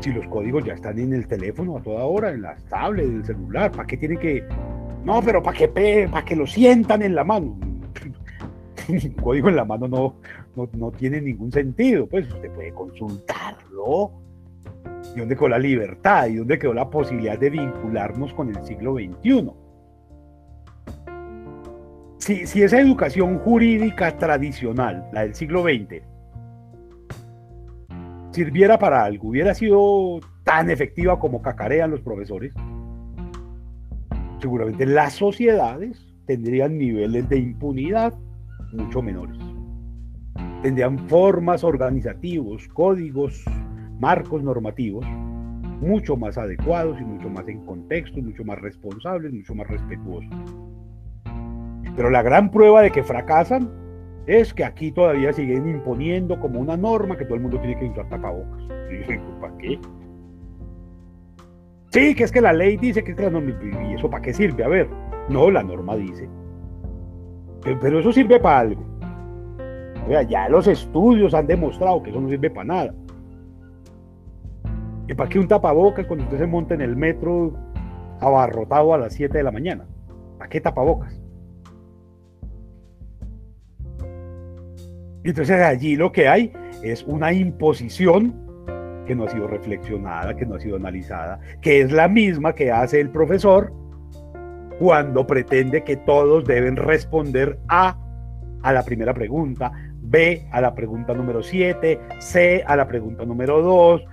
Si 0.00 0.12
los 0.12 0.26
códigos 0.28 0.64
ya 0.64 0.74
están 0.74 0.98
en 0.98 1.12
el 1.12 1.26
teléfono 1.26 1.76
a 1.76 1.82
toda 1.82 2.04
hora, 2.04 2.30
en 2.30 2.42
las 2.42 2.64
tablets, 2.66 3.08
en 3.08 3.16
el 3.16 3.24
celular, 3.24 3.70
¿para 3.72 3.86
qué 3.86 3.96
tienen 3.96 4.18
que.? 4.18 4.44
No, 5.04 5.22
pero 5.22 5.42
para 5.42 5.56
que, 5.56 6.08
para 6.10 6.24
que 6.24 6.36
lo 6.36 6.46
sientan 6.46 7.02
en 7.02 7.14
la 7.14 7.24
mano. 7.24 7.58
un 8.88 9.12
código 9.22 9.48
en 9.48 9.56
la 9.56 9.64
mano 9.64 9.88
no, 9.88 10.14
no, 10.56 10.68
no 10.74 10.90
tiene 10.90 11.20
ningún 11.20 11.52
sentido. 11.52 12.06
Pues 12.06 12.32
usted 12.32 12.50
puede 12.52 12.72
consultarlo 12.72 14.12
¿Y 15.14 15.18
dónde 15.18 15.36
quedó 15.36 15.48
la 15.48 15.58
libertad? 15.58 16.26
¿Y 16.28 16.36
dónde 16.36 16.58
quedó 16.58 16.74
la 16.74 16.88
posibilidad 16.88 17.38
de 17.38 17.50
vincularnos 17.50 18.32
con 18.34 18.48
el 18.48 18.64
siglo 18.64 18.94
XXI? 18.94 19.50
Si, 22.18 22.46
si 22.46 22.62
esa 22.62 22.78
educación 22.78 23.38
jurídica 23.38 24.16
tradicional, 24.16 25.08
la 25.12 25.22
del 25.22 25.34
siglo 25.34 25.62
XX, 25.62 26.02
sirviera 28.30 28.78
para 28.78 29.04
algo, 29.04 29.28
hubiera 29.28 29.54
sido 29.54 30.20
tan 30.44 30.70
efectiva 30.70 31.18
como 31.18 31.42
cacarean 31.42 31.90
los 31.90 32.00
profesores, 32.00 32.52
seguramente 34.40 34.86
las 34.86 35.14
sociedades 35.14 36.06
tendrían 36.26 36.78
niveles 36.78 37.28
de 37.28 37.38
impunidad 37.38 38.14
mucho 38.72 39.02
menores. 39.02 39.38
Tendrían 40.62 40.98
formas 41.08 41.64
organizativos, 41.64 42.68
códigos, 42.68 43.42
marcos 44.00 44.42
normativos 44.42 45.06
mucho 45.80 46.16
más 46.16 46.36
adecuados 46.36 47.00
y 47.00 47.04
mucho 47.04 47.28
más 47.28 47.48
en 47.48 47.64
contexto, 47.64 48.20
mucho 48.20 48.44
más 48.44 48.58
responsables, 48.58 49.32
mucho 49.32 49.54
más 49.54 49.66
respetuosos. 49.66 50.30
Pero 51.96 52.10
la 52.10 52.22
gran 52.22 52.50
prueba 52.50 52.82
de 52.82 52.90
que 52.90 53.02
fracasan 53.02 53.70
es 54.26 54.54
que 54.54 54.64
aquí 54.64 54.92
todavía 54.92 55.32
siguen 55.32 55.68
imponiendo 55.68 56.38
como 56.38 56.60
una 56.60 56.76
norma 56.76 57.16
que 57.16 57.24
todo 57.24 57.36
el 57.36 57.40
mundo 57.40 57.58
tiene 57.60 57.78
que 57.78 57.86
usar 57.86 58.08
tapabocas. 58.08 58.62
¿para 59.40 59.56
qué? 59.58 59.78
Sí, 61.90 62.14
que 62.14 62.24
es 62.24 62.30
que 62.30 62.40
la 62.40 62.52
ley 62.52 62.76
dice 62.76 63.02
que 63.02 63.12
es 63.12 63.18
la 63.18 63.30
norma. 63.30 63.50
¿Y 63.90 63.94
eso 63.94 64.08
para 64.08 64.22
qué 64.22 64.32
sirve? 64.32 64.62
A 64.62 64.68
ver, 64.68 64.88
no, 65.28 65.50
la 65.50 65.62
norma 65.62 65.96
dice. 65.96 66.28
Pero 67.62 67.98
eso 67.98 68.12
sirve 68.12 68.38
para 68.38 68.60
algo. 68.60 68.84
ya 70.28 70.48
los 70.48 70.66
estudios 70.68 71.34
han 71.34 71.46
demostrado 71.46 72.02
que 72.02 72.10
eso 72.10 72.20
no 72.20 72.28
sirve 72.28 72.50
para 72.50 72.64
nada. 72.64 72.94
¿Y 75.10 75.14
para 75.14 75.28
qué 75.28 75.40
un 75.40 75.48
tapabocas 75.48 76.06
cuando 76.06 76.24
usted 76.24 76.38
se 76.38 76.46
monta 76.46 76.74
en 76.74 76.82
el 76.82 76.94
metro 76.94 77.52
abarrotado 78.20 78.94
a 78.94 78.98
las 78.98 79.12
7 79.14 79.38
de 79.38 79.42
la 79.42 79.50
mañana? 79.50 79.84
¿Para 80.38 80.48
qué 80.48 80.60
tapabocas? 80.60 81.20
Entonces 85.24 85.60
allí 85.60 85.96
lo 85.96 86.12
que 86.12 86.28
hay 86.28 86.52
es 86.84 87.02
una 87.02 87.32
imposición 87.32 88.36
que 89.04 89.16
no 89.16 89.24
ha 89.24 89.28
sido 89.30 89.48
reflexionada, 89.48 90.36
que 90.36 90.46
no 90.46 90.54
ha 90.54 90.60
sido 90.60 90.76
analizada, 90.76 91.40
que 91.60 91.80
es 91.80 91.90
la 91.90 92.06
misma 92.06 92.54
que 92.54 92.70
hace 92.70 93.00
el 93.00 93.10
profesor 93.10 93.72
cuando 94.78 95.26
pretende 95.26 95.82
que 95.82 95.96
todos 95.96 96.44
deben 96.44 96.76
responder 96.76 97.58
A 97.66 97.98
a 98.62 98.72
la 98.72 98.84
primera 98.84 99.12
pregunta, 99.12 99.72
B 100.02 100.46
a 100.52 100.60
la 100.60 100.72
pregunta 100.72 101.14
número 101.14 101.42
7, 101.42 101.98
C 102.20 102.62
a 102.64 102.76
la 102.76 102.86
pregunta 102.86 103.24
número 103.24 103.60
2. 103.60 104.04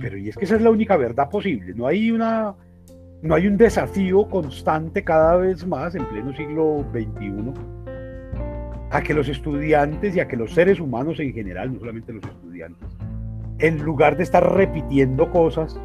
Pero 0.00 0.18
y 0.18 0.28
es 0.28 0.36
que 0.36 0.44
esa 0.44 0.56
es 0.56 0.62
la 0.62 0.70
única 0.70 0.96
verdad 0.96 1.28
posible, 1.30 1.74
no 1.74 1.86
hay 1.86 2.10
una 2.10 2.54
no 3.22 3.34
hay 3.34 3.46
un 3.46 3.56
desafío 3.56 4.28
constante 4.28 5.02
cada 5.02 5.36
vez 5.36 5.66
más 5.66 5.94
en 5.94 6.04
pleno 6.04 6.36
siglo 6.36 6.84
XXI 6.92 7.54
a 8.90 9.02
que 9.02 9.14
los 9.14 9.28
estudiantes 9.28 10.14
y 10.14 10.20
a 10.20 10.28
que 10.28 10.36
los 10.36 10.52
seres 10.52 10.78
humanos 10.78 11.18
en 11.18 11.32
general, 11.32 11.72
no 11.72 11.80
solamente 11.80 12.12
los 12.12 12.22
estudiantes, 12.22 12.88
en 13.58 13.82
lugar 13.82 14.16
de 14.16 14.22
estar 14.22 14.54
repitiendo 14.54 15.30
cosas, 15.30 15.80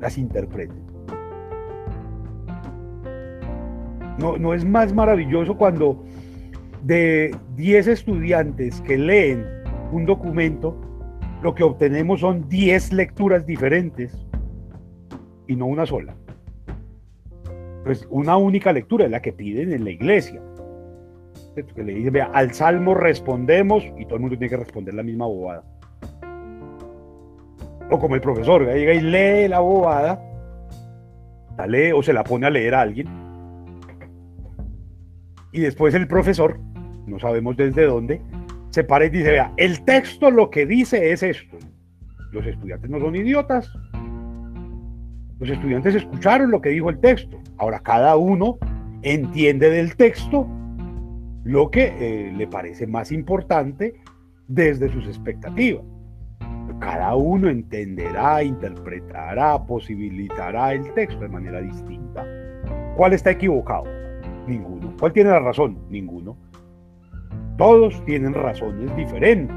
las 0.00 0.18
interpreten. 0.18 0.84
No, 4.18 4.36
no 4.36 4.54
es 4.54 4.64
más 4.64 4.92
maravilloso 4.92 5.56
cuando 5.56 6.04
de 6.82 7.34
10 7.56 7.86
estudiantes 7.86 8.80
que 8.82 8.98
leen 8.98 9.46
un 9.92 10.04
documento, 10.04 10.76
lo 11.42 11.54
que 11.54 11.62
obtenemos 11.62 12.20
son 12.20 12.48
10 12.48 12.92
lecturas 12.92 13.46
diferentes 13.46 14.16
y 15.46 15.56
no 15.56 15.66
una 15.66 15.86
sola. 15.86 16.14
Pues 17.84 18.06
una 18.10 18.36
única 18.36 18.72
lectura 18.72 19.04
es 19.04 19.10
la 19.10 19.22
que 19.22 19.32
piden 19.32 19.72
en 19.72 19.84
la 19.84 19.90
iglesia 19.90 20.40
que 21.64 21.82
le 21.82 21.94
dice, 21.94 22.10
vea, 22.10 22.30
al 22.32 22.52
salmo 22.52 22.94
respondemos 22.94 23.84
y 23.96 24.04
todo 24.04 24.16
el 24.16 24.20
mundo 24.20 24.36
tiene 24.36 24.50
que 24.50 24.56
responder 24.56 24.94
la 24.94 25.02
misma 25.02 25.26
bobada. 25.26 25.64
O 27.90 27.98
como 27.98 28.14
el 28.14 28.20
profesor, 28.20 28.66
llega 28.66 28.94
y 28.94 29.00
lee 29.00 29.48
la 29.48 29.60
bobada, 29.60 30.20
la 31.56 31.66
lee 31.66 31.92
o 31.92 32.02
se 32.02 32.12
la 32.12 32.24
pone 32.24 32.46
a 32.46 32.50
leer 32.50 32.74
a 32.74 32.82
alguien. 32.82 33.06
Y 35.52 35.60
después 35.60 35.94
el 35.94 36.06
profesor, 36.06 36.58
no 37.06 37.18
sabemos 37.18 37.56
desde 37.56 37.86
dónde, 37.86 38.20
se 38.76 38.84
para 38.84 39.06
y 39.06 39.08
dice, 39.08 39.30
vea, 39.30 39.54
el 39.56 39.82
texto 39.86 40.30
lo 40.30 40.50
que 40.50 40.66
dice 40.66 41.10
es 41.10 41.22
esto. 41.22 41.56
Los 42.30 42.46
estudiantes 42.46 42.90
no 42.90 43.00
son 43.00 43.16
idiotas. 43.16 43.72
Los 45.38 45.48
estudiantes 45.48 45.94
escucharon 45.94 46.50
lo 46.50 46.60
que 46.60 46.68
dijo 46.68 46.90
el 46.90 47.00
texto. 47.00 47.40
Ahora 47.56 47.80
cada 47.80 48.16
uno 48.16 48.58
entiende 49.00 49.70
del 49.70 49.96
texto 49.96 50.46
lo 51.44 51.70
que 51.70 51.94
eh, 51.98 52.32
le 52.36 52.46
parece 52.48 52.86
más 52.86 53.12
importante 53.12 53.94
desde 54.46 54.92
sus 54.92 55.06
expectativas. 55.06 55.82
Cada 56.78 57.14
uno 57.14 57.48
entenderá, 57.48 58.42
interpretará, 58.42 59.64
posibilitará 59.64 60.74
el 60.74 60.92
texto 60.92 61.20
de 61.20 61.28
manera 61.30 61.62
distinta. 61.62 62.26
¿Cuál 62.94 63.14
está 63.14 63.30
equivocado? 63.30 63.84
Ninguno. 64.46 64.94
¿Cuál 65.00 65.14
tiene 65.14 65.30
la 65.30 65.40
razón? 65.40 65.78
Ninguno. 65.88 66.36
Todos 67.56 68.04
tienen 68.04 68.34
razones 68.34 68.94
diferentes. 68.96 69.56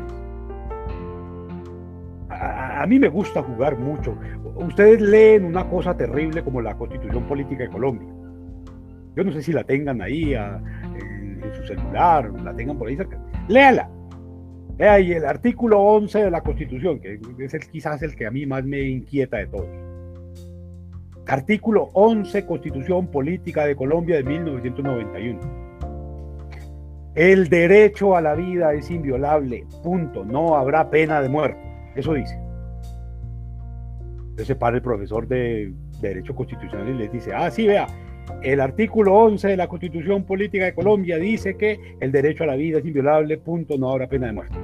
A, 2.30 2.86
mí 2.88 2.98
me 2.98 3.10
gusta 3.10 3.44
jugar 3.44 3.78
mucho. 3.78 4.18
Ustedes 4.56 5.02
leen 5.02 5.44
una 5.44 5.68
cosa 5.68 5.96
terrible 5.98 6.42
como 6.44 6.62
la 6.62 6.76
Constitución 6.76 7.26
Política 7.26 7.64
de 7.64 7.70
Colombia. 7.70 8.08
Yo 9.16 9.24
no 9.24 9.32
sé 9.34 9.42
si 9.42 9.52
la 9.52 9.66
tengan 9.66 10.02
ahí 10.02 10.34
en 10.34 11.42
su 11.54 11.64
celular, 11.66 12.32
la 12.42 12.54
tengan 12.56 12.78
por 12.78 12.88
ahí 12.88 12.96
cerca, 12.96 13.22
léala. 13.50 13.90
Ahí 14.80 15.12
el 15.12 15.26
artículo 15.26 15.82
11 15.82 16.24
de 16.24 16.32
la 16.32 16.40
Constitución, 16.40 17.02
que 17.02 17.20
es 17.40 17.54
el, 17.54 17.68
quizás 17.68 18.02
el 18.02 18.16
que 18.16 18.26
a 18.26 18.32
mí 18.32 18.46
más 18.46 18.64
me 18.64 18.82
inquieta 18.82 19.38
de 19.38 19.48
todos. 19.48 19.68
Artículo 21.28 21.90
11, 21.94 22.46
Constitución 22.46 23.08
Política 23.08 23.66
de 23.66 23.76
Colombia 23.76 24.16
de 24.16 24.24
1991. 24.24 25.59
El 27.16 27.50
derecho 27.50 28.16
a 28.16 28.22
la 28.22 28.36
vida 28.36 28.74
es 28.74 28.90
inviolable, 28.92 29.66
punto. 29.84 30.24
No 30.24 30.56
habrá 30.56 30.90
pena 30.90 31.22
de 31.22 31.30
muerte. 31.30 31.60
Eso 31.96 32.14
dice. 32.14 32.40
Entonces 34.30 34.56
para 34.56 34.78
el 34.78 34.82
profesor 34.82 35.28
de 35.28 35.74
Derecho 36.02 36.34
Constitucional 36.34 36.88
y 36.90 36.94
les 36.94 37.12
dice, 37.12 37.34
ah, 37.34 37.52
sí, 37.52 37.68
vea, 37.68 37.88
el 38.42 38.62
artículo 38.62 39.16
11 39.16 39.50
de 39.50 39.58
la 39.58 39.68
Constitución 39.68 40.24
Política 40.24 40.66
de 40.66 40.74
Colombia 40.74 41.18
dice 41.18 41.58
que 41.58 41.98
el 42.00 42.12
derecho 42.12 42.46
a 42.46 42.48
la 42.48 42.56
vida 42.56 42.80
es 42.80 42.86
inviolable, 42.86 43.38
punto, 43.38 43.78
no 43.78 43.92
habrá 43.92 44.08
pena 44.08 44.28
de 44.28 44.34
muerte. 44.34 44.56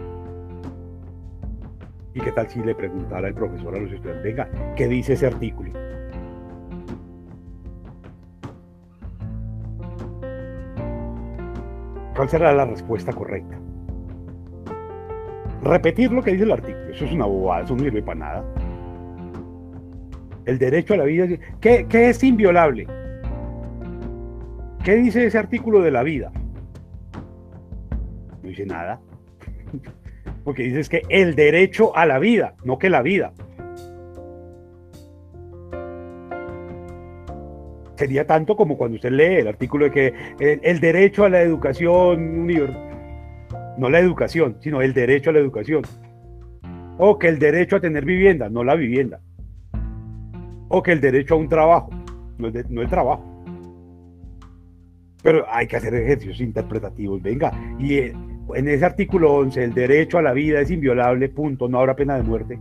¿Y 2.13 2.21
qué 2.21 2.31
tal 2.31 2.47
si 2.47 2.61
le 2.61 2.73
preguntara 2.73 3.27
el 3.27 3.33
profesor 3.33 3.75
a 3.75 3.79
los 3.79 3.91
estudiantes, 3.91 4.23
venga, 4.23 4.49
¿qué 4.77 4.87
dice 4.87 5.13
ese 5.13 5.27
artículo? 5.27 5.73
¿Cuál 12.15 12.29
será 12.29 12.53
la 12.53 12.65
respuesta 12.65 13.11
correcta? 13.11 13.59
Repetir 15.61 16.11
lo 16.11 16.23
que 16.23 16.31
dice 16.31 16.43
el 16.43 16.51
artículo, 16.51 16.89
eso 16.91 17.05
es 17.05 17.11
una 17.11 17.25
bobada, 17.25 17.63
eso 17.63 17.75
no 17.75 17.83
sirve 17.83 18.01
para 18.01 18.19
nada. 18.19 18.45
El 20.45 20.57
derecho 20.59 20.93
a 20.93 20.97
la 20.97 21.03
vida, 21.05 21.27
¿qué, 21.59 21.87
es 21.91 22.23
inviolable? 22.23 22.87
¿Qué 24.83 24.95
dice 24.95 25.25
ese 25.25 25.37
artículo 25.37 25.81
de 25.81 25.91
la 25.91 26.03
vida? 26.03 26.31
No 28.43 28.49
dice 28.49 28.65
nada. 28.65 29.01
Porque 30.45 30.63
dice 30.63 30.87
que 30.89 31.01
el 31.09 31.35
derecho 31.35 31.97
a 31.97 32.05
la 32.05 32.19
vida, 32.19 32.53
no 32.63 32.77
que 32.77 32.89
la 32.89 33.01
vida. 33.01 33.33
Sería 37.95 38.27
tanto 38.27 38.55
como 38.55 38.77
cuando 38.77 38.95
usted 38.95 39.11
lee 39.11 39.39
el 39.39 39.47
artículo 39.47 39.85
de 39.85 39.91
que 39.91 40.13
el, 40.61 40.79
derecho 40.79 41.23
a 41.23 41.29
la 41.29 41.41
educación 41.41 42.45
no 43.77 43.89
la 43.89 43.99
educación, 43.99 44.57
sino 44.59 44.81
el 44.81 44.93
derecho 44.93 45.29
a 45.29 45.33
la 45.33 45.39
educación. 45.39 45.83
O 46.97 47.17
que 47.17 47.27
el 47.27 47.39
derecho 47.39 47.77
a 47.77 47.79
tener 47.79 48.05
vivienda, 48.05 48.49
no 48.49 48.63
la 48.63 48.75
vivienda. 48.75 49.21
O 50.67 50.81
que 50.81 50.91
el 50.91 51.01
derecho 51.01 51.35
a 51.35 51.37
un 51.37 51.49
trabajo, 51.49 51.89
no 52.37 52.51
no 52.69 52.81
el 52.81 52.89
trabajo. 52.89 53.23
Pero 55.23 55.45
hay 55.49 55.67
que 55.67 55.77
hacer 55.77 55.93
ejercicios 55.95 56.41
interpretativos, 56.41 57.21
venga. 57.21 57.51
Y 57.79 57.95
eh, 57.95 58.13
en 58.53 58.67
ese 58.67 58.85
artículo 58.85 59.33
11, 59.33 59.63
el 59.63 59.73
derecho 59.73 60.17
a 60.17 60.21
la 60.21 60.33
vida 60.33 60.61
es 60.61 60.69
inviolable, 60.69 61.29
punto, 61.29 61.67
no 61.67 61.79
habrá 61.79 61.95
pena 61.95 62.15
de 62.15 62.23
muerte. 62.23 62.59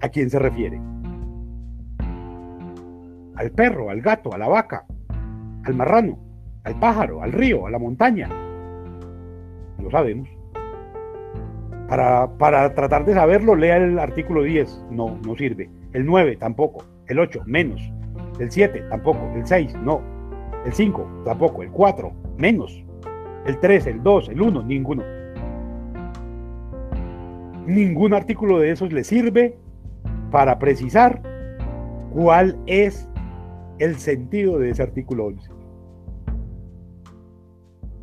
¿A 0.00 0.08
quién 0.08 0.30
se 0.30 0.38
refiere? 0.38 0.80
Al 3.36 3.50
perro, 3.50 3.90
al 3.90 4.00
gato, 4.00 4.32
a 4.34 4.38
la 4.38 4.48
vaca, 4.48 4.86
al 5.64 5.74
marrano, 5.74 6.18
al 6.64 6.78
pájaro, 6.78 7.22
al 7.22 7.32
río, 7.32 7.66
a 7.66 7.70
la 7.70 7.78
montaña. 7.78 8.28
Lo 9.78 9.90
sabemos. 9.90 10.28
Para, 11.88 12.28
para, 12.38 12.72
tratar 12.74 13.04
de 13.04 13.14
saberlo, 13.14 13.54
lea 13.54 13.76
el 13.76 13.98
artículo 13.98 14.42
10. 14.42 14.86
No, 14.90 15.18
no 15.26 15.36
sirve. 15.36 15.70
El 15.92 16.06
9 16.06 16.36
tampoco. 16.36 16.84
El 17.06 17.18
8 17.18 17.42
menos. 17.46 17.80
El 18.38 18.50
7 18.50 18.84
tampoco. 18.90 19.30
El 19.34 19.46
6 19.46 19.74
no. 19.82 20.00
El 20.64 20.72
5, 20.72 21.22
tampoco. 21.24 21.62
El 21.62 21.70
4, 21.70 22.12
menos. 22.38 22.84
El 23.46 23.58
3, 23.58 23.86
el 23.88 24.02
2, 24.02 24.28
el 24.28 24.40
1, 24.40 24.62
ninguno. 24.62 25.02
Ningún 27.66 28.14
artículo 28.14 28.58
de 28.58 28.70
esos 28.70 28.92
le 28.92 29.04
sirve 29.04 29.56
para 30.30 30.58
precisar 30.58 31.20
cuál 32.12 32.56
es 32.66 33.08
el 33.78 33.96
sentido 33.96 34.58
de 34.58 34.70
ese 34.70 34.82
artículo 34.82 35.26
11. 35.26 35.50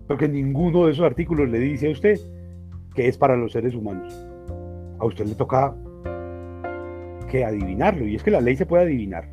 Porque 0.08 0.28
ninguno 0.28 0.86
de 0.86 0.94
esos 0.94 1.06
artículos 1.06 1.50
le 1.50 1.60
dice 1.60 1.88
a 1.88 1.92
usted 1.92 2.20
que 2.96 3.08
es 3.08 3.18
para 3.18 3.36
los 3.38 3.52
seres 3.52 3.76
humanos. 3.76 4.14
A 5.00 5.06
usted 5.06 5.26
le 5.26 5.36
toca 5.36 5.76
que 7.30 7.46
adivinarlo, 7.46 8.08
y 8.08 8.16
es 8.16 8.24
que 8.24 8.32
la 8.32 8.42
ley 8.42 8.56
se 8.56 8.66
puede 8.66 8.84
adivinar. 8.84 9.30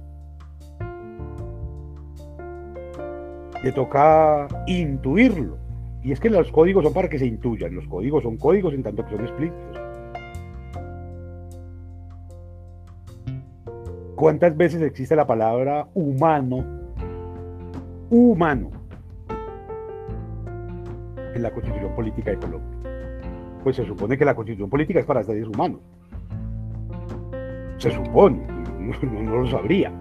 Le 3.65 3.73
toca 3.73 4.47
intuirlo, 4.67 5.57
y 6.05 6.13
es 6.13 6.21
que 6.21 6.31
los 6.31 6.53
códigos 6.53 6.85
son 6.85 6.93
para 6.93 7.09
que 7.09 7.19
se 7.19 7.27
intuyan, 7.27 7.75
los 7.75 7.89
códigos 7.89 8.23
son 8.23 8.37
códigos 8.37 8.75
en 8.75 8.83
tanto 8.83 9.05
que 9.05 9.17
son 9.17 9.25
explícitos. 9.25 9.86
¿Cuántas 14.17 14.57
veces 14.57 14.81
existe 14.81 15.15
la 15.15 15.27
palabra 15.27 15.89
humano? 15.93 16.65
Humano. 18.09 18.71
En 21.35 21.43
la 21.43 21.51
constitución 21.51 21.95
política 21.95 22.31
de 22.31 22.39
Colombia. 22.39 22.79
Pues 23.63 23.77
se 23.77 23.85
supone 23.85 24.17
que 24.17 24.25
la 24.25 24.35
constitución 24.35 24.71
política 24.71 25.01
es 25.01 25.05
para 25.05 25.23
seres 25.23 25.47
humanos. 25.47 25.81
Se 27.77 27.91
supone, 27.91 28.41
no, 29.03 29.43
lo 29.43 29.47
sabría. 29.49 29.93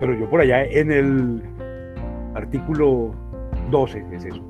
Pero 0.00 0.18
yo 0.18 0.28
por 0.28 0.40
allá 0.40 0.64
en 0.64 0.90
el 0.90 1.42
artículo 2.34 3.12
12 3.70 4.04
es 4.10 4.24
eso. 4.24 4.42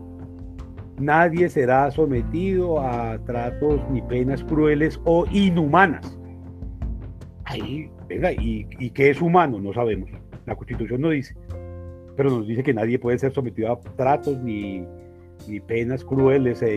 Nadie 0.98 1.50
será 1.50 1.90
sometido 1.90 2.80
a 2.80 3.18
tratos 3.26 3.78
ni 3.90 4.00
penas 4.00 4.42
crueles 4.42 4.98
o 5.04 5.26
inhumanas 5.30 6.18
Ahí, 7.44 7.90
venga, 8.08 8.32
¿y, 8.32 8.90
qué 8.90 9.10
es 9.10 9.20
humano? 9.20 9.58
No 9.58 9.72
sabemos. 9.72 10.10
La 10.46 10.56
Constitución 10.56 11.00
no 11.00 11.10
dice. 11.10 11.34
Pero 12.16 12.30
nos 12.30 12.46
dice 12.46 12.62
que 12.62 12.74
nadie 12.74 12.98
puede 12.98 13.18
ser 13.18 13.32
sometido 13.32 13.72
a 13.72 13.80
tratos 13.96 14.38
ni, 14.42 14.86
penas 15.66 16.04
crueles 16.04 16.62
e, 16.62 16.76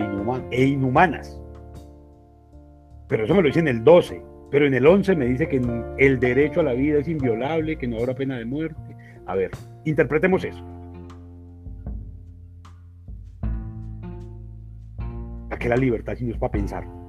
e, 0.51 0.65
inhumanas. 0.65 1.39
Pero 3.07 3.25
eso 3.25 3.35
me 3.35 3.41
lo 3.41 3.47
dice 3.47 3.59
en 3.59 3.67
el 3.67 3.83
12. 3.83 4.21
Pero 4.51 4.67
en 4.67 4.73
el 4.73 4.87
11 4.87 5.15
me 5.15 5.25
dice 5.25 5.47
que 5.47 5.61
el 5.97 6.19
derecho 6.19 6.61
a 6.61 6.63
la 6.63 6.73
vida 6.73 6.99
es 6.99 7.07
inviolable, 7.07 7.77
que 7.77 7.87
no 7.87 7.97
habrá 7.97 8.15
pena 8.15 8.37
de 8.37 8.45
muerte. 8.45 8.95
A 9.25 9.35
ver, 9.35 9.51
interpretemos 9.85 10.43
eso. 10.43 10.63
¿A 15.49 15.57
qué 15.57 15.69
la 15.69 15.77
libertad 15.77 16.15
si 16.15 16.25
no 16.25 16.31
es 16.31 16.37
para 16.37 16.51
pensar? 16.51 17.04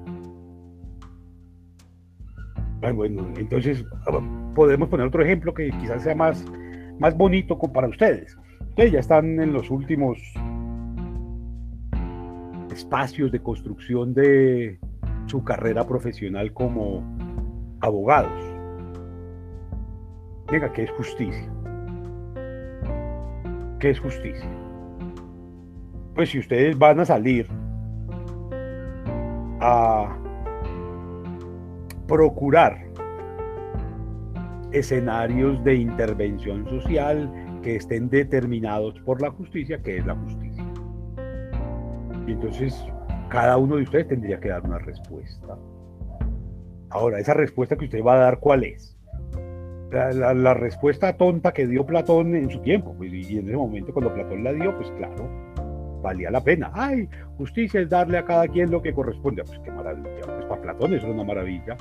Ah, 2.86 2.92
bueno, 2.92 3.26
entonces 3.36 3.84
podemos 4.54 4.88
poner 4.88 5.08
otro 5.08 5.20
ejemplo 5.20 5.52
que 5.52 5.70
quizás 5.70 6.04
sea 6.04 6.14
más, 6.14 6.44
más 7.00 7.16
bonito 7.16 7.58
para 7.58 7.88
ustedes. 7.88 8.38
Ustedes 8.68 8.92
ya 8.92 9.00
están 9.00 9.40
en 9.40 9.52
los 9.52 9.72
últimos 9.72 10.20
espacios 12.72 13.32
de 13.32 13.42
construcción 13.42 14.14
de 14.14 14.78
su 15.26 15.42
carrera 15.42 15.84
profesional 15.84 16.52
como 16.52 17.02
abogados. 17.80 18.30
Venga, 20.52 20.72
¿qué 20.72 20.84
es 20.84 20.90
justicia? 20.92 21.52
¿Qué 23.80 23.90
es 23.90 23.98
justicia? 23.98 24.48
Pues 26.14 26.30
si 26.30 26.38
ustedes 26.38 26.78
van 26.78 27.00
a 27.00 27.04
salir 27.04 27.48
a 29.60 30.16
procurar 32.06 32.86
escenarios 34.72 35.62
de 35.64 35.74
intervención 35.74 36.64
social 36.68 37.30
que 37.62 37.76
estén 37.76 38.08
determinados 38.08 38.98
por 39.00 39.20
la 39.20 39.30
justicia, 39.30 39.82
que 39.82 39.98
es 39.98 40.06
la 40.06 40.14
justicia. 40.14 40.64
Y 42.26 42.32
entonces 42.32 42.86
cada 43.28 43.56
uno 43.56 43.76
de 43.76 43.82
ustedes 43.82 44.08
tendría 44.08 44.38
que 44.38 44.48
dar 44.48 44.62
una 44.64 44.78
respuesta. 44.78 45.58
Ahora, 46.90 47.18
esa 47.18 47.34
respuesta 47.34 47.76
que 47.76 47.86
usted 47.86 48.02
va 48.02 48.14
a 48.14 48.18
dar, 48.18 48.38
¿cuál 48.38 48.64
es? 48.64 48.96
La, 49.90 50.54
respuesta 50.54 51.16
tonta 51.16 51.52
que 51.52 51.66
dio 51.66 51.86
Platón 51.86 52.34
en 52.34 52.50
su 52.50 52.60
tiempo, 52.60 52.94
pues, 52.96 53.12
y 53.12 53.38
en 53.38 53.48
ese 53.48 53.56
momento 53.56 53.92
cuando 53.92 54.12
Platón 54.12 54.44
la 54.44 54.52
dio, 54.52 54.76
pues 54.76 54.90
claro, 54.92 55.28
valía 56.06 56.30
la 56.30 56.40
pena. 56.40 56.70
Ay, 56.72 57.08
justicia 57.36 57.80
es 57.80 57.88
darle 57.88 58.18
a 58.18 58.24
cada 58.24 58.46
quien 58.48 58.70
lo 58.70 58.80
que 58.80 58.92
corresponde. 58.92 59.42
Pues 59.44 59.58
qué 59.58 59.70
maravilla. 59.70 60.20
Pues 60.24 60.46
para 60.46 60.62
Platón 60.62 60.94
eso 60.94 61.06
era 61.06 61.14
una 61.14 61.24
maravilla. 61.24 61.76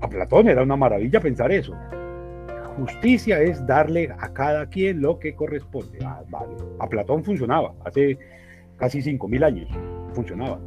A 0.00 0.08
Platón 0.08 0.48
era 0.48 0.62
una 0.62 0.76
maravilla 0.76 1.20
pensar 1.20 1.50
eso. 1.52 1.74
Justicia 2.76 3.40
es 3.42 3.66
darle 3.66 4.14
a 4.18 4.32
cada 4.32 4.66
quien 4.66 5.02
lo 5.02 5.18
que 5.18 5.34
corresponde. 5.34 5.98
Ah, 6.04 6.22
vale. 6.28 6.54
A 6.78 6.86
Platón 6.86 7.24
funcionaba. 7.24 7.74
Hace 7.84 8.16
casi 8.76 9.00
5.000 9.00 9.44
años 9.44 9.68
funcionaba. 10.14 10.58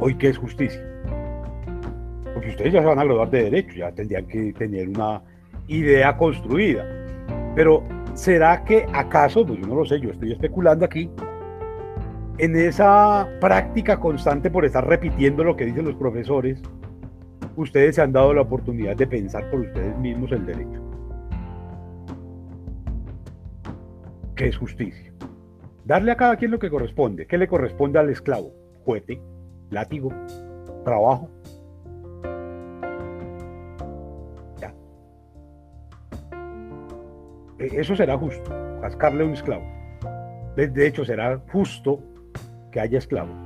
Hoy, 0.00 0.14
¿qué 0.16 0.28
es 0.28 0.38
justicia? 0.38 0.82
Porque 2.34 2.50
ustedes 2.50 2.72
ya 2.72 2.80
se 2.80 2.86
van 2.86 2.98
a 2.98 3.04
graduar 3.04 3.30
de 3.30 3.44
derecho, 3.44 3.74
ya 3.78 3.92
tendrían 3.92 4.26
que 4.26 4.52
tener 4.52 4.88
una 4.88 5.22
idea 5.68 6.16
construida. 6.16 6.84
Pero 7.54 7.82
¿será 8.18 8.64
que 8.64 8.84
acaso, 8.92 9.46
pues 9.46 9.60
yo 9.60 9.66
no 9.68 9.76
lo 9.76 9.84
sé, 9.84 10.00
yo 10.00 10.10
estoy 10.10 10.32
especulando 10.32 10.84
aquí, 10.84 11.08
en 12.38 12.56
esa 12.56 13.28
práctica 13.40 13.98
constante 14.00 14.50
por 14.50 14.64
estar 14.64 14.86
repitiendo 14.86 15.44
lo 15.44 15.56
que 15.56 15.66
dicen 15.66 15.84
los 15.84 15.94
profesores, 15.94 16.60
ustedes 17.54 17.94
se 17.94 18.02
han 18.02 18.12
dado 18.12 18.34
la 18.34 18.42
oportunidad 18.42 18.96
de 18.96 19.06
pensar 19.06 19.48
por 19.50 19.60
ustedes 19.60 19.96
mismos 19.98 20.32
el 20.32 20.44
derecho? 20.46 20.82
¿Qué 24.34 24.48
es 24.48 24.56
justicia? 24.56 25.12
Darle 25.84 26.10
a 26.10 26.16
cada 26.16 26.36
quien 26.36 26.50
lo 26.50 26.58
que 26.58 26.70
corresponde. 26.70 27.26
¿Qué 27.26 27.38
le 27.38 27.46
corresponde 27.46 28.00
al 28.00 28.10
esclavo? 28.10 28.52
Juete, 28.84 29.22
látigo, 29.70 30.12
trabajo, 30.84 31.30
eso 37.58 37.96
será 37.96 38.16
justo, 38.16 38.78
cascarle 38.80 39.24
a 39.24 39.26
un 39.26 39.32
esclavo. 39.32 39.64
De, 40.56 40.86
hecho, 40.86 41.04
será 41.04 41.40
justo 41.52 42.02
que 42.72 42.80
haya 42.80 42.98
esclavos. 42.98 43.36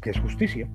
¿Qué 0.00 0.10
es 0.10 0.20
justicia? 0.20 0.68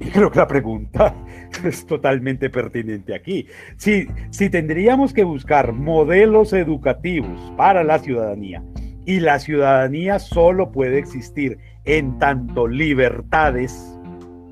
Y 0.00 0.06
creo 0.10 0.30
que 0.30 0.38
la 0.38 0.46
pregunta 0.46 1.14
es 1.64 1.86
totalmente 1.86 2.50
pertinente 2.50 3.14
aquí. 3.14 3.46
Si, 3.76 4.08
si 4.30 4.50
tendríamos 4.50 5.12
que 5.12 5.22
buscar 5.22 5.72
modelos 5.72 6.52
educativos 6.52 7.52
para 7.56 7.84
la 7.84 7.98
ciudadanía 7.98 8.64
y 9.06 9.20
la 9.20 9.38
ciudadanía 9.38 10.18
solo 10.18 10.72
puede 10.72 10.98
existir 10.98 11.58
en 11.84 12.18
tanto 12.18 12.66
libertades, 12.66 13.96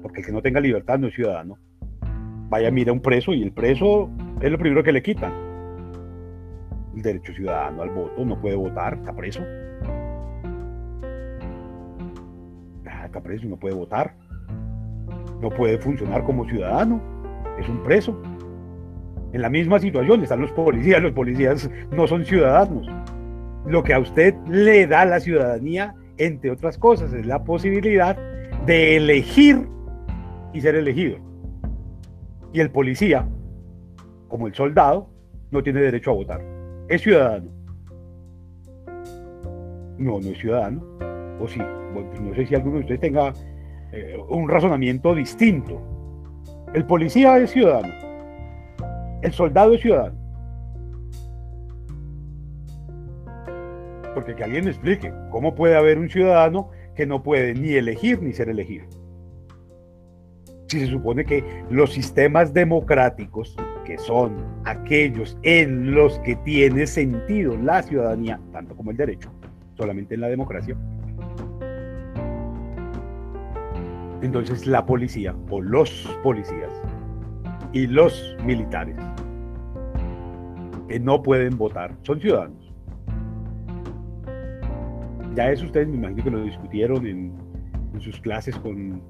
porque 0.03 0.21
el 0.21 0.27
que 0.27 0.33
no 0.33 0.43
tenga 0.43 0.61
libertad 0.61 0.99
no 0.99 1.09
es 1.09 1.15
ciudadano. 1.15 1.59
Vaya, 2.49 2.71
mira 2.71 2.93
un 2.93 3.01
preso 3.01 3.35
y 3.35 3.43
el 3.43 3.53
preso 3.53 4.09
es 4.41 4.51
lo 4.51 4.59
primero 4.59 4.83
que 4.83 4.93
le 4.93 5.03
quitan. 5.03 5.33
El 6.95 7.03
derecho 7.03 7.33
ciudadano 7.33 7.83
al 7.83 7.91
voto, 7.91 8.25
no 8.25 8.41
puede 8.41 8.57
votar, 8.57 8.95
está 8.95 9.15
preso. 9.15 9.43
Ah, 12.87 13.07
está 13.07 13.21
preso, 13.21 13.47
no 13.47 13.57
puede 13.57 13.75
votar. 13.75 14.15
No 15.41 15.51
puede 15.51 15.79
funcionar 15.79 16.25
como 16.25 16.47
ciudadano. 16.47 17.01
Es 17.59 17.69
un 17.69 17.83
preso. 17.83 18.21
En 19.33 19.43
la 19.43 19.51
misma 19.51 19.79
situación 19.79 20.23
están 20.23 20.41
los 20.41 20.53
policías. 20.53 21.03
Los 21.03 21.13
policías 21.13 21.71
no 21.91 22.07
son 22.07 22.25
ciudadanos. 22.25 22.87
Lo 23.67 23.83
que 23.83 23.95
a 23.95 23.99
usted 23.99 24.35
le 24.49 24.87
da 24.87 25.05
la 25.05 25.21
ciudadanía, 25.21 25.95
entre 26.19 26.51
otras 26.51 26.79
cosas, 26.79 27.13
es 27.13 27.27
la 27.27 27.45
posibilidad 27.45 28.17
de 28.65 28.97
elegir 28.97 29.69
y 30.53 30.61
ser 30.61 30.77
elegido. 30.77 31.19
Y 32.53 32.61
el 32.61 32.71
policía 32.71 33.29
como 34.29 34.47
el 34.47 34.55
soldado, 34.55 35.09
no 35.51 35.63
tiene 35.63 35.81
derecho 35.81 36.11
a 36.11 36.15
votar. 36.15 36.41
Es 36.89 37.03
ciudadano. 37.03 37.51
No, 39.99 40.21
no 40.21 40.29
es 40.29 40.39
ciudadano. 40.39 40.83
O 41.41 41.49
sí, 41.49 41.61
pues 41.93 42.21
no 42.21 42.35
sé 42.35 42.47
si 42.47 42.55
alguno 42.55 42.77
de 42.77 42.81
ustedes 42.81 43.01
tenga 43.01 43.33
eh, 43.93 44.17
un 44.29 44.49
razonamiento 44.49 45.15
distinto. 45.15 45.81
El 46.75 46.85
policía 46.85 47.39
es 47.39 47.51
ciudadano. 47.51 47.95
El 49.23 49.33
soldado 49.33 49.75
es 49.75 49.81
ciudadano. 49.81 50.17
Porque 54.15 54.35
que 54.35 54.45
alguien 54.45 54.65
me 54.65 54.71
explique 54.71 55.13
cómo 55.31 55.55
puede 55.55 55.77
haber 55.77 55.99
un 55.99 56.09
ciudadano 56.09 56.71
que 56.95 57.07
no 57.07 57.23
puede 57.23 57.55
ni 57.55 57.73
elegir 57.73 58.23
ni 58.23 58.33
ser 58.33 58.49
elegido 58.49 58.87
si 60.69 60.81
se 60.81 60.87
supone 60.87 61.25
que 61.25 61.45
los 61.71 61.93
sistemas 61.93 62.53
democráticos, 62.53 63.57
que 63.87 63.97
son 63.99 64.37
aquellos 64.65 65.39
en 65.43 65.95
los 65.95 66.19
que 66.21 66.37
tiene 66.37 66.87
sentido 66.87 67.57
la 67.57 67.83
ciudadanía, 67.83 68.41
tanto 68.53 68.77
como 68.77 68.91
el 68.91 68.97
derecho, 68.97 69.31
solamente 69.77 70.15
en 70.17 70.23
la 70.23 70.29
democracia, 70.29 70.77
Entonces 74.23 74.67
la 74.67 74.85
policía 74.85 75.37
o 75.51 75.61
los 75.61 76.19
policías 76.23 76.73
y 77.73 77.87
los 77.87 78.37
militares 78.45 78.97
que 80.89 80.99
no 80.99 81.23
pueden 81.23 81.57
votar 81.57 81.95
son 82.03 82.21
ciudadanos. 82.21 82.73
Ya 85.35 85.53
eso 85.53 85.67
ustedes 85.67 85.87
me 85.87 85.97
imagino 85.97 86.25
que 86.25 86.31
lo 86.31 86.43
discutieron 86.43 87.07
en, 87.07 87.33
en 87.93 88.01
sus 88.01 88.19
clases 88.21 88.57
con 88.57 89.03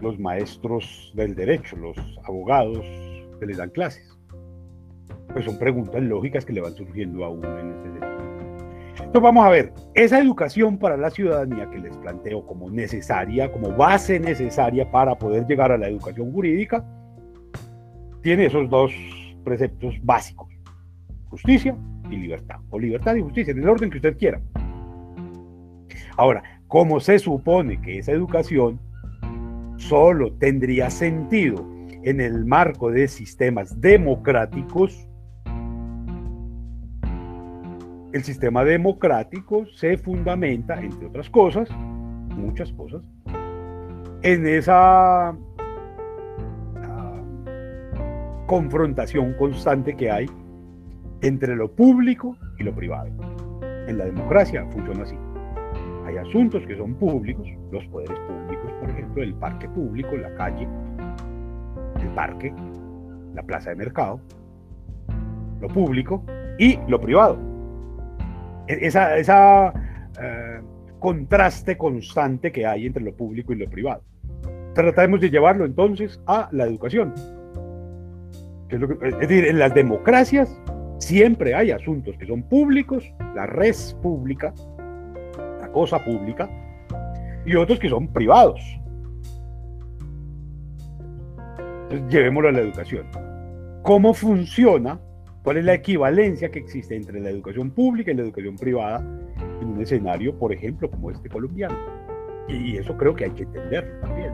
los 0.00 0.18
maestros 0.18 1.12
del 1.14 1.34
derecho, 1.34 1.76
los 1.76 1.96
abogados 2.24 2.84
que 3.38 3.46
les 3.46 3.56
dan 3.56 3.70
clases. 3.70 4.18
Pues 5.32 5.44
son 5.44 5.58
preguntas 5.58 6.02
lógicas 6.02 6.44
que 6.44 6.52
le 6.52 6.60
van 6.60 6.74
surgiendo 6.74 7.24
a 7.24 7.30
uno 7.30 7.58
en 7.58 7.70
este 7.70 7.82
sentido. 7.84 8.08
Entonces 8.98 9.22
vamos 9.22 9.46
a 9.46 9.50
ver, 9.50 9.72
esa 9.94 10.20
educación 10.20 10.76
para 10.76 10.96
la 10.96 11.10
ciudadanía 11.10 11.70
que 11.70 11.78
les 11.78 11.96
planteo 11.98 12.44
como 12.44 12.68
necesaria, 12.68 13.50
como 13.50 13.74
base 13.74 14.18
necesaria 14.18 14.90
para 14.90 15.16
poder 15.16 15.46
llegar 15.46 15.72
a 15.72 15.78
la 15.78 15.88
educación 15.88 16.32
jurídica, 16.32 16.84
tiene 18.22 18.46
esos 18.46 18.68
dos 18.68 18.92
preceptos 19.44 19.94
básicos, 20.02 20.48
justicia 21.30 21.76
y 22.10 22.16
libertad, 22.16 22.58
o 22.70 22.78
libertad 22.78 23.14
y 23.14 23.22
justicia, 23.22 23.52
en 23.52 23.62
el 23.62 23.68
orden 23.68 23.88
que 23.88 23.98
usted 23.98 24.18
quiera. 24.18 24.40
Ahora, 26.16 26.42
como 26.66 27.00
se 27.00 27.18
supone 27.18 27.80
que 27.80 27.98
esa 27.98 28.12
educación 28.12 28.80
solo 29.76 30.32
tendría 30.34 30.90
sentido 30.90 31.64
en 32.02 32.20
el 32.20 32.44
marco 32.44 32.90
de 32.90 33.08
sistemas 33.08 33.80
democráticos, 33.80 35.08
el 38.12 38.24
sistema 38.24 38.64
democrático 38.64 39.66
se 39.66 39.98
fundamenta, 39.98 40.80
entre 40.80 41.06
otras 41.06 41.28
cosas, 41.28 41.68
muchas 42.36 42.72
cosas, 42.72 43.02
en 44.22 44.46
esa 44.46 45.36
uh, 46.82 47.16
confrontación 48.46 49.34
constante 49.34 49.94
que 49.94 50.10
hay 50.10 50.26
entre 51.20 51.54
lo 51.56 51.70
público 51.70 52.36
y 52.58 52.64
lo 52.64 52.74
privado. 52.74 53.10
En 53.86 53.98
la 53.98 54.06
democracia 54.06 54.66
funciona 54.70 55.02
así. 55.02 55.16
Hay 56.06 56.16
asuntos 56.16 56.64
que 56.66 56.76
son 56.76 56.94
públicos, 56.94 57.46
los 57.70 57.84
poderes 57.86 58.18
públicos, 58.20 58.72
por 58.80 58.90
ejemplo, 58.90 59.22
el 59.22 59.34
parque 59.34 59.68
público, 59.68 60.16
la 60.16 60.34
calle, 60.34 60.66
el 62.08 62.14
parque, 62.14 62.52
la 63.34 63.42
plaza 63.42 63.70
de 63.70 63.76
mercado, 63.76 64.20
lo 65.60 65.68
público 65.68 66.24
y 66.58 66.78
lo 66.88 67.00
privado. 67.00 67.38
E-, 68.66 68.86
esa, 68.86 69.16
esa 69.16 69.72
eh, 70.20 70.60
contraste 70.98 71.76
constante 71.76 72.50
que 72.52 72.66
hay 72.66 72.86
entre 72.86 73.02
lo 73.02 73.14
público 73.14 73.52
y 73.52 73.56
lo 73.56 73.68
privado. 73.68 74.02
Tratamos 74.74 75.20
de 75.20 75.30
llevarlo 75.30 75.64
entonces 75.64 76.20
a 76.26 76.48
la 76.52 76.64
educación. 76.64 77.12
es, 78.68 78.80
es 78.80 79.18
decir, 79.18 79.46
en 79.46 79.58
las 79.58 79.74
democracias 79.74 80.60
siempre 80.98 81.54
hay 81.54 81.70
asuntos 81.70 82.16
que 82.18 82.26
son 82.26 82.42
públicos, 82.42 83.04
la 83.34 83.46
res 83.46 83.96
pública, 84.02 84.52
cosa 85.72 86.04
pública, 86.04 86.48
y 87.44 87.54
otros 87.54 87.78
que 87.78 87.88
son 87.88 88.08
privados. 88.08 88.60
Entonces, 91.90 92.08
llevémoslo 92.10 92.50
a 92.50 92.52
la 92.52 92.60
educación. 92.60 93.06
¿Cómo 93.82 94.12
funciona? 94.12 95.00
¿Cuál 95.42 95.58
es 95.58 95.64
la 95.64 95.74
equivalencia 95.74 96.50
que 96.50 96.58
existe 96.58 96.94
entre 96.94 97.20
la 97.20 97.30
educación 97.30 97.70
pública 97.70 98.10
y 98.10 98.14
la 98.14 98.22
educación 98.22 98.56
privada 98.56 98.98
en 99.62 99.68
un 99.68 99.80
escenario, 99.80 100.36
por 100.38 100.52
ejemplo, 100.52 100.90
como 100.90 101.10
este 101.10 101.28
colombiano? 101.30 101.76
Y 102.48 102.76
eso 102.76 102.96
creo 102.96 103.14
que 103.14 103.24
hay 103.24 103.30
que 103.30 103.44
entenderlo 103.44 104.00
también. 104.00 104.32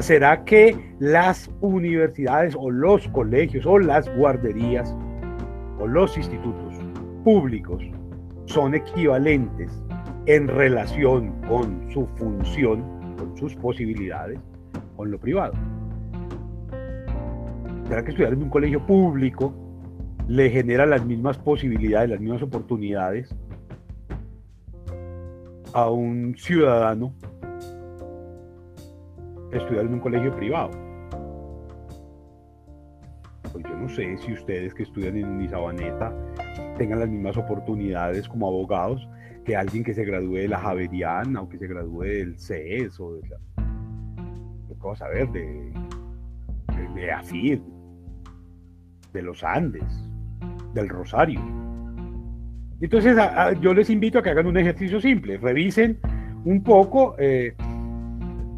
¿Será 0.00 0.44
que 0.44 0.76
las 1.00 1.50
universidades 1.60 2.54
o 2.58 2.70
los 2.70 3.08
colegios 3.08 3.66
o 3.66 3.78
las 3.78 4.08
guarderías 4.16 4.96
o 5.78 5.86
los 5.86 6.16
institutos 6.16 6.74
públicos 7.24 7.82
son 8.46 8.74
equivalentes 8.74 9.82
en 10.26 10.48
relación 10.48 11.32
con 11.48 11.90
su 11.92 12.06
función, 12.16 12.82
con 13.16 13.36
sus 13.36 13.54
posibilidades, 13.56 14.38
con 14.96 15.10
lo 15.10 15.18
privado. 15.18 15.52
¿Será 17.88 18.02
que 18.04 18.10
estudiar 18.10 18.32
en 18.32 18.42
un 18.42 18.48
colegio 18.48 18.84
público 18.86 19.52
le 20.28 20.50
genera 20.50 20.86
las 20.86 21.04
mismas 21.04 21.36
posibilidades, 21.38 22.10
las 22.10 22.20
mismas 22.20 22.42
oportunidades 22.42 23.34
a 25.74 25.90
un 25.90 26.34
ciudadano 26.36 27.12
estudiar 29.52 29.86
en 29.86 29.94
un 29.94 30.00
colegio 30.00 30.34
privado? 30.34 30.70
Pues 33.52 33.64
yo 33.64 33.76
no 33.76 33.88
sé 33.88 34.16
si 34.18 34.32
ustedes 34.32 34.72
que 34.72 34.84
estudian 34.84 35.16
en 35.16 35.26
Unisabaneta 35.26 36.14
tengan 36.78 37.00
las 37.00 37.08
mismas 37.08 37.36
oportunidades 37.36 38.28
como 38.28 38.48
abogados 38.48 39.06
que 39.44 39.56
alguien 39.56 39.84
que 39.84 39.92
se 39.92 40.04
gradúe 40.04 40.36
de 40.36 40.48
la 40.48 40.58
Javeriana 40.58 41.42
o 41.42 41.48
que 41.48 41.58
se 41.58 41.66
gradúe 41.66 42.02
del 42.02 42.38
CES 42.38 42.98
o 43.00 43.16
de 43.16 43.28
la, 43.28 43.36
vamos 44.78 45.02
a 45.02 45.08
ver, 45.08 45.30
de, 45.30 45.72
de, 46.94 47.12
AFIR, 47.12 47.60
de 49.12 49.22
los 49.22 49.42
Andes, 49.44 50.10
del 50.74 50.88
Rosario. 50.88 51.40
Entonces 52.80 53.16
yo 53.60 53.74
les 53.74 53.90
invito 53.90 54.18
a 54.18 54.22
que 54.22 54.30
hagan 54.30 54.46
un 54.46 54.56
ejercicio 54.56 55.00
simple, 55.00 55.38
revisen 55.38 55.98
un 56.44 56.62
poco 56.62 57.14
eh, 57.18 57.54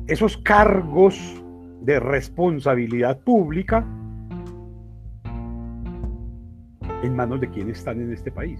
esos 0.06 0.38
cargos 0.38 1.42
de 1.82 2.00
responsabilidad 2.00 3.20
pública 3.20 3.84
en 7.02 7.14
manos 7.14 7.40
de 7.40 7.50
quienes 7.50 7.78
están 7.78 8.00
en 8.00 8.12
este 8.12 8.30
país. 8.30 8.58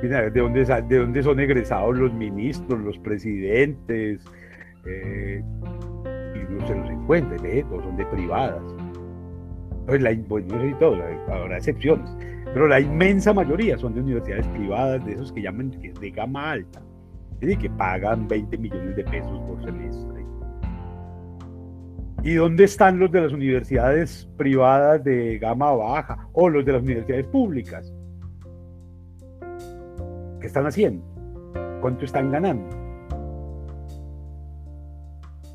De 0.00 0.30
dónde, 0.30 0.64
de 0.64 0.98
dónde 0.98 1.22
son 1.22 1.38
egresados 1.38 1.96
los 1.96 2.12
ministros, 2.12 2.80
los 2.80 2.98
presidentes, 2.98 4.24
eh, 4.84 5.44
no 6.62 6.68
se 6.68 6.74
los 6.74 6.90
encuentra, 6.90 7.36
todos 7.68 7.84
son 7.84 7.96
de 7.96 8.06
privadas. 8.06 8.62
Pues 9.86 10.00
la, 10.00 10.16
pues 10.28 10.44
no 10.46 10.60
sé 10.60 10.76
habrá 11.28 11.56
excepciones, 11.56 12.08
pero 12.54 12.68
la 12.68 12.80
inmensa 12.80 13.32
mayoría 13.32 13.76
son 13.76 13.94
de 13.94 14.00
universidades 14.00 14.46
privadas, 14.48 15.04
de 15.04 15.12
esos 15.12 15.32
que 15.32 15.42
llaman 15.42 15.70
de 15.70 16.10
gama 16.10 16.52
alta, 16.52 16.80
es 17.40 17.58
que 17.58 17.68
pagan 17.70 18.28
20 18.28 18.58
millones 18.58 18.96
de 18.96 19.04
pesos 19.04 19.40
por 19.40 19.62
semestre. 19.64 20.24
¿Y 22.22 22.34
dónde 22.34 22.64
están 22.64 23.00
los 23.00 23.10
de 23.10 23.22
las 23.22 23.32
universidades 23.32 24.28
privadas 24.36 25.02
de 25.02 25.38
gama 25.38 25.72
baja 25.72 26.28
o 26.32 26.48
los 26.48 26.64
de 26.64 26.72
las 26.72 26.82
universidades 26.82 27.26
públicas? 27.26 27.92
¿Qué 30.40 30.46
están 30.46 30.66
haciendo? 30.66 31.04
¿Cuánto 31.80 32.04
están 32.04 32.30
ganando? 32.30 32.82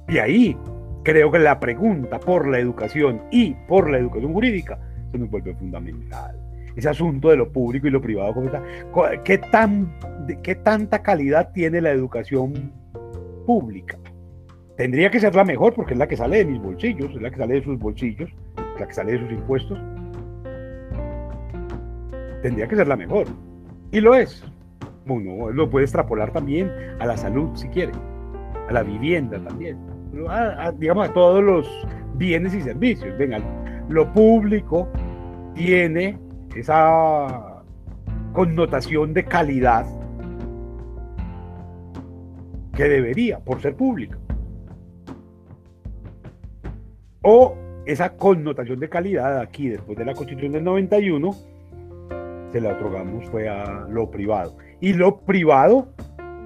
Y 0.10 0.18
ahí 0.18 0.58
creo 1.08 1.32
que 1.32 1.40
la 1.40 1.58
pregunta 1.58 2.20
por 2.20 2.50
la 2.50 2.60
educación 2.60 3.22
y 3.32 3.54
por 3.66 3.90
la 3.90 3.98
educación 3.98 4.34
jurídica 4.34 4.78
se 5.10 5.18
nos 5.18 5.30
vuelve 5.30 5.56
fundamental. 5.56 6.38
Ese 6.76 6.90
asunto 6.90 7.30
de 7.30 7.38
lo 7.38 7.50
público 7.50 7.88
y 7.88 7.92
lo 7.92 8.02
privado, 8.02 8.34
¿qué, 9.24 9.38
tan, 9.38 9.90
¿qué 10.44 10.56
tanta 10.56 11.02
calidad 11.02 11.54
tiene 11.54 11.80
la 11.80 11.92
educación 11.92 12.74
pública? 13.46 13.98
Tendría 14.76 15.10
que 15.10 15.22
ser 15.22 15.34
la 15.34 15.46
mejor 15.46 15.74
porque 15.74 15.94
es 15.94 15.98
la 15.98 16.10
que 16.10 16.18
sale 16.18 16.40
de 16.40 16.46
mis 16.46 16.62
bolsillos, 16.62 17.10
es 17.16 17.22
la 17.22 17.32
que 17.32 17.38
sale 17.38 17.54
de 17.54 17.64
sus 17.64 17.80
bolsillos, 17.80 18.30
es 18.30 18.80
la 18.82 18.86
que 18.86 18.94
sale 18.94 19.14
de 19.14 19.20
sus 19.20 19.32
impuestos. 19.32 19.80
Tendría 22.42 22.68
que 22.68 22.76
ser 22.76 22.88
la 22.90 22.98
mejor. 22.98 23.28
Y 23.94 24.02
lo 24.02 24.14
es. 24.14 24.44
Bueno, 25.06 25.52
lo 25.52 25.70
puede 25.70 25.86
extrapolar 25.86 26.34
también 26.34 26.70
a 27.00 27.06
la 27.06 27.16
salud 27.16 27.52
si 27.56 27.70
quiere, 27.70 27.94
a 28.68 28.74
la 28.74 28.84
vivienda 28.84 29.42
también, 29.42 29.78
digamos 30.78 31.10
a 31.10 31.14
todos 31.14 31.44
los 31.44 31.88
bienes 32.16 32.54
y 32.54 32.62
servicios. 32.62 33.18
Venga, 33.18 33.40
lo 33.90 34.12
público 34.14 34.88
tiene 35.54 36.18
esa 36.56 37.64
connotación 38.34 39.14
de 39.14 39.26
calidad 39.26 39.86
que 42.76 42.84
debería, 42.84 43.40
por 43.40 43.62
ser 43.62 43.76
público. 43.76 44.18
O 47.24 47.56
esa 47.86 48.16
connotación 48.16 48.80
de 48.80 48.90
calidad 48.90 49.40
aquí, 49.40 49.70
después 49.70 49.98
de 49.98 50.06
la 50.06 50.14
Constitución 50.14 50.52
del 50.52 50.64
91, 50.64 51.32
se 52.52 52.62
la 52.62 52.74
otorgamos 52.74 53.26
fue 53.30 53.50
a 53.50 53.88
lo 53.90 54.10
privado 54.10 54.56
y 54.80 54.94
lo 54.94 55.20
privado 55.22 55.90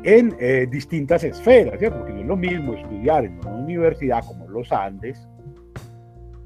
en 0.03 0.35
eh, 0.39 0.67
distintas 0.69 1.23
esferas, 1.23 1.79
¿cierto? 1.79 1.99
porque 1.99 2.13
no 2.13 2.19
es 2.21 2.27
lo 2.27 2.37
mismo 2.37 2.73
estudiar 2.73 3.25
en 3.25 3.37
una 3.39 3.51
universidad 3.51 4.23
como 4.25 4.47
los 4.47 4.71
Andes, 4.71 5.27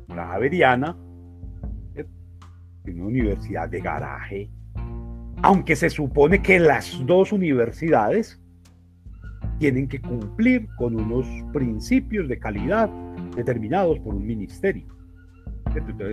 la 0.09 0.27
Javeriana, 0.27 0.97
en 2.85 2.99
una 2.99 3.07
universidad 3.07 3.69
de 3.69 3.81
garaje, 3.81 4.49
aunque 5.41 5.75
se 5.75 5.89
supone 5.89 6.41
que 6.41 6.59
las 6.59 7.05
dos 7.05 7.31
universidades 7.31 8.41
tienen 9.59 9.87
que 9.87 10.01
cumplir 10.01 10.67
con 10.77 10.99
unos 10.99 11.25
principios 11.53 12.27
de 12.27 12.39
calidad 12.39 12.89
determinados 13.35 13.99
por 13.99 14.15
un 14.15 14.25
ministerio. 14.25 14.85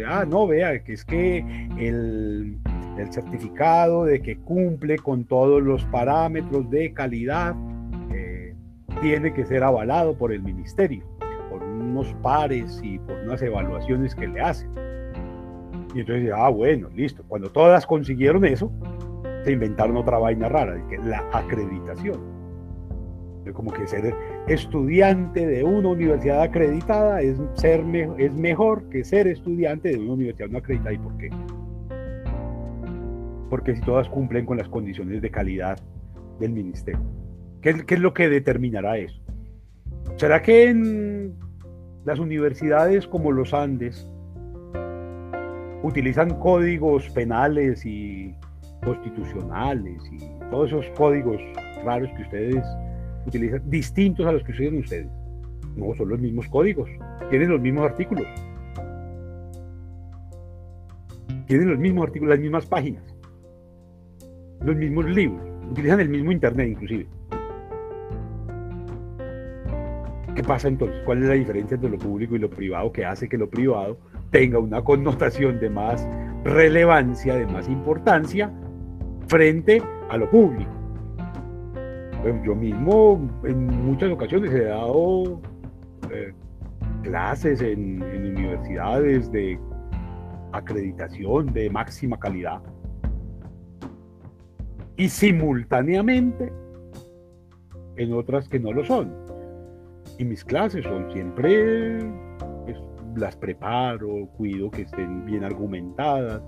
ah, 0.08 0.24
no, 0.26 0.46
vea, 0.46 0.82
que 0.82 0.92
es 0.94 1.04
que 1.04 1.38
el, 1.78 2.58
el, 2.98 3.12
certificado 3.12 4.04
de 4.04 4.20
que 4.20 4.36
cumple 4.38 4.98
con 4.98 5.24
todos 5.24 5.62
los 5.62 5.84
parámetros 5.86 6.68
de 6.70 6.92
calidad 6.92 7.54
eh, 8.12 8.54
tiene 9.00 9.32
que 9.32 9.44
ser 9.44 9.62
avalado 9.62 10.16
por 10.16 10.32
el 10.32 10.42
ministerio, 10.42 11.04
por 11.50 11.62
unos 11.62 12.12
pares 12.22 12.80
y 12.82 12.98
por 12.98 13.16
unas 13.20 13.42
evaluaciones 13.42 14.14
que 14.14 14.28
le 14.28 14.40
hacen. 14.40 14.70
Y 15.94 16.00
entonces, 16.00 16.30
ah, 16.34 16.48
bueno, 16.48 16.88
listo. 16.94 17.22
Cuando 17.28 17.50
todas 17.50 17.86
consiguieron 17.86 18.44
eso, 18.44 18.72
se 19.44 19.52
inventaron 19.52 19.96
otra 19.96 20.18
vaina 20.18 20.48
rara, 20.48 20.80
que 20.88 20.98
la 20.98 21.22
acreditación 21.32 22.32
como 23.52 23.72
que 23.72 23.86
ser 23.86 24.14
estudiante 24.46 25.44
de 25.44 25.64
una 25.64 25.88
universidad 25.88 26.42
acreditada 26.42 27.20
es, 27.20 27.40
ser 27.54 27.84
es 28.18 28.34
mejor 28.34 28.88
que 28.88 29.02
ser 29.04 29.26
estudiante 29.26 29.90
de 29.90 29.98
una 29.98 30.12
universidad 30.12 30.48
no 30.48 30.58
acreditada. 30.58 30.92
¿Y 30.92 30.98
por 30.98 31.16
qué? 31.16 31.30
Porque 33.52 33.76
si 33.76 33.82
todas 33.82 34.08
cumplen 34.08 34.46
con 34.46 34.56
las 34.56 34.66
condiciones 34.70 35.20
de 35.20 35.30
calidad 35.30 35.78
del 36.40 36.52
ministerio. 36.52 37.02
¿Qué, 37.60 37.84
es 37.86 38.00
lo 38.00 38.14
que 38.14 38.30
determinará 38.30 38.96
eso? 38.96 39.20
¿Será 40.16 40.40
que 40.40 40.70
en 40.70 41.34
las 42.06 42.18
universidades 42.18 43.06
como 43.06 43.30
los 43.30 43.52
Andes 43.52 44.10
utilizan 45.82 46.38
códigos 46.38 47.10
penales 47.10 47.84
y 47.84 48.34
constitucionales 48.86 50.02
y 50.10 50.16
todos 50.50 50.68
esos 50.70 50.86
códigos 50.96 51.42
raros 51.84 52.08
que 52.16 52.22
ustedes 52.22 52.64
utilizan 53.26 53.68
distintos 53.68 54.24
a 54.24 54.32
los 54.32 54.42
que 54.44 54.52
usan 54.52 54.78
ustedes. 54.78 55.10
No, 55.76 55.94
son 55.94 56.08
los 56.08 56.18
mismos 56.18 56.48
códigos, 56.48 56.88
tienen 57.28 57.50
los 57.50 57.60
mismos 57.60 57.84
artículos. 57.84 58.24
Tienen 61.46 61.68
los 61.68 61.78
mismos 61.78 62.06
artículos, 62.06 62.30
las 62.30 62.40
mismas 62.40 62.64
páginas, 62.64 63.11
los 64.64 64.76
mismos 64.76 65.06
libros, 65.06 65.42
utilizan 65.70 66.00
el 66.00 66.08
mismo 66.08 66.32
internet 66.32 66.68
inclusive. 66.68 67.06
¿Qué 70.34 70.42
pasa 70.42 70.68
entonces? 70.68 71.02
¿Cuál 71.04 71.22
es 71.22 71.28
la 71.28 71.34
diferencia 71.34 71.74
entre 71.74 71.90
lo 71.90 71.98
público 71.98 72.36
y 72.36 72.38
lo 72.38 72.48
privado 72.48 72.90
que 72.90 73.04
hace 73.04 73.28
que 73.28 73.36
lo 73.36 73.50
privado 73.50 73.98
tenga 74.30 74.58
una 74.58 74.82
connotación 74.82 75.60
de 75.60 75.68
más 75.68 76.08
relevancia, 76.44 77.34
de 77.34 77.46
más 77.46 77.68
importancia 77.68 78.50
frente 79.28 79.82
a 80.08 80.16
lo 80.16 80.30
público? 80.30 80.70
yo 82.44 82.54
mismo 82.54 83.28
en 83.44 83.66
muchas 83.84 84.10
ocasiones 84.12 84.52
he 84.52 84.64
dado 84.64 85.40
eh, 86.10 86.32
clases 87.02 87.60
en, 87.60 88.00
universidades 88.02 89.30
de 89.32 89.58
acreditación 90.52 91.52
de 91.52 91.68
máxima 91.70 92.18
calidad 92.18 92.60
y 95.02 95.08
simultáneamente 95.08 96.52
en 97.96 98.12
otras 98.12 98.48
que 98.48 98.60
no 98.60 98.72
lo 98.72 98.84
son. 98.84 99.12
Y 100.16 100.24
mis 100.24 100.44
clases 100.44 100.84
son 100.84 101.10
siempre, 101.10 101.98
pues, 102.64 102.76
las 103.16 103.34
preparo, 103.36 104.28
cuido 104.36 104.70
que 104.70 104.82
estén 104.82 105.24
bien 105.26 105.42
argumentadas, 105.42 106.40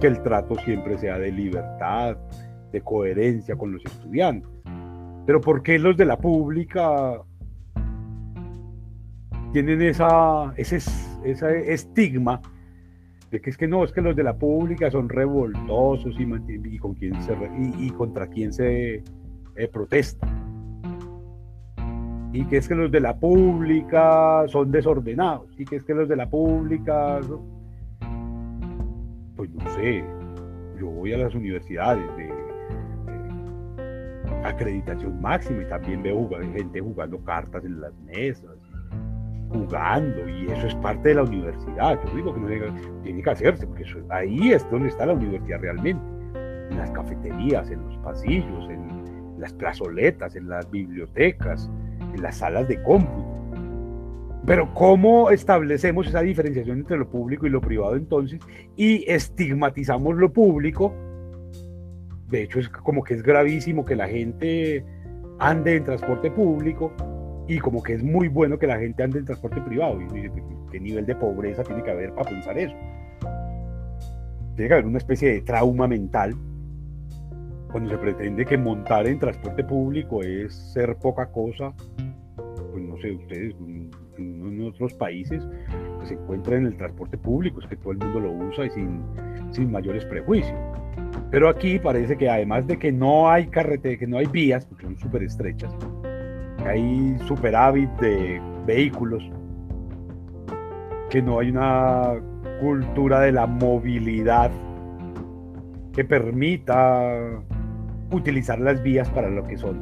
que 0.00 0.06
el 0.06 0.22
trato 0.22 0.54
siempre 0.64 0.96
sea 0.96 1.18
de 1.18 1.32
libertad, 1.32 2.16
de 2.72 2.80
coherencia 2.80 3.56
con 3.56 3.72
los 3.72 3.84
estudiantes. 3.84 4.50
Pero 5.26 5.42
¿por 5.42 5.62
qué 5.62 5.78
los 5.78 5.94
de 5.98 6.06
la 6.06 6.16
pública 6.16 7.20
tienen 9.52 9.82
esa, 9.82 10.54
ese, 10.56 10.78
estigma 11.70 12.40
de 13.32 13.40
que 13.40 13.48
es 13.48 13.56
que 13.56 13.66
no, 13.66 13.82
es 13.82 13.92
que 13.92 14.02
los 14.02 14.14
de 14.14 14.22
la 14.22 14.36
pública 14.36 14.90
son 14.90 15.08
revoltosos 15.08 16.14
y, 16.18 16.78
con 16.78 16.94
quién 16.94 17.20
se, 17.22 17.34
y, 17.78 17.88
contra 17.90 18.26
quién 18.26 18.52
se 18.52 19.02
eh, 19.56 19.68
protesta? 19.72 20.28
Y 22.34 22.44
que 22.44 22.58
es 22.58 22.68
que 22.68 22.74
los 22.74 22.92
de 22.92 23.00
la 23.00 23.16
pública 23.18 24.44
son 24.48 24.70
desordenados, 24.70 25.48
y 25.58 25.64
que 25.64 25.76
es 25.76 25.84
que 25.84 25.94
los 25.94 26.08
de 26.08 26.16
la 26.16 26.28
pública... 26.28 27.20
Pues 29.34 29.50
no 29.50 29.70
sé, 29.70 30.04
yo 30.78 30.88
voy 30.88 31.14
a 31.14 31.18
las 31.18 31.34
universidades 31.34 32.04
de 32.18 32.30
acreditación 34.44 35.22
máxima 35.22 35.62
y 35.62 35.68
también 35.70 36.02
veo 36.02 36.28
gente 36.52 36.80
jugando 36.80 37.18
cartas 37.24 37.64
en 37.64 37.80
las 37.80 37.94
mesas, 38.00 38.50
jugando, 39.52 40.28
y 40.28 40.50
eso 40.50 40.66
es 40.66 40.74
parte 40.76 41.10
de 41.10 41.14
la 41.16 41.22
universidad. 41.22 41.98
Yo 42.04 42.16
digo 42.16 42.34
que 42.34 42.40
no 42.40 43.02
tiene 43.02 43.22
que 43.22 43.30
hacerse, 43.30 43.66
porque 43.66 43.84
ahí 44.10 44.52
es 44.52 44.68
donde 44.70 44.88
está 44.88 45.06
la 45.06 45.14
universidad 45.14 45.60
realmente, 45.60 46.02
en 46.70 46.78
las 46.78 46.90
cafeterías, 46.90 47.70
en 47.70 47.82
los 47.84 47.96
pasillos, 47.98 48.70
en 48.70 49.38
las 49.38 49.52
plazoletas, 49.52 50.36
en 50.36 50.48
las 50.48 50.70
bibliotecas, 50.70 51.70
en 52.14 52.22
las 52.22 52.36
salas 52.36 52.68
de 52.68 52.82
cómputo. 52.82 53.30
Pero 54.44 54.72
¿cómo 54.74 55.30
establecemos 55.30 56.08
esa 56.08 56.20
diferenciación 56.20 56.78
entre 56.78 56.96
lo 56.96 57.08
público 57.08 57.46
y 57.46 57.50
lo 57.50 57.60
privado 57.60 57.94
entonces? 57.94 58.40
Y 58.76 59.04
estigmatizamos 59.08 60.16
lo 60.16 60.32
público 60.32 60.92
de 62.32 62.44
hecho, 62.44 62.58
es 62.58 62.68
como 62.70 63.04
que 63.04 63.14
es 63.14 63.22
gravísimo 63.22 63.84
que 63.84 63.94
la 63.94 64.08
gente 64.08 64.82
ande 65.38 65.76
en 65.76 65.84
transporte 65.84 66.30
público 66.30 66.90
y 67.48 67.58
como 67.58 67.82
que 67.82 67.94
es 67.94 68.02
muy 68.02 68.28
bueno 68.28 68.58
que 68.58 68.66
la 68.66 68.78
gente 68.78 69.02
ande 69.02 69.18
en 69.18 69.24
transporte 69.24 69.60
privado. 69.60 70.00
Y 70.00 70.30
qué 70.70 70.80
nivel 70.80 71.06
de 71.06 71.14
pobreza 71.16 71.62
tiene 71.62 71.82
que 71.82 71.90
haber 71.90 72.12
para 72.14 72.30
pensar 72.30 72.58
eso. 72.58 72.74
Tiene 74.54 74.68
que 74.68 74.74
haber 74.74 74.86
una 74.86 74.98
especie 74.98 75.32
de 75.32 75.40
trauma 75.42 75.88
mental 75.88 76.34
cuando 77.70 77.90
se 77.90 77.98
pretende 77.98 78.44
que 78.44 78.58
montar 78.58 79.06
en 79.06 79.18
transporte 79.18 79.64
público 79.64 80.22
es 80.22 80.54
ser 80.54 80.94
poca 80.96 81.26
cosa. 81.26 81.72
Pues 82.70 82.84
no 82.84 82.96
sé, 82.98 83.12
ustedes 83.12 83.54
en, 84.18 84.62
otros 84.62 84.94
países 84.94 85.42
que 86.00 86.06
se 86.06 86.14
encuentran 86.14 86.60
en 86.60 86.66
el 86.66 86.76
transporte 86.76 87.18
público, 87.18 87.60
es 87.60 87.66
que 87.66 87.76
todo 87.76 87.92
el 87.92 87.98
mundo 87.98 88.20
lo 88.20 88.32
usa 88.32 88.66
y 88.66 88.70
sin, 88.70 89.02
sin 89.50 89.72
mayores 89.72 90.04
prejuicios. 90.04 90.56
Pero 91.30 91.48
aquí 91.48 91.78
parece 91.78 92.16
que 92.16 92.28
además 92.28 92.66
de 92.66 92.78
que 92.78 92.92
no 92.92 93.28
hay 93.28 93.46
carretera, 93.48 93.98
que 93.98 94.06
no 94.06 94.18
hay 94.18 94.26
vías, 94.26 94.64
porque 94.66 94.84
son 94.84 94.98
súper 94.98 95.24
estrechas, 95.24 95.74
hay 96.66 97.16
superávit 97.26 97.90
de 98.00 98.40
vehículos, 98.66 99.22
que 101.10 101.20
no 101.22 101.40
hay 101.40 101.50
una 101.50 102.14
cultura 102.60 103.20
de 103.20 103.32
la 103.32 103.46
movilidad 103.46 104.50
que 105.92 106.04
permita 106.04 107.42
utilizar 108.10 108.60
las 108.60 108.82
vías 108.82 109.08
para 109.10 109.28
lo 109.28 109.46
que 109.46 109.56
son. 109.56 109.80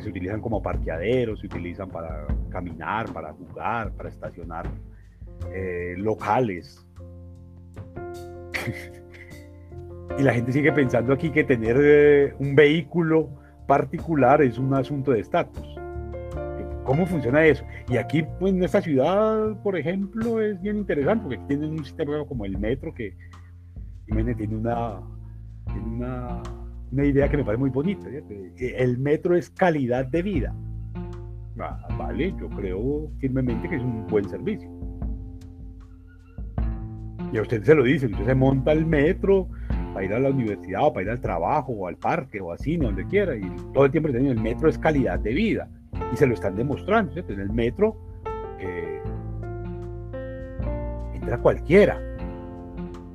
Se 0.00 0.08
utilizan 0.08 0.40
como 0.40 0.62
parqueaderos, 0.62 1.40
se 1.40 1.46
utilizan 1.46 1.88
para 1.88 2.26
caminar, 2.50 3.12
para 3.12 3.32
jugar, 3.32 3.92
para 3.92 4.08
estacionar 4.08 4.66
eh, 5.52 5.94
locales. 5.98 6.86
Y 10.18 10.22
la 10.22 10.32
gente 10.34 10.50
sigue 10.52 10.72
pensando 10.72 11.12
aquí 11.12 11.30
que 11.30 11.44
tener 11.44 11.76
eh, 11.80 12.34
un 12.40 12.56
vehículo 12.56 13.28
particular 13.68 14.42
es 14.42 14.58
un 14.58 14.74
asunto 14.74 15.12
de 15.12 15.20
estatus. 15.20 15.78
¿Cómo 16.84 17.06
funciona 17.06 17.44
eso? 17.44 17.64
Y 17.88 17.98
aquí, 17.98 18.24
pues, 18.40 18.54
en 18.54 18.64
esta 18.64 18.80
ciudad, 18.80 19.62
por 19.62 19.76
ejemplo, 19.76 20.40
es 20.40 20.60
bien 20.60 20.78
interesante 20.78 21.24
porque 21.24 21.38
tienen 21.46 21.70
un 21.72 21.84
sistema 21.84 22.24
como 22.26 22.46
el 22.46 22.58
metro 22.58 22.94
que 22.94 23.14
tiene 24.06 24.34
una, 24.56 25.00
una, 25.86 26.42
una, 26.90 27.04
idea 27.04 27.28
que 27.28 27.36
me 27.36 27.44
parece 27.44 27.60
muy 27.60 27.68
bonita. 27.68 28.08
El 28.58 28.98
metro 28.98 29.36
es 29.36 29.50
calidad 29.50 30.06
de 30.06 30.22
vida. 30.22 30.54
Ah, 31.60 31.86
vale, 31.98 32.34
yo 32.40 32.48
creo 32.48 33.10
firmemente 33.18 33.68
que 33.68 33.76
es 33.76 33.82
un 33.82 34.06
buen 34.06 34.26
servicio. 34.26 34.70
Y 37.32 37.36
a 37.36 37.42
usted 37.42 37.62
se 37.64 37.74
lo 37.74 37.84
dicen, 37.84 38.12
usted 38.14 38.24
se 38.24 38.34
monta 38.34 38.72
el 38.72 38.86
metro, 38.86 39.48
para 39.98 40.06
ir 40.06 40.14
a 40.14 40.20
la 40.20 40.30
universidad 40.30 40.86
o 40.86 40.92
para 40.92 41.06
ir 41.06 41.10
al 41.10 41.20
trabajo 41.20 41.72
o 41.72 41.88
al 41.88 41.96
parque 41.96 42.40
o 42.40 42.52
al 42.52 42.58
cine, 42.60 42.86
donde 42.86 43.04
quiera. 43.08 43.34
Y 43.34 43.42
todo 43.74 43.86
el 43.86 43.90
tiempo 43.90 44.08
el 44.08 44.40
metro 44.40 44.68
es 44.68 44.78
calidad 44.78 45.18
de 45.18 45.32
vida. 45.32 45.68
Y 46.12 46.16
se 46.16 46.24
lo 46.24 46.34
están 46.34 46.54
demostrando. 46.54 47.18
En 47.18 47.40
el 47.40 47.50
metro 47.50 47.96
eh, 48.60 49.02
entra 51.14 51.38
cualquiera. 51.38 52.00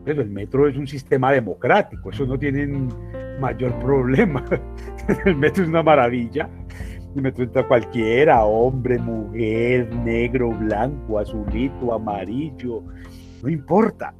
Pero 0.03 0.23
el 0.23 0.29
metro 0.29 0.67
es 0.67 0.75
un 0.75 0.85
sistema 0.85 1.31
democrático, 1.31 2.09
eso 2.09 2.25
no 2.25 2.37
tienen 2.37 2.89
mayor 3.39 3.79
problema. 3.79 4.43
el 5.25 5.37
metro 5.37 5.63
es 5.63 5.69
una 5.69 5.83
maravilla. 5.83 6.49
El 7.15 7.21
metro 7.21 7.45
entra 7.45 7.65
cualquiera, 7.65 8.43
hombre, 8.43 8.99
mujer, 8.99 9.89
negro, 9.95 10.49
blanco, 10.49 11.17
azulito, 11.17 11.93
amarillo, 11.93 12.83
no 13.41 13.47
importa 13.47 14.13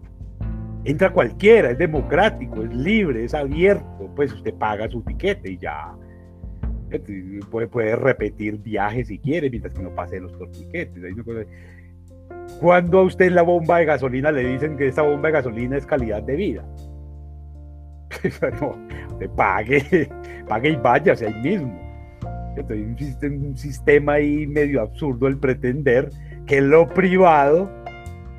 entra 0.85 1.11
cualquiera, 1.11 1.71
es 1.71 1.77
democrático, 1.77 2.63
es 2.63 2.73
libre, 2.73 3.23
es 3.23 3.33
abierto, 3.33 4.09
pues 4.15 4.33
usted 4.33 4.53
paga 4.55 4.89
su 4.89 5.01
tiquete 5.01 5.51
y 5.51 5.57
ya. 5.57 5.93
Puede, 7.49 7.67
puede 7.67 7.95
repetir 7.95 8.59
viajes 8.59 9.07
si 9.07 9.17
quiere, 9.17 9.49
mientras 9.49 9.73
que 9.73 9.81
no 9.81 9.95
pase 9.95 10.19
los 10.19 10.37
torniquetes. 10.37 11.15
Cuando 12.59 12.99
a 12.99 13.03
usted 13.03 13.31
la 13.31 13.41
bomba 13.41 13.79
de 13.79 13.85
gasolina 13.85 14.31
le 14.31 14.45
dicen 14.45 14.77
que 14.77 14.87
esa 14.87 15.01
bomba 15.01 15.29
de 15.29 15.33
gasolina 15.33 15.77
es 15.77 15.85
calidad 15.87 16.21
de 16.21 16.35
vida? 16.35 16.63
no, 18.61 18.77
te 19.17 19.27
pague, 19.29 20.09
pague 20.47 20.69
y 20.69 20.75
váyase 20.75 21.27
ahí 21.27 21.41
mismo. 21.41 21.83
Entonces, 22.55 23.23
un 23.23 23.57
sistema 23.57 24.13
ahí 24.13 24.45
medio 24.45 24.81
absurdo 24.81 25.27
el 25.27 25.39
pretender 25.39 26.09
que 26.45 26.61
lo 26.61 26.87
privado 26.87 27.69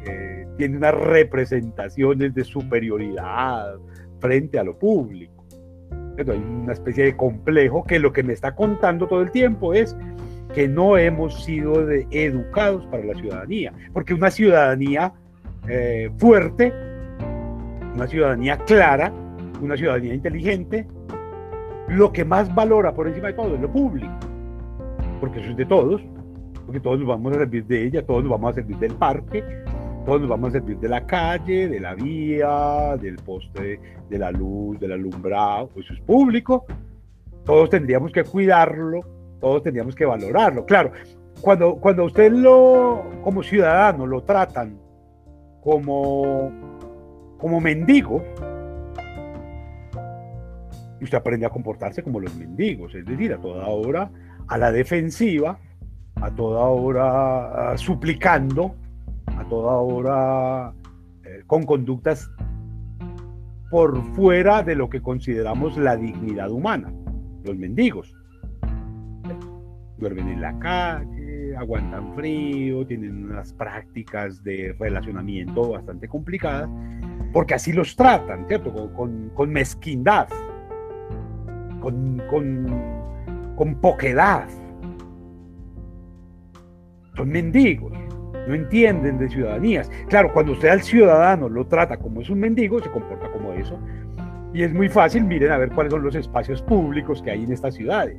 eh, 0.07 0.43
tiene 0.57 0.76
unas 0.76 0.94
representaciones 0.94 2.34
de 2.34 2.44
superioridad 2.44 3.76
frente 4.20 4.59
a 4.59 4.64
lo 4.64 4.78
público. 4.78 5.44
Entonces, 6.16 6.34
hay 6.34 6.62
una 6.62 6.72
especie 6.72 7.05
de 7.05 7.16
complejo 7.16 7.84
que 7.84 7.98
lo 7.98 8.12
que 8.12 8.22
me 8.22 8.32
está 8.32 8.55
contando 8.55 9.07
todo 9.09 9.22
el 9.22 9.30
tiempo 9.30 9.74
es 9.74 9.96
que 10.55 10.68
no 10.68 10.96
hemos 10.96 11.44
sido 11.44 11.90
educados 12.11 12.86
para 12.86 13.05
la 13.05 13.14
ciudadanía, 13.14 13.72
porque 13.92 14.14
una 14.14 14.30
ciudadanía 14.30 15.12
eh, 15.68 16.11
fuerte, 16.18 16.72
una 17.94 18.07
ciudadanía 18.07 18.59
clara, 18.59 19.12
una 19.61 19.76
ciudadanía 19.76 20.14
inteligente, 20.14 20.86
lo 21.88 22.12
que 22.12 22.24
más 22.24 22.55
valora 22.55 22.94
por 22.94 23.09
encima 23.09 23.28
de 23.28 23.34
todo 23.34 23.55
es 23.55 23.61
lo 23.61 23.70
público, 23.70 24.12
porque 25.20 25.40
eso 25.40 25.50
es 25.50 25.57
de 25.57 25.66
todos, 25.66 26.02
porque 26.64 26.80
todos 26.80 26.98
nos 27.00 27.09
vamos 27.09 27.32
a 27.32 27.38
servir 27.40 27.64
de 27.66 27.86
ella, 27.86 28.07
todos 28.07 28.22
nos 28.22 28.30
vamos 28.30 28.52
a 28.52 28.55
servir 28.55 28.76
del 28.78 28.94
parque, 28.94 29.42
todos 30.05 30.20
nos 30.20 30.30
vamos 30.30 30.50
a 30.50 30.52
servir 30.52 30.78
de 30.78 30.88
la 30.88 31.07
calle, 31.07 31.68
de 31.68 31.80
la 31.80 31.94
vía, 31.94 32.96
del 33.00 33.16
poste 33.16 33.80
de 34.09 34.18
la 34.18 34.30
luz, 34.30 34.78
del 34.78 34.92
alumbrado, 34.92 35.68
pues 35.68 35.86
eso 35.86 35.94
es 35.94 36.00
público, 36.00 36.66
todos 37.44 37.70
tendríamos 37.70 38.12
que 38.12 38.24
cuidarlo, 38.24 39.00
todos 39.40 39.62
tendríamos 39.62 39.94
que 39.94 40.05
valorarlo. 40.05 40.64
Claro, 40.66 40.92
cuando, 41.40 41.76
cuando 41.76 42.05
usted 42.05 42.32
lo, 42.32 43.11
como 43.22 43.42
ciudadano, 43.42 44.07
lo 44.07 44.22
tratan 44.22 44.78
como, 45.62 46.50
como 47.38 47.61
mendigo, 47.61 48.22
usted 51.00 51.18
aprende 51.18 51.46
a 51.46 51.50
comportarse 51.50 52.02
como 52.02 52.20
los 52.20 52.34
mendigos, 52.36 52.94
es 52.94 53.05
decir, 53.05 53.32
a 53.32 53.38
toda 53.38 53.66
hora 53.66 54.11
a 54.48 54.59
la 54.59 54.70
defensiva, 54.72 55.59
a 56.20 56.30
toda 56.30 56.61
hora 56.64 57.76
suplicando, 57.76 58.74
a 59.39 59.45
toda 59.49 59.72
hora 59.76 60.72
eh, 61.24 61.43
con 61.47 61.64
conductas 61.64 62.30
por 63.70 64.03
fuera 64.14 64.62
de 64.62 64.76
lo 64.76 64.89
que 64.89 65.01
consideramos 65.01 65.76
la 65.76 65.97
dignidad 65.97 66.51
humana, 66.51 66.93
los 67.45 67.57
mendigos. 67.57 68.14
Duermen 69.99 70.28
en 70.28 70.41
la 70.41 70.59
calle, 70.59 71.57
aguantan 71.57 72.14
frío, 72.14 72.87
tienen 72.87 73.24
unas 73.24 73.53
prácticas 73.53 74.43
de 74.45 74.74
relacionamiento 74.78 75.70
bastante 75.70 76.09
complicadas, 76.09 76.68
porque 77.32 77.55
así 77.55 77.72
los 77.72 77.97
tratan, 77.97 78.47
¿cierto? 78.47 78.93
Con, 78.93 79.30
con 79.30 79.51
mezquindad 79.51 80.28
con, 81.85 82.22
con, 83.57 83.74
poquedad. 83.80 84.49
Son 87.16 87.28
mendigos, 87.28 87.93
no 88.47 88.55
entienden 88.55 89.18
de 89.18 89.28
ciudadanías. 89.28 89.90
Claro, 90.09 90.32
cuando 90.32 90.53
usted 90.53 90.68
al 90.68 90.82
ciudadano 90.82 91.49
lo 91.49 91.66
trata 91.66 91.97
como 91.97 92.20
es 92.20 92.30
un 92.30 92.40
mendigo, 92.40 92.80
se 92.82 92.90
comporta 92.90 93.30
como 93.30 93.53
eso. 93.53 93.78
Y 94.53 94.62
es 94.62 94.72
muy 94.72 94.88
fácil, 94.88 95.24
miren 95.24 95.51
a 95.51 95.59
ver 95.59 95.70
cuáles 95.70 95.92
son 95.92 96.03
los 96.03 96.14
espacios 96.14 96.62
públicos 96.62 97.22
que 97.22 97.30
hay 97.30 97.45
en 97.45 97.53
estas 97.53 97.74
ciudades. 97.74 98.18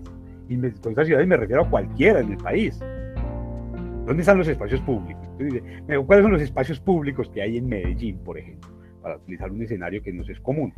Y 0.50 0.58
con 0.58 0.92
estas 0.92 1.08
ciudades 1.08 1.28
me 1.28 1.38
refiero 1.38 1.64
a 1.64 1.70
cualquiera 1.70 2.20
en 2.20 2.32
el 2.32 2.38
país. 2.38 2.80
¿Dónde 4.06 4.22
están 4.22 4.38
los 4.38 4.48
espacios 4.48 4.82
públicos? 4.82 5.28
¿Cuáles 6.06 6.24
son 6.24 6.32
los 6.32 6.42
espacios 6.42 6.80
públicos 6.80 7.30
que 7.34 7.42
hay 7.42 7.58
en 7.58 7.68
Medellín, 7.68 8.20
por 8.20 8.38
ejemplo? 8.38 8.70
Para 9.02 9.18
utilizar 9.18 9.52
un 9.52 9.62
escenario 9.62 10.04
que 10.04 10.14
no 10.14 10.24
es 10.24 10.40
común. 10.42 10.74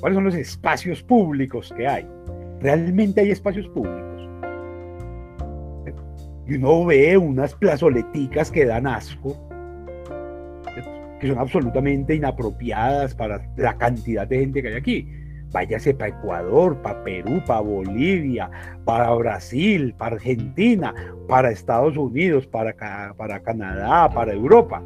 ¿Cuáles 0.00 0.16
son 0.16 0.24
los 0.24 0.34
espacios 0.34 1.02
públicos 1.02 1.72
que 1.76 1.86
hay? 1.86 2.06
¿Realmente 2.60 3.20
hay 3.20 3.30
espacios 3.30 3.68
públicos? 3.68 4.13
Y 6.46 6.54
uno 6.54 6.84
ve 6.84 7.16
unas 7.16 7.54
plazoleticas 7.54 8.50
que 8.50 8.66
dan 8.66 8.86
asco, 8.86 9.36
que 11.20 11.28
son 11.28 11.38
absolutamente 11.38 12.14
inapropiadas 12.14 13.14
para 13.14 13.40
la 13.56 13.76
cantidad 13.78 14.26
de 14.26 14.40
gente 14.40 14.62
que 14.62 14.68
hay 14.68 14.74
aquí. 14.74 15.08
Váyase 15.52 15.94
para 15.94 16.08
Ecuador, 16.08 16.76
para 16.82 17.02
Perú, 17.04 17.40
para 17.46 17.60
Bolivia, 17.60 18.50
para 18.84 19.14
Brasil, 19.14 19.94
para 19.96 20.16
Argentina, 20.16 20.92
para 21.28 21.50
Estados 21.50 21.96
Unidos, 21.96 22.46
para, 22.46 22.74
para 23.16 23.40
Canadá, 23.40 24.10
para 24.10 24.32
Europa 24.32 24.82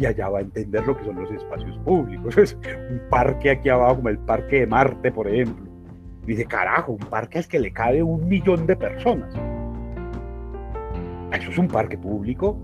y 0.00 0.06
allá 0.06 0.30
va 0.30 0.38
a 0.38 0.42
entender 0.42 0.86
lo 0.86 0.96
que 0.96 1.04
son 1.04 1.16
los 1.16 1.30
espacios 1.30 1.76
públicos. 1.84 2.36
Es 2.38 2.54
un 2.54 3.02
parque 3.10 3.50
aquí 3.50 3.68
abajo, 3.68 3.96
como 3.96 4.08
el 4.08 4.18
Parque 4.18 4.60
de 4.60 4.66
Marte, 4.66 5.12
por 5.12 5.28
ejemplo. 5.28 5.66
Dice, 6.24 6.46
carajo, 6.46 6.92
un 6.92 6.98
parque 6.98 7.38
al 7.38 7.46
que 7.46 7.58
le 7.58 7.70
cabe 7.70 8.02
un 8.02 8.26
millón 8.26 8.66
de 8.66 8.76
personas. 8.76 9.34
Eso 11.32 11.50
es 11.50 11.58
un 11.58 11.68
parque 11.68 11.96
público. 11.96 12.58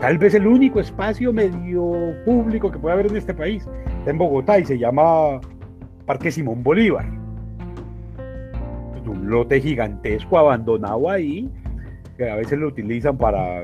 Tal 0.00 0.18
vez 0.18 0.34
el 0.34 0.46
único 0.46 0.80
espacio 0.80 1.32
medio 1.32 2.14
público 2.24 2.70
que 2.70 2.78
puede 2.78 2.94
haber 2.94 3.06
en 3.06 3.16
este 3.16 3.34
país. 3.34 3.68
Está 3.98 4.10
en 4.10 4.18
Bogotá 4.18 4.58
y 4.58 4.64
se 4.64 4.78
llama 4.78 5.40
Parque 6.06 6.30
Simón 6.30 6.62
Bolívar. 6.62 7.06
Es 9.00 9.06
un 9.06 9.30
lote 9.30 9.60
gigantesco 9.60 10.38
abandonado 10.38 11.08
ahí, 11.08 11.48
que 12.16 12.28
a 12.28 12.36
veces 12.36 12.58
lo 12.58 12.68
utilizan 12.68 13.16
para 13.16 13.62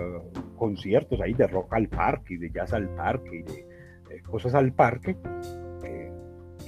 conciertos 0.56 1.20
ahí 1.20 1.34
de 1.34 1.46
rock 1.46 1.72
al 1.74 1.88
parque 1.88 2.34
y 2.34 2.36
de 2.36 2.50
jazz 2.50 2.72
al 2.72 2.88
parque 2.90 3.38
y 3.38 3.42
de, 3.42 4.22
cosas 4.22 4.54
al 4.54 4.72
parque. 4.72 5.16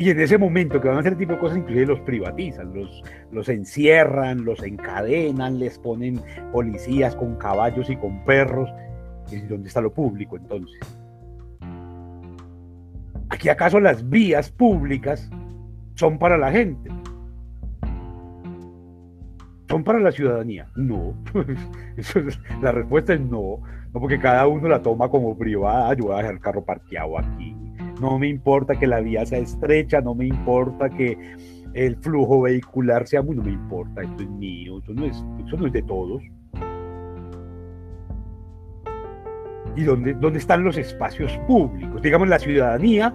Y 0.01 0.09
en 0.09 0.18
ese 0.18 0.38
momento 0.38 0.80
que 0.80 0.88
van 0.88 0.96
a 0.96 1.01
hacer 1.01 1.18
tipo 1.18 1.34
de 1.34 1.38
cosas, 1.38 1.59
inclusive 1.59 1.84
los 1.84 2.01
privatizan, 2.01 2.72
los, 2.72 3.03
los 3.32 3.51
encierran, 3.51 4.46
los 4.46 4.62
encadenan, 4.62 5.59
les 5.59 5.78
ponen 5.78 6.22
policías 6.53 7.14
con 7.14 7.36
caballos 7.36 7.90
y 7.90 7.96
con 7.96 8.24
perros. 8.24 8.70
¿Y 9.30 9.40
dónde 9.42 9.68
está 9.68 9.82
lo 9.82 9.92
público 9.92 10.38
entonces? 10.38 10.80
¿Aquí 13.28 13.51
acaso 13.51 13.78
las 13.78 14.09
vías 14.09 14.51
públicas 14.51 15.30
son 15.96 16.18
para 16.18 16.38
la 16.38 16.51
gente? 16.51 16.90
¿Son 19.68 19.84
para 19.84 20.01
la 20.01 20.12
ciudadanía? 20.12 20.66
No. 20.76 21.12
la 22.62 22.72
respuesta 22.72 23.12
es 23.12 23.20
no. 23.20 23.61
No 23.92 24.01
porque 24.01 24.18
cada 24.18 24.46
uno 24.46 24.66
la 24.66 24.80
toma 24.80 25.11
como 25.11 25.36
privada. 25.36 25.92
Yo 25.92 26.05
voy 26.05 26.14
a 26.14 26.18
dejar 26.18 26.32
el 26.32 26.40
carro 26.40 26.64
parqueado 26.64 27.18
aquí. 27.18 27.55
No 28.01 28.18
me 28.18 28.28
importa 28.28 28.78
que 28.78 28.86
la 28.86 29.01
vía 29.01 29.26
sea 29.26 29.38
estrecha, 29.38 30.01
no 30.01 30.14
me 30.14 30.26
importa 30.26 30.88
que 30.88 31.18
el 31.74 31.96
flujo 31.96 32.42
vehicular 32.42 33.07
sea 33.07 33.22
muy, 33.22 33.36
no 33.36 33.42
me 33.42 33.53
importa, 33.53 34.03
esto 34.03 34.22
es 34.22 34.30
mío, 34.30 34.78
eso 34.82 34.92
no 34.94 35.05
es, 35.05 35.22
no 35.22 35.66
es 35.66 35.72
de 35.72 35.82
todos. 35.82 36.22
¿Y 39.76 39.82
dónde, 39.82 40.14
dónde 40.14 40.38
están 40.38 40.64
los 40.64 40.78
espacios 40.78 41.38
públicos? 41.46 42.03
Digamos, 42.03 42.28
la 42.28 42.38
ciudadanía 42.38 43.14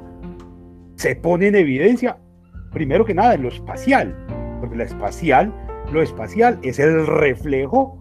se 0.95 1.15
pone 1.15 1.47
en 1.47 1.55
evidencia, 1.55 2.17
primero 2.71 3.03
que 3.05 3.13
nada, 3.13 3.33
en 3.33 3.43
lo 3.43 3.49
espacial, 3.49 4.15
porque 4.59 4.77
la 4.77 4.83
espacial, 4.85 5.53
lo 5.91 6.01
espacial 6.01 6.59
es 6.63 6.79
el 6.79 7.05
reflejo 7.07 7.99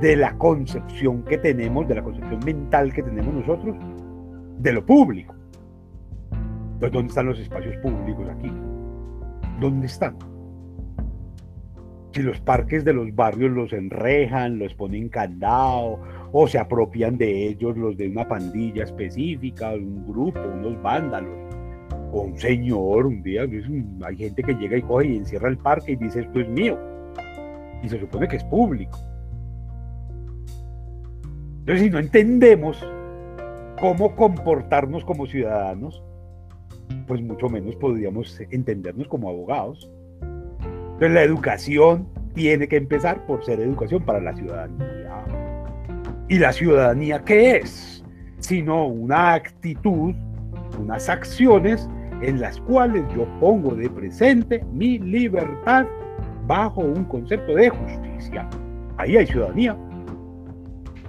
de 0.00 0.16
la 0.16 0.36
concepción 0.36 1.22
que 1.24 1.38
tenemos, 1.38 1.88
de 1.88 1.96
la 1.96 2.02
concepción 2.02 2.40
mental 2.44 2.92
que 2.92 3.02
tenemos 3.02 3.34
nosotros 3.34 3.76
de 4.58 4.72
lo 4.72 4.84
público. 4.84 5.35
Entonces, 6.76 6.92
¿dónde 6.92 7.08
están 7.08 7.26
los 7.26 7.38
espacios 7.38 7.74
públicos 7.78 8.28
aquí? 8.28 8.52
¿Dónde 9.58 9.86
están? 9.86 10.14
Si 12.12 12.22
los 12.22 12.38
parques 12.40 12.84
de 12.84 12.92
los 12.92 13.14
barrios 13.14 13.50
los 13.50 13.72
enrejan, 13.72 14.58
los 14.58 14.74
ponen 14.74 15.08
candado, 15.08 15.98
o 16.32 16.46
se 16.46 16.58
apropian 16.58 17.16
de 17.16 17.48
ellos 17.48 17.78
los 17.78 17.96
de 17.96 18.08
una 18.08 18.28
pandilla 18.28 18.84
específica, 18.84 19.70
un 19.70 20.06
grupo, 20.06 20.38
unos 20.38 20.82
vándalos, 20.82 21.34
o 22.12 22.20
un 22.20 22.38
señor, 22.38 23.06
un 23.06 23.22
día, 23.22 23.46
hay 24.04 24.16
gente 24.16 24.42
que 24.42 24.52
llega 24.52 24.76
y 24.76 24.82
coge 24.82 25.06
y 25.06 25.16
encierra 25.16 25.48
el 25.48 25.56
parque 25.56 25.92
y 25.92 25.96
dice 25.96 26.20
esto 26.20 26.40
es 26.40 26.48
mío. 26.50 26.78
Y 27.82 27.88
se 27.88 27.98
supone 27.98 28.28
que 28.28 28.36
es 28.36 28.44
público. 28.44 28.98
Entonces, 31.60 31.84
si 31.84 31.90
no 31.90 31.98
entendemos 31.98 32.86
cómo 33.80 34.14
comportarnos 34.14 35.06
como 35.06 35.26
ciudadanos, 35.26 36.02
pues 37.06 37.22
mucho 37.22 37.48
menos 37.48 37.76
podríamos 37.76 38.40
entendernos 38.50 39.08
como 39.08 39.28
abogados. 39.28 39.90
Entonces, 40.20 41.12
la 41.12 41.22
educación 41.22 42.08
tiene 42.34 42.68
que 42.68 42.76
empezar 42.76 43.24
por 43.26 43.44
ser 43.44 43.60
educación 43.60 44.02
para 44.04 44.20
la 44.20 44.34
ciudadanía. 44.34 45.24
¿Y 46.28 46.38
la 46.38 46.52
ciudadanía 46.52 47.22
qué 47.24 47.56
es? 47.56 48.04
Sino 48.38 48.86
una 48.86 49.34
actitud, 49.34 50.14
unas 50.78 51.08
acciones 51.08 51.88
en 52.22 52.40
las 52.40 52.60
cuales 52.60 53.04
yo 53.14 53.26
pongo 53.40 53.74
de 53.74 53.88
presente 53.88 54.64
mi 54.72 54.98
libertad 54.98 55.86
bajo 56.46 56.80
un 56.80 57.04
concepto 57.04 57.54
de 57.54 57.68
justicia. 57.68 58.48
Ahí 58.96 59.16
hay 59.16 59.26
ciudadanía. 59.26 59.76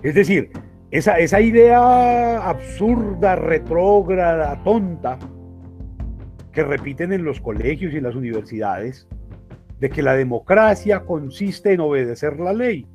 Es 0.04 0.16
decir, 0.16 0.52
esa, 0.92 1.18
esa 1.20 1.42
idea 1.42 2.50
absurda, 2.50 3.36
retrógrada, 3.36 4.62
tonta, 4.64 5.18
que 6.58 6.64
repiten 6.64 7.14
en 7.14 7.24
los 7.24 7.40
colegios 7.40 7.94
y 7.94 7.98
en 7.98 8.04
las 8.06 8.16
universidades, 8.16 9.08
de 9.80 9.92
que 9.92 10.02
la 10.02 10.16
democracia 10.16 11.02
consiste 11.02 11.74
en 11.74 11.82
obedecer 11.82 12.40
la 12.40 12.52
ley, 12.52 12.88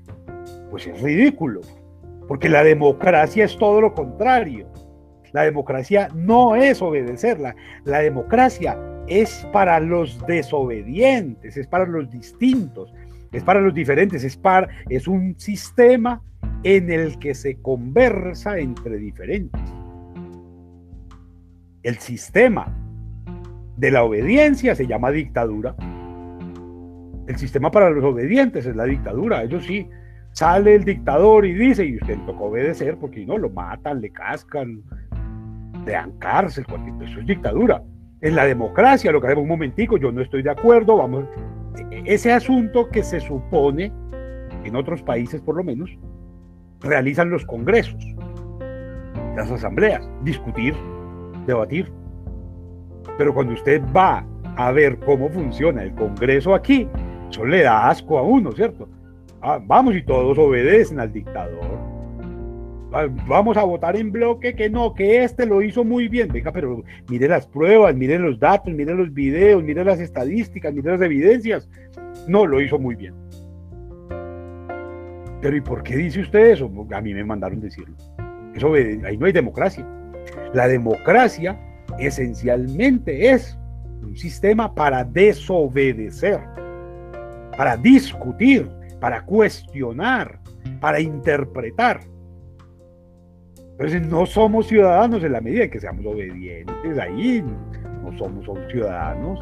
pues 0.68 0.88
es 0.88 1.00
ridículo, 1.00 1.60
porque 2.26 2.48
la 2.48 2.64
democracia 2.64 3.44
es 3.44 3.56
todo 3.56 3.80
lo 3.80 3.94
contrario. 3.94 4.66
La 5.30 5.42
democracia 5.42 6.08
no 6.12 6.56
es 6.56 6.82
obedecerla, 6.82 7.54
la 7.84 8.00
democracia 8.00 8.76
es 9.06 9.46
para 9.52 9.78
los 9.78 10.18
desobedientes, 10.26 11.56
es 11.56 11.68
para 11.68 11.86
los 11.86 12.10
distintos, 12.10 12.92
es 13.30 13.44
para 13.44 13.60
los 13.60 13.72
diferentes, 13.72 14.24
es, 14.24 14.36
para, 14.36 14.70
es 14.88 15.06
un 15.06 15.38
sistema 15.38 16.20
en 16.64 16.90
el 16.90 17.16
que 17.20 17.32
se 17.32 17.62
conversa 17.62 18.58
entre 18.58 18.96
diferentes. 18.96 19.62
El 21.84 21.98
sistema 21.98 22.81
de 23.82 23.90
la 23.90 24.04
obediencia 24.04 24.76
se 24.76 24.86
llama 24.86 25.10
dictadura. 25.10 25.74
El 27.26 27.36
sistema 27.36 27.68
para 27.68 27.90
los 27.90 28.04
obedientes 28.04 28.64
es 28.64 28.76
la 28.76 28.84
dictadura. 28.84 29.42
Eso 29.42 29.60
sí, 29.60 29.88
sale 30.30 30.76
el 30.76 30.84
dictador 30.84 31.44
y 31.44 31.52
dice, 31.52 31.84
y 31.84 31.96
usted 31.96 32.16
le 32.16 32.24
toca 32.24 32.44
obedecer 32.44 32.96
porque 32.96 33.26
no 33.26 33.38
lo 33.38 33.50
matan, 33.50 34.00
le 34.00 34.10
cascan, 34.10 34.84
le 35.84 35.92
dan 35.92 36.12
cárcel, 36.20 36.64
cualquier, 36.64 37.10
eso 37.10 37.18
es 37.18 37.26
dictadura. 37.26 37.82
En 38.20 38.36
la 38.36 38.44
democracia, 38.44 39.10
lo 39.10 39.20
que 39.20 39.26
hacemos 39.26 39.42
un 39.42 39.48
momentico, 39.48 39.96
yo 39.96 40.12
no 40.12 40.20
estoy 40.22 40.44
de 40.44 40.50
acuerdo, 40.50 40.98
vamos, 40.98 41.24
ese 42.04 42.32
asunto 42.32 42.88
que 42.88 43.02
se 43.02 43.18
supone, 43.18 43.92
en 44.62 44.76
otros 44.76 45.02
países 45.02 45.40
por 45.40 45.56
lo 45.56 45.64
menos, 45.64 45.90
realizan 46.82 47.30
los 47.30 47.44
congresos, 47.44 48.00
las 49.34 49.50
asambleas, 49.50 50.08
discutir, 50.22 50.72
debatir. 51.48 51.92
Pero 53.18 53.34
cuando 53.34 53.54
usted 53.54 53.82
va 53.94 54.24
a 54.56 54.72
ver 54.72 54.98
cómo 55.00 55.28
funciona 55.28 55.82
el 55.82 55.94
congreso 55.94 56.54
aquí, 56.54 56.88
eso 57.30 57.44
le 57.44 57.62
da 57.62 57.88
asco 57.88 58.18
a 58.18 58.22
uno, 58.22 58.52
¿cierto? 58.52 58.88
Ah, 59.40 59.58
vamos 59.62 59.96
y 59.96 60.02
todos 60.02 60.38
obedecen 60.38 61.00
al 61.00 61.12
dictador 61.12 61.92
vamos 63.26 63.56
a 63.56 63.64
votar 63.64 63.96
en 63.96 64.12
bloque 64.12 64.54
que 64.54 64.68
no, 64.68 64.94
que 64.94 65.24
este 65.24 65.46
lo 65.46 65.62
hizo 65.62 65.84
muy 65.84 66.08
bien. 66.08 66.28
Venga, 66.28 66.52
pero 66.52 66.82
mire 67.08 67.28
las 67.28 67.46
pruebas, 67.46 67.94
mire 67.94 68.18
los 68.18 68.38
datos, 68.38 68.72
mire 68.72 68.94
los 68.94 69.12
videos, 69.12 69.62
mire 69.62 69.84
las 69.84 70.00
estadísticas, 70.00 70.72
mire 70.74 70.92
las 70.92 71.00
evidencias. 71.00 71.68
No, 72.28 72.46
lo 72.46 72.60
hizo 72.60 72.78
muy 72.78 72.94
bien. 72.94 73.14
Pero 75.40 75.56
¿y 75.56 75.60
por 75.60 75.82
qué 75.82 75.96
dice 75.96 76.20
usted 76.20 76.50
eso? 76.50 76.70
A 76.92 77.00
mí 77.00 77.14
me 77.14 77.24
mandaron 77.24 77.60
decirlo. 77.60 77.96
Ahí 79.04 79.16
no 79.16 79.26
hay 79.26 79.32
democracia. 79.32 79.86
La 80.52 80.68
democracia 80.68 81.58
esencialmente 81.98 83.30
es 83.30 83.58
un 84.02 84.16
sistema 84.16 84.74
para 84.74 85.04
desobedecer, 85.04 86.40
para 87.56 87.76
discutir, 87.76 88.68
para 89.00 89.24
cuestionar, 89.24 90.40
para 90.80 91.00
interpretar. 91.00 92.00
Entonces 93.72 94.06
no 94.06 94.26
somos 94.26 94.66
ciudadanos 94.68 95.24
en 95.24 95.32
la 95.32 95.40
medida 95.40 95.64
en 95.64 95.70
que 95.70 95.80
seamos 95.80 96.04
obedientes, 96.06 96.98
ahí 96.98 97.42
no 98.02 98.16
somos, 98.18 98.44
ciudadanos. 98.70 99.40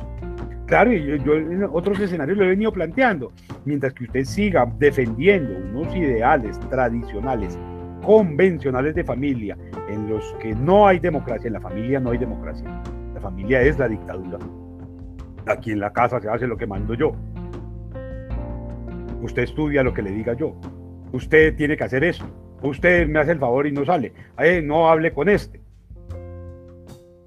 Claro, 0.66 0.92
y 0.92 1.18
yo, 1.24 1.34
en 1.34 1.64
otros 1.64 1.98
escenarios 1.98 2.38
lo 2.38 2.44
he 2.44 2.48
venido 2.48 2.72
planteando, 2.72 3.32
mientras 3.64 3.92
que 3.92 4.04
usted 4.04 4.24
siga 4.24 4.72
defendiendo 4.78 5.56
unos 5.58 5.94
ideales 5.96 6.60
tradicionales, 6.70 7.58
convencionales 8.04 8.94
de 8.94 9.04
familia, 9.04 9.56
en 9.88 10.08
los 10.08 10.34
que 10.40 10.54
no 10.54 10.86
hay 10.86 10.98
democracia, 10.98 11.48
en 11.48 11.54
la 11.54 11.60
familia 11.60 12.00
no 12.00 12.10
hay 12.10 12.18
democracia, 12.18 12.82
la 13.14 13.20
familia 13.20 13.62
es 13.62 13.78
la 13.78 13.88
dictadura. 13.88 14.38
Aquí 15.46 15.72
en 15.72 15.80
la 15.80 15.92
casa 15.92 16.20
se 16.20 16.28
hace 16.28 16.46
lo 16.46 16.56
que 16.56 16.66
mando 16.66 16.94
yo. 16.94 17.12
Usted 19.22 19.42
estudia 19.42 19.82
lo 19.82 19.92
que 19.92 20.02
le 20.02 20.10
diga 20.10 20.34
yo. 20.34 20.54
Usted 21.12 21.56
tiene 21.56 21.76
que 21.76 21.84
hacer 21.84 22.04
eso 22.04 22.24
Usted 22.62 23.08
me 23.08 23.20
hace 23.20 23.32
el 23.32 23.38
favor 23.38 23.66
y 23.66 23.72
no 23.72 23.84
sale. 23.84 24.12
no 24.62 24.88
hable 24.88 25.12
con 25.12 25.28
este. 25.28 25.60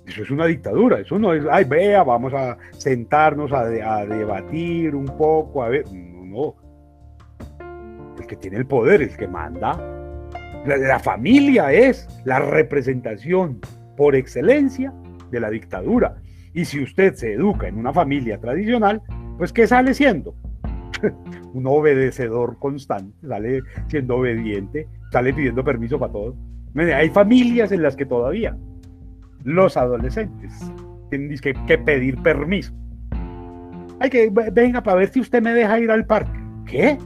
Eso 0.05 0.21
es 0.21 0.31
una 0.31 0.45
dictadura. 0.45 0.99
Eso 0.99 1.17
no 1.17 1.33
es, 1.33 1.43
ay, 1.49 1.63
vea, 1.63 2.03
vamos 2.03 2.33
a 2.33 2.57
sentarnos 2.77 3.51
a, 3.51 3.65
debatir 3.65 4.95
un 4.95 5.05
poco, 5.05 5.63
a 5.63 5.69
ver. 5.69 5.85
No, 5.91 6.25
no. 6.25 6.55
El 8.19 8.27
que 8.27 8.35
tiene 8.35 8.57
el 8.57 8.67
poder, 8.67 9.01
el 9.01 9.15
que 9.15 9.27
manda. 9.27 9.79
La 10.65 10.99
familia 10.99 11.71
es 11.71 12.07
la 12.25 12.39
representación 12.39 13.59
por 13.97 14.15
excelencia 14.15 14.93
de 15.31 15.39
la 15.39 15.49
dictadura. 15.49 16.15
Y 16.53 16.65
si 16.65 16.81
usted 16.81 17.15
se 17.15 17.33
educa 17.33 17.67
en 17.67 17.77
una 17.77 17.91
familia 17.91 18.39
tradicional, 18.39 19.01
pues 19.37 19.51
¿qué 19.51 19.67
sale 19.67 19.93
siendo? 19.93 20.35
un 21.53 21.67
obedecedor 21.67 22.57
constante, 22.59 23.27
sale 23.27 23.61
siendo 23.87 24.17
obediente, 24.17 24.87
sale 25.11 25.33
pidiendo 25.33 25.63
permiso 25.63 25.99
para 25.99 26.13
todo. 26.13 26.35
Hay 26.75 27.09
familias 27.09 27.71
en 27.71 27.83
las 27.83 27.95
que 27.95 28.05
todavía 28.05 28.57
los 29.43 29.77
adolescentes 29.77 30.53
tienen 31.09 31.37
que, 31.37 31.77
pedir 31.77 32.17
permiso. 32.23 32.73
Hay 33.99 34.09
que, 34.09 34.31
venga, 34.51 34.81
para 34.81 34.97
ver 34.97 35.09
si 35.09 35.19
usted 35.19 35.41
me 35.41 35.53
deja 35.53 35.79
ir 35.79 35.91
al 35.91 36.05
parque. 36.05 36.39
¿Qué? 36.65 36.97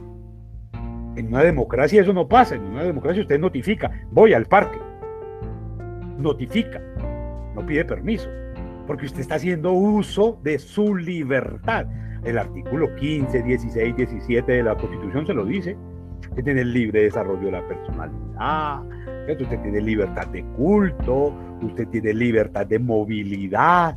En 1.16 1.28
una 1.28 1.42
democracia 1.42 2.02
eso 2.02 2.12
no 2.12 2.28
pasa. 2.28 2.54
En 2.54 2.62
una 2.62 2.84
democracia 2.84 3.22
usted 3.22 3.38
notifica, 3.38 3.90
voy 4.10 4.32
al 4.32 4.46
parque. 4.46 4.78
Notifica, 6.18 6.80
no 7.54 7.64
pide 7.66 7.84
permiso. 7.84 8.28
Porque 8.86 9.06
usted 9.06 9.20
está 9.20 9.36
haciendo 9.36 9.72
uso 9.72 10.38
de 10.42 10.58
su 10.58 10.96
libertad. 10.96 11.86
El 12.24 12.38
artículo 12.38 12.94
15, 12.96 13.42
16, 13.42 13.96
17 13.96 14.52
de 14.52 14.62
la 14.62 14.74
Constitución 14.76 15.26
se 15.26 15.34
lo 15.34 15.44
dice. 15.44 15.76
Usted 16.30 16.44
tiene 16.44 16.62
el 16.62 16.72
libre 16.72 17.02
desarrollo 17.02 17.46
de 17.46 17.52
la 17.52 17.66
personalidad, 17.66 18.82
usted 19.28 19.60
tiene 19.60 19.80
libertad 19.80 20.26
de 20.28 20.42
culto, 20.56 21.34
usted 21.62 21.86
tiene 21.88 22.14
libertad 22.14 22.66
de 22.66 22.78
movilidad. 22.78 23.96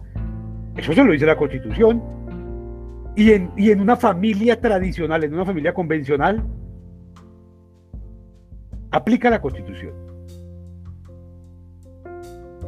Eso 0.75 0.93
se 0.93 1.03
lo 1.03 1.11
dice 1.11 1.25
la 1.25 1.35
Constitución. 1.35 2.01
Y 3.15 3.31
en, 3.31 3.51
y 3.57 3.71
en 3.71 3.81
una 3.81 3.95
familia 3.95 4.59
tradicional, 4.59 5.23
en 5.23 5.33
una 5.33 5.45
familia 5.45 5.73
convencional, 5.73 6.43
aplica 8.91 9.29
la 9.29 9.41
Constitución. 9.41 9.93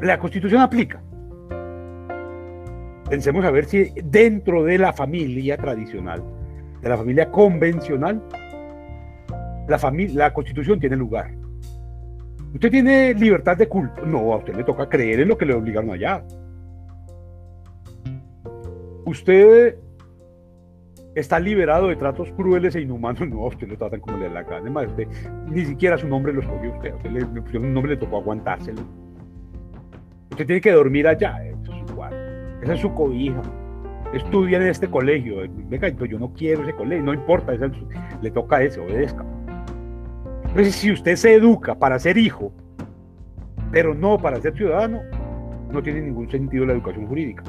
La 0.01 0.17
Constitución 0.19 0.61
aplica. 0.61 1.01
Pensemos 3.09 3.45
a 3.45 3.51
ver 3.51 3.65
si 3.65 3.93
dentro 4.03 4.63
de 4.63 4.77
la 4.77 4.93
familia 4.93 5.57
tradicional, 5.57 6.23
de 6.81 6.89
la 6.89 6.97
familia 6.97 7.29
convencional, 7.29 8.23
la, 9.67 9.77
familia, 9.77 10.17
la 10.17 10.33
constitución 10.33 10.79
tiene 10.79 10.95
lugar. 10.95 11.31
¿Usted 12.53 12.71
tiene 12.71 13.13
libertad 13.13 13.57
de 13.57 13.67
culto? 13.67 14.05
No, 14.05 14.33
a 14.33 14.37
usted 14.37 14.55
le 14.55 14.63
toca 14.63 14.89
creer 14.89 15.19
en 15.21 15.27
lo 15.27 15.37
que 15.37 15.45
le 15.45 15.53
obligaron 15.53 15.91
allá. 15.91 16.23
Usted 19.05 19.77
está 21.15 21.39
liberado 21.39 21.87
de 21.87 21.95
tratos 21.95 22.31
crueles 22.33 22.75
e 22.75 22.81
inhumanos. 22.81 23.27
No, 23.29 23.45
usted 23.45 23.67
lo 23.67 23.77
tratan 23.77 23.99
como 23.99 24.17
le 24.17 24.25
da 24.25 24.33
la 24.33 24.43
gana. 24.43 24.57
Además, 24.57 24.87
usted, 24.87 25.07
ni 25.47 25.65
siquiera 25.65 25.97
su 25.97 26.07
nombre 26.07 26.33
lo 26.33 26.41
escogió 26.41 26.71
usted. 26.71 26.95
Usted 26.95 27.11
le, 27.11 27.57
un 27.59 27.73
nombre 27.73 27.93
le 27.93 27.97
tocó 27.97 28.17
aguantárselo. 28.17 28.81
Usted 30.31 30.45
tiene 30.45 30.61
que 30.61 30.71
dormir 30.71 31.07
allá. 31.07 31.43
Eso 31.45 31.73
es 31.73 31.91
igual. 31.91 32.59
Esa 32.61 32.73
es 32.73 32.79
su 32.79 32.93
cobija. 32.93 33.41
Estudia 34.13 34.57
en 34.57 34.67
este 34.67 34.87
colegio. 34.87 35.37
Venga, 35.69 35.89
yo 35.89 36.19
no 36.19 36.33
quiero 36.33 36.63
ese 36.63 36.73
colegio. 36.73 37.03
No 37.03 37.13
importa. 37.13 37.53
le 38.21 38.31
toca 38.31 38.61
ese, 38.61 38.79
obedezca. 38.79 39.25
Entonces, 40.43 40.75
si 40.75 40.91
usted 40.91 41.15
se 41.15 41.33
educa 41.33 41.73
para 41.73 41.97
ser 41.97 42.17
hijo, 42.17 42.53
pero 43.71 43.95
no 43.95 44.19
para 44.19 44.39
ser 44.39 44.55
ciudadano, 44.55 45.01
no 45.71 45.81
tiene 45.81 46.01
ningún 46.01 46.29
sentido 46.29 46.65
la 46.65 46.73
educación 46.73 47.07
jurídica. 47.07 47.43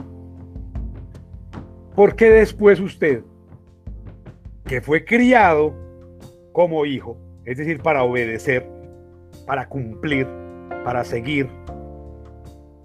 Porque 1.94 2.30
después 2.30 2.80
usted, 2.80 3.22
que 4.66 4.80
fue 4.80 5.04
criado 5.04 5.74
como 6.52 6.86
hijo, 6.86 7.18
es 7.44 7.58
decir, 7.58 7.80
para 7.80 8.02
obedecer, 8.02 8.68
para 9.46 9.68
cumplir, 9.68 10.26
para 10.84 11.04
seguir, 11.04 11.48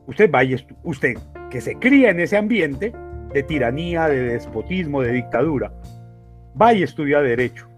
usted 0.08 0.30
vaya, 0.30 0.58
usted 0.84 1.18
que 1.50 1.62
se 1.62 1.76
cría 1.76 2.10
en 2.12 2.20
ese 2.20 2.38
ambiente 2.38 2.94
de 3.34 3.44
tiranía, 3.44 4.08
de 4.08 4.24
despotismo, 4.24 5.02
de 5.02 5.14
dictadura, 5.14 5.74
vaya 6.56 6.80
y 6.80 6.84
estudia 6.84 7.22
derecho 7.22 7.70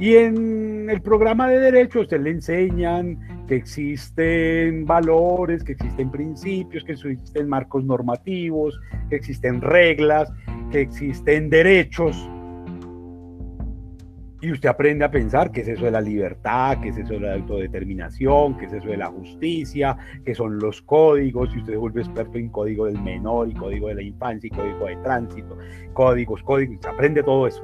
y 0.00 0.16
en 0.16 0.88
el 0.88 1.02
programa 1.02 1.46
de 1.50 1.60
derecho 1.60 2.00
usted 2.00 2.22
le 2.22 2.30
enseñan 2.30 3.18
que 3.46 3.56
existen 3.56 4.86
valores, 4.86 5.62
que 5.62 5.72
existen 5.72 6.10
principios, 6.10 6.84
que 6.84 6.92
existen 6.92 7.46
marcos 7.46 7.84
normativos, 7.84 8.80
que 9.10 9.16
existen 9.16 9.60
reglas, 9.60 10.32
que 10.72 10.80
existen 10.80 11.50
derechos. 11.50 12.16
Y 14.42 14.52
usted 14.52 14.70
aprende 14.70 15.04
a 15.04 15.10
pensar 15.10 15.52
qué 15.52 15.60
es 15.60 15.68
eso 15.68 15.84
de 15.84 15.90
la 15.90 16.00
libertad, 16.00 16.78
qué 16.80 16.88
es 16.88 16.96
eso 16.96 17.12
de 17.12 17.20
la 17.20 17.34
autodeterminación, 17.34 18.56
qué 18.56 18.66
es 18.66 18.72
eso 18.72 18.88
de 18.88 18.96
la 18.96 19.08
justicia, 19.08 19.98
qué 20.24 20.34
son 20.34 20.58
los 20.58 20.80
códigos, 20.80 21.54
y 21.54 21.58
usted 21.58 21.74
se 21.74 21.78
vuelve 21.78 22.00
experto 22.00 22.38
en 22.38 22.48
código 22.48 22.86
del 22.86 22.98
menor 23.02 23.50
y 23.50 23.54
código 23.54 23.88
de 23.88 23.96
la 23.96 24.02
infancia 24.02 24.48
y 24.48 24.50
código 24.50 24.86
de 24.86 24.96
tránsito, 24.96 25.58
códigos, 25.92 26.42
códigos, 26.42 26.78
se 26.80 26.88
aprende 26.88 27.22
todo 27.22 27.46
eso. 27.46 27.60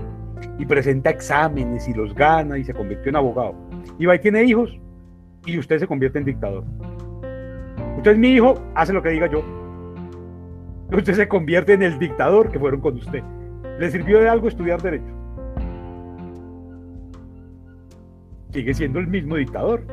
Y 0.58 0.66
presenta 0.66 1.08
exámenes 1.08 1.88
y 1.88 1.94
los 1.94 2.14
gana 2.14 2.58
y 2.58 2.64
se 2.64 2.74
convirtió 2.74 3.08
en 3.08 3.16
abogado. 3.16 3.54
Y 3.98 4.04
va 4.04 4.16
y 4.16 4.18
tiene 4.18 4.44
hijos 4.44 4.78
y 5.46 5.58
usted 5.58 5.78
se 5.78 5.86
convierte 5.86 6.18
en 6.18 6.26
dictador. 6.26 6.64
Usted 7.96 8.12
es 8.12 8.18
mi 8.18 8.34
hijo, 8.34 8.54
hace 8.74 8.92
lo 8.92 9.02
que 9.02 9.08
diga 9.10 9.30
yo. 9.30 9.42
Usted 10.92 11.14
se 11.14 11.26
convierte 11.26 11.72
en 11.72 11.82
el 11.82 11.98
dictador 11.98 12.50
que 12.50 12.58
fueron 12.58 12.82
con 12.82 12.96
usted. 12.96 13.22
¿Le 13.78 13.90
sirvió 13.90 14.20
de 14.20 14.28
algo 14.28 14.48
estudiar 14.48 14.82
derecho? 14.82 15.15
Sigue 18.56 18.72
siendo 18.72 19.00
el 19.00 19.06
mismo 19.06 19.36
dictador. 19.36 19.86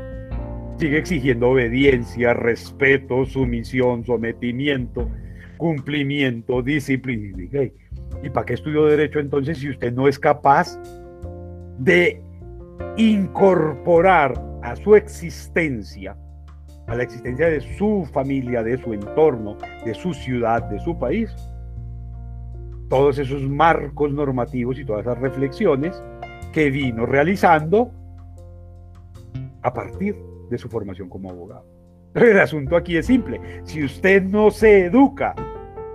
Sigue 0.77 0.97
exigiendo 0.97 1.49
obediencia, 1.49 2.33
respeto, 2.33 3.25
sumisión, 3.25 4.05
sometimiento, 4.05 5.09
cumplimiento, 5.57 6.61
disciplina. 6.61 7.37
¿Y 8.23 8.29
para 8.29 8.45
qué 8.45 8.53
estudió 8.53 8.85
derecho 8.85 9.19
entonces 9.19 9.57
si 9.57 9.69
usted 9.69 9.91
no 9.91 10.07
es 10.07 10.17
capaz 10.17 10.79
de 11.77 12.21
incorporar 12.95 14.33
a 14.61 14.77
su 14.77 14.95
existencia, 14.95 16.15
a 16.87 16.95
la 16.95 17.03
existencia 17.03 17.47
de 17.47 17.59
su 17.77 18.07
familia, 18.13 18.63
de 18.63 18.77
su 18.77 18.93
entorno, 18.93 19.57
de 19.85 19.93
su 19.93 20.13
ciudad, 20.13 20.63
de 20.69 20.79
su 20.79 20.97
país, 20.97 21.35
todos 22.89 23.19
esos 23.19 23.41
marcos 23.41 24.13
normativos 24.13 24.79
y 24.79 24.85
todas 24.85 25.01
esas 25.05 25.19
reflexiones 25.19 26.01
que 26.53 26.71
vino 26.71 27.05
realizando 27.05 27.91
a 29.63 29.73
partir 29.73 30.15
de 30.49 30.57
su 30.57 30.69
formación 30.69 31.09
como 31.09 31.29
abogado. 31.29 31.65
El 32.13 32.39
asunto 32.39 32.75
aquí 32.75 32.97
es 32.97 33.07
simple. 33.07 33.41
Si 33.63 33.83
usted 33.83 34.23
no 34.23 34.51
se 34.51 34.85
educa 34.85 35.33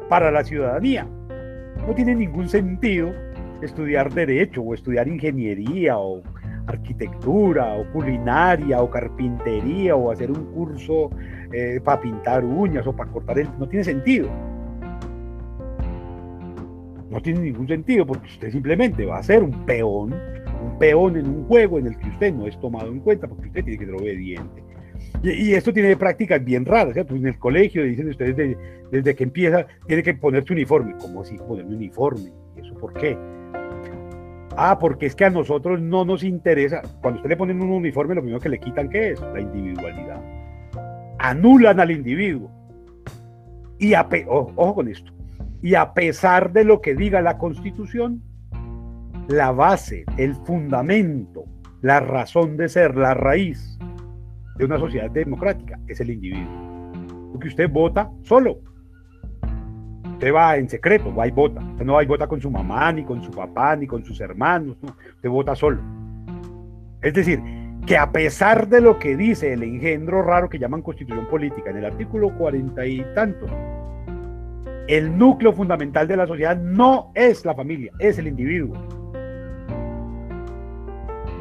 para 0.08 0.30
la 0.30 0.42
ciudadanía, 0.42 1.06
no 1.86 1.94
tiene 1.94 2.14
ningún 2.14 2.48
sentido 2.48 3.12
estudiar 3.62 4.12
derecho 4.12 4.62
o 4.62 4.74
estudiar 4.74 5.06
ingeniería 5.06 5.98
o 5.98 6.22
arquitectura 6.66 7.74
o 7.74 7.90
culinaria 7.92 8.80
o 8.82 8.90
carpintería 8.90 9.96
o 9.96 10.10
hacer 10.10 10.30
un 10.30 10.52
curso 10.52 11.10
eh, 11.52 11.80
para 11.82 12.00
pintar 12.00 12.44
uñas 12.44 12.86
o 12.86 12.94
para 12.94 13.10
cortar 13.10 13.38
el... 13.38 13.48
No 13.58 13.68
tiene 13.68 13.84
sentido. 13.84 14.28
No 17.10 17.20
tiene 17.22 17.40
ningún 17.40 17.66
sentido 17.66 18.04
porque 18.06 18.26
usted 18.26 18.50
simplemente 18.50 19.06
va 19.06 19.18
a 19.18 19.22
ser 19.22 19.42
un 19.42 19.64
peón 19.64 20.14
un 20.62 20.78
peón 20.78 21.16
en 21.16 21.28
un 21.28 21.44
juego 21.44 21.78
en 21.78 21.88
el 21.88 21.98
que 21.98 22.08
usted 22.08 22.34
no 22.34 22.46
es 22.46 22.58
tomado 22.60 22.88
en 22.88 23.00
cuenta 23.00 23.26
porque 23.26 23.48
usted 23.48 23.64
tiene 23.64 23.78
que 23.78 23.86
ser 23.86 23.94
obediente. 23.94 24.62
Y, 25.22 25.54
esto 25.54 25.72
tiene 25.72 25.96
prácticas 25.96 26.44
bien 26.44 26.64
raras, 26.64 26.94
¿cierto? 26.94 27.14
En 27.14 27.26
el 27.26 27.38
colegio 27.38 27.82
dicen 27.82 28.08
ustedes 28.08 28.56
desde, 28.90 29.14
que 29.14 29.24
empieza, 29.24 29.66
tiene 29.86 30.02
que 30.02 30.14
ponerse 30.14 30.52
uniforme. 30.52 30.94
¿Cómo 31.00 31.22
así 31.22 31.36
ponerme 31.36 31.74
uniforme? 31.74 32.30
¿Y 32.56 32.60
eso 32.60 32.74
por 32.74 32.92
qué? 32.94 33.18
Ah, 34.56 34.78
porque 34.80 35.06
es 35.06 35.14
que 35.14 35.24
a 35.24 35.30
nosotros 35.30 35.80
no 35.80 36.04
nos 36.04 36.22
interesa. 36.22 36.82
Cuando 37.00 37.18
usted 37.18 37.30
le 37.30 37.36
ponen 37.36 37.60
un 37.60 37.70
uniforme, 37.70 38.14
lo 38.14 38.22
primero 38.22 38.40
que 38.40 38.48
le 38.48 38.58
quitan, 38.58 38.88
¿qué 38.88 39.10
es? 39.10 39.20
La 39.20 39.40
individualidad. 39.40 40.22
Anulan 41.18 41.80
al 41.80 41.90
individuo. 41.90 42.50
Y 43.78 43.94
a, 43.94 44.08
ojo 44.26 44.74
con 44.74 44.88
esto. 44.88 45.12
Y 45.62 45.74
a 45.74 45.92
pesar 45.94 46.52
de 46.52 46.64
lo 46.64 46.80
que 46.80 46.94
diga 46.94 47.20
la 47.20 47.38
Constitución, 47.38 48.22
la 49.28 49.52
base, 49.52 50.04
el 50.16 50.34
fundamento, 50.34 51.44
la 51.82 52.00
razón 52.00 52.56
de 52.56 52.68
ser, 52.68 52.96
la 52.96 53.12
raíz 53.14 53.78
de 54.56 54.64
una 54.64 54.78
sociedad 54.78 55.10
democrática 55.10 55.78
es 55.86 56.00
el 56.00 56.10
individuo. 56.10 56.90
Porque 57.32 57.48
usted 57.48 57.70
vota 57.70 58.10
solo. 58.22 58.58
Usted 60.12 60.34
va 60.34 60.56
en 60.56 60.68
secreto, 60.68 61.14
va 61.14 61.28
y 61.28 61.30
vota. 61.30 61.60
Usted 61.60 61.84
no 61.84 61.94
va 61.94 62.02
y 62.02 62.06
vota 62.06 62.26
con 62.26 62.40
su 62.40 62.50
mamá, 62.50 62.90
ni 62.90 63.04
con 63.04 63.22
su 63.22 63.30
papá, 63.30 63.76
ni 63.76 63.86
con 63.86 64.02
sus 64.02 64.18
hermanos. 64.20 64.76
Usted 64.82 65.28
vota 65.28 65.54
solo. 65.54 65.80
Es 67.02 67.12
decir, 67.12 67.40
que 67.86 67.96
a 67.96 68.10
pesar 68.10 68.66
de 68.66 68.80
lo 68.80 68.98
que 68.98 69.16
dice 69.16 69.52
el 69.52 69.62
engendro 69.62 70.22
raro 70.22 70.48
que 70.48 70.58
llaman 70.58 70.82
constitución 70.82 71.28
política 71.28 71.70
en 71.70 71.76
el 71.76 71.84
artículo 71.84 72.36
cuarenta 72.36 72.84
y 72.84 73.04
tantos, 73.14 73.50
el 74.88 75.16
núcleo 75.16 75.52
fundamental 75.52 76.08
de 76.08 76.16
la 76.16 76.26
sociedad 76.26 76.56
no 76.56 77.12
es 77.14 77.44
la 77.44 77.54
familia, 77.54 77.92
es 77.98 78.18
el 78.18 78.26
individuo 78.26 78.74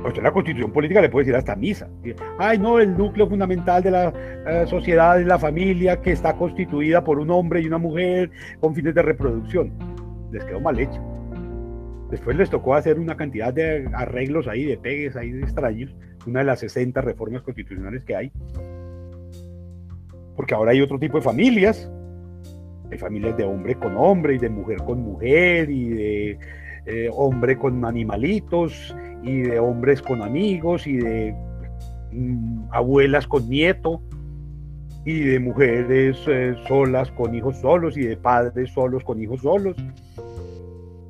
usted 0.09 0.23
la 0.23 0.31
constitución 0.31 0.71
política 0.71 1.01
le 1.01 1.09
puede 1.09 1.25
decir 1.25 1.35
hasta 1.35 1.55
misa. 1.55 1.89
Ay, 2.37 2.57
no, 2.59 2.79
el 2.79 2.97
núcleo 2.97 3.27
fundamental 3.27 3.83
de 3.83 3.91
la 3.91 4.13
eh, 4.47 4.65
sociedad 4.67 5.19
es 5.19 5.25
la 5.25 5.39
familia 5.39 6.01
que 6.01 6.11
está 6.11 6.33
constituida 6.33 7.03
por 7.03 7.19
un 7.19 7.29
hombre 7.31 7.61
y 7.61 7.67
una 7.67 7.77
mujer 7.77 8.31
con 8.59 8.73
fines 8.75 8.93
de 8.95 9.01
reproducción. 9.01 9.71
Les 10.31 10.43
quedó 10.45 10.59
mal 10.59 10.79
hecho. 10.79 11.01
Después 12.09 12.37
les 12.37 12.49
tocó 12.49 12.75
hacer 12.75 12.99
una 12.99 13.17
cantidad 13.17 13.53
de 13.53 13.89
arreglos 13.93 14.47
ahí, 14.47 14.63
de 14.63 14.77
pegues 14.77 15.15
ahí 15.15 15.31
de 15.31 15.41
extraños, 15.41 15.93
una 16.25 16.39
de 16.39 16.45
las 16.45 16.59
60 16.59 17.01
reformas 17.01 17.41
constitucionales 17.41 18.03
que 18.03 18.15
hay. 18.15 18.31
Porque 20.35 20.53
ahora 20.53 20.71
hay 20.71 20.81
otro 20.81 20.99
tipo 20.99 21.17
de 21.17 21.23
familias. 21.23 21.91
Hay 22.89 22.97
familias 22.97 23.35
de 23.35 23.43
hombre 23.43 23.75
con 23.75 23.97
hombre 23.97 24.35
y 24.35 24.37
de 24.37 24.49
mujer 24.49 24.77
con 24.77 25.01
mujer 25.01 25.69
y 25.69 25.89
de 25.89 26.39
eh, 26.87 27.09
hombre 27.13 27.57
con 27.57 27.83
animalitos 27.83 28.95
y 29.23 29.41
de 29.41 29.59
hombres 29.59 30.01
con 30.01 30.21
amigos 30.21 30.87
y 30.87 30.97
de 30.97 31.35
mm, 32.13 32.69
abuelas 32.71 33.27
con 33.27 33.49
nieto 33.49 34.01
y 35.03 35.19
de 35.19 35.39
mujeres 35.39 36.17
eh, 36.27 36.55
solas 36.67 37.11
con 37.11 37.35
hijos 37.35 37.57
solos 37.59 37.97
y 37.97 38.03
de 38.03 38.15
padres 38.17 38.71
solos 38.71 39.03
con 39.03 39.21
hijos 39.21 39.41
solos. 39.41 39.75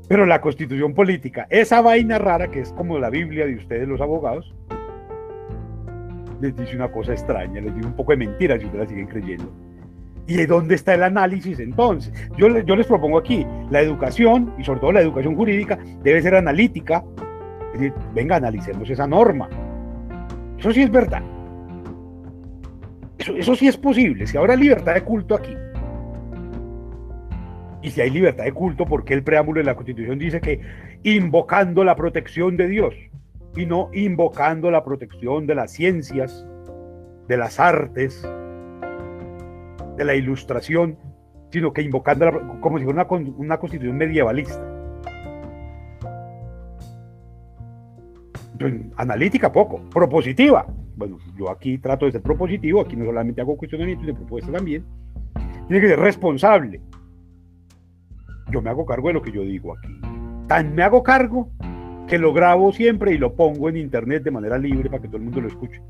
Pero 0.07 0.25
la 0.25 0.41
constitución 0.41 0.93
política, 0.93 1.47
esa 1.49 1.81
vaina 1.81 2.17
rara 2.17 2.49
que 2.49 2.61
es 2.61 2.71
como 2.73 2.97
la 2.97 3.09
Biblia 3.09 3.45
de 3.45 3.55
ustedes 3.55 3.87
los 3.87 4.01
abogados, 4.01 4.53
les 6.41 6.55
dice 6.55 6.75
una 6.75 6.91
cosa 6.91 7.11
extraña, 7.11 7.61
les 7.61 7.75
dice 7.75 7.87
un 7.87 7.95
poco 7.95 8.13
de 8.13 8.17
mentiras 8.17 8.61
y 8.61 8.65
ustedes 8.65 8.83
la 8.83 8.89
siguen 8.89 9.07
creyendo. 9.07 9.51
¿Y 10.27 10.45
dónde 10.45 10.75
está 10.75 10.93
el 10.93 11.03
análisis 11.03 11.59
entonces? 11.59 12.13
Yo, 12.37 12.59
yo 12.59 12.75
les 12.75 12.85
propongo 12.85 13.17
aquí, 13.17 13.45
la 13.69 13.81
educación, 13.81 14.53
y 14.57 14.63
sobre 14.63 14.81
todo 14.81 14.91
la 14.91 15.01
educación 15.01 15.35
jurídica, 15.35 15.79
debe 16.03 16.21
ser 16.21 16.35
analítica. 16.35 17.03
Es 17.73 17.79
decir, 17.79 17.93
venga, 18.13 18.35
analicemos 18.35 18.89
esa 18.89 19.07
norma. 19.07 19.49
Eso 20.59 20.71
sí 20.71 20.81
es 20.81 20.91
verdad. 20.91 21.23
Eso, 23.17 23.35
eso 23.35 23.55
sí 23.55 23.67
es 23.67 23.77
posible. 23.77 24.27
Si 24.27 24.37
habrá 24.37 24.55
libertad 24.55 24.95
de 24.95 25.01
culto 25.01 25.33
aquí, 25.33 25.55
y 27.81 27.91
si 27.91 28.01
hay 28.01 28.09
libertad 28.09 28.43
de 28.43 28.51
culto, 28.51 28.85
¿por 28.85 29.05
qué 29.05 29.13
el 29.13 29.23
preámbulo 29.23 29.59
de 29.59 29.65
la 29.65 29.75
Constitución 29.75 30.19
dice 30.19 30.41
que 30.41 30.59
invocando 31.03 31.85
la 31.85 31.95
protección 31.95 32.57
de 32.57 32.67
Dios 32.67 32.93
y 33.55 33.65
no 33.65 33.89
invocando 33.93 34.69
la 34.71 34.83
protección 34.83 35.47
de 35.47 35.55
las 35.55 35.71
ciencias, 35.71 36.45
de 37.29 37.37
las 37.37 37.59
artes, 37.61 38.27
de 39.97 40.05
la 40.05 40.15
ilustración, 40.15 40.97
sino 41.51 41.73
que 41.73 41.81
invocando 41.81 42.25
como 42.61 42.77
si 42.77 42.85
fuera 42.85 43.07
una, 43.09 43.57
constitución 43.57 43.97
medievalista. 43.97 44.73
analítica 48.95 49.51
poco, 49.51 49.81
propositiva. 49.91 50.65
Bueno, 50.95 51.19
yo 51.37 51.51
aquí 51.51 51.77
trato 51.77 52.07
de 52.07 52.13
ser 52.13 52.23
propositivo, 52.23 52.81
aquí 52.81 52.95
no 52.95 53.05
solamente 53.05 53.39
hago 53.39 53.55
cuestionamientos 53.55 54.07
de 54.07 54.15
propuestas 54.15 54.51
también. 54.51 54.83
Tiene 55.67 55.81
que 55.81 55.89
ser 55.89 55.99
responsable. 55.99 56.81
Yo 58.49 58.61
me 58.61 58.71
hago 58.71 58.85
cargo 58.85 59.09
de 59.09 59.13
lo 59.13 59.21
que 59.21 59.31
yo 59.31 59.41
digo 59.41 59.77
aquí. 59.77 59.93
Tan 60.47 60.73
me 60.73 60.81
hago 60.81 61.03
cargo 61.03 61.51
que 62.07 62.17
lo 62.17 62.33
grabo 62.33 62.71
siempre 62.71 63.13
y 63.13 63.17
lo 63.17 63.35
pongo 63.35 63.69
en 63.69 63.77
internet 63.77 64.23
de 64.23 64.31
manera 64.31 64.57
libre 64.57 64.89
para 64.89 65.01
que 65.01 65.07
todo 65.07 65.17
el 65.17 65.23
mundo 65.23 65.41
lo 65.41 65.49
escuche. 65.49 65.81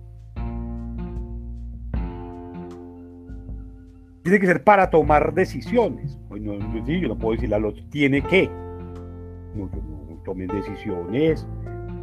Tiene 4.28 4.42
que 4.42 4.48
ser 4.48 4.62
para 4.62 4.90
tomar 4.90 5.34
decisiones. 5.34 6.20
Pues 6.28 6.42
no, 6.42 6.54
yo 6.86 7.08
no 7.08 7.18
puedo 7.18 7.36
decirle 7.36 7.56
a 7.56 7.60
los 7.60 7.90
tiene 7.90 8.22
que. 8.22 8.50
No, 9.56 9.70
tomen 10.26 10.48
decisiones. 10.48 11.48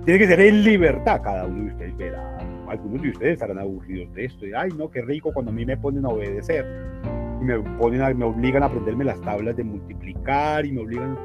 Tiene 0.06 0.18
que 0.18 0.26
ser 0.26 0.40
en 0.40 0.64
libertad. 0.64 1.20
Cada 1.22 1.44
uno 1.44 1.64
de 1.64 1.72
ustedes 1.72 1.96
verá. 1.98 2.38
Algunos 2.66 3.02
de 3.02 3.10
ustedes 3.10 3.32
estarán 3.34 3.58
aburridos 3.58 4.10
de 4.14 4.24
esto. 4.24 4.46
Ay, 4.56 4.70
no, 4.78 4.90
qué 4.90 5.02
rico 5.02 5.34
cuando 5.34 5.50
a 5.50 5.54
mí 5.54 5.66
me 5.66 5.76
ponen 5.76 6.06
a 6.06 6.08
obedecer. 6.08 6.64
Me, 7.42 7.58
ponen 7.78 8.00
a, 8.00 8.14
me 8.14 8.24
obligan 8.24 8.62
a 8.62 8.66
aprenderme 8.66 9.04
las 9.04 9.20
tablas 9.20 9.54
de 9.54 9.64
multiplicar 9.64 10.64
y 10.64 10.72
me 10.72 10.80
obligan. 10.80 11.18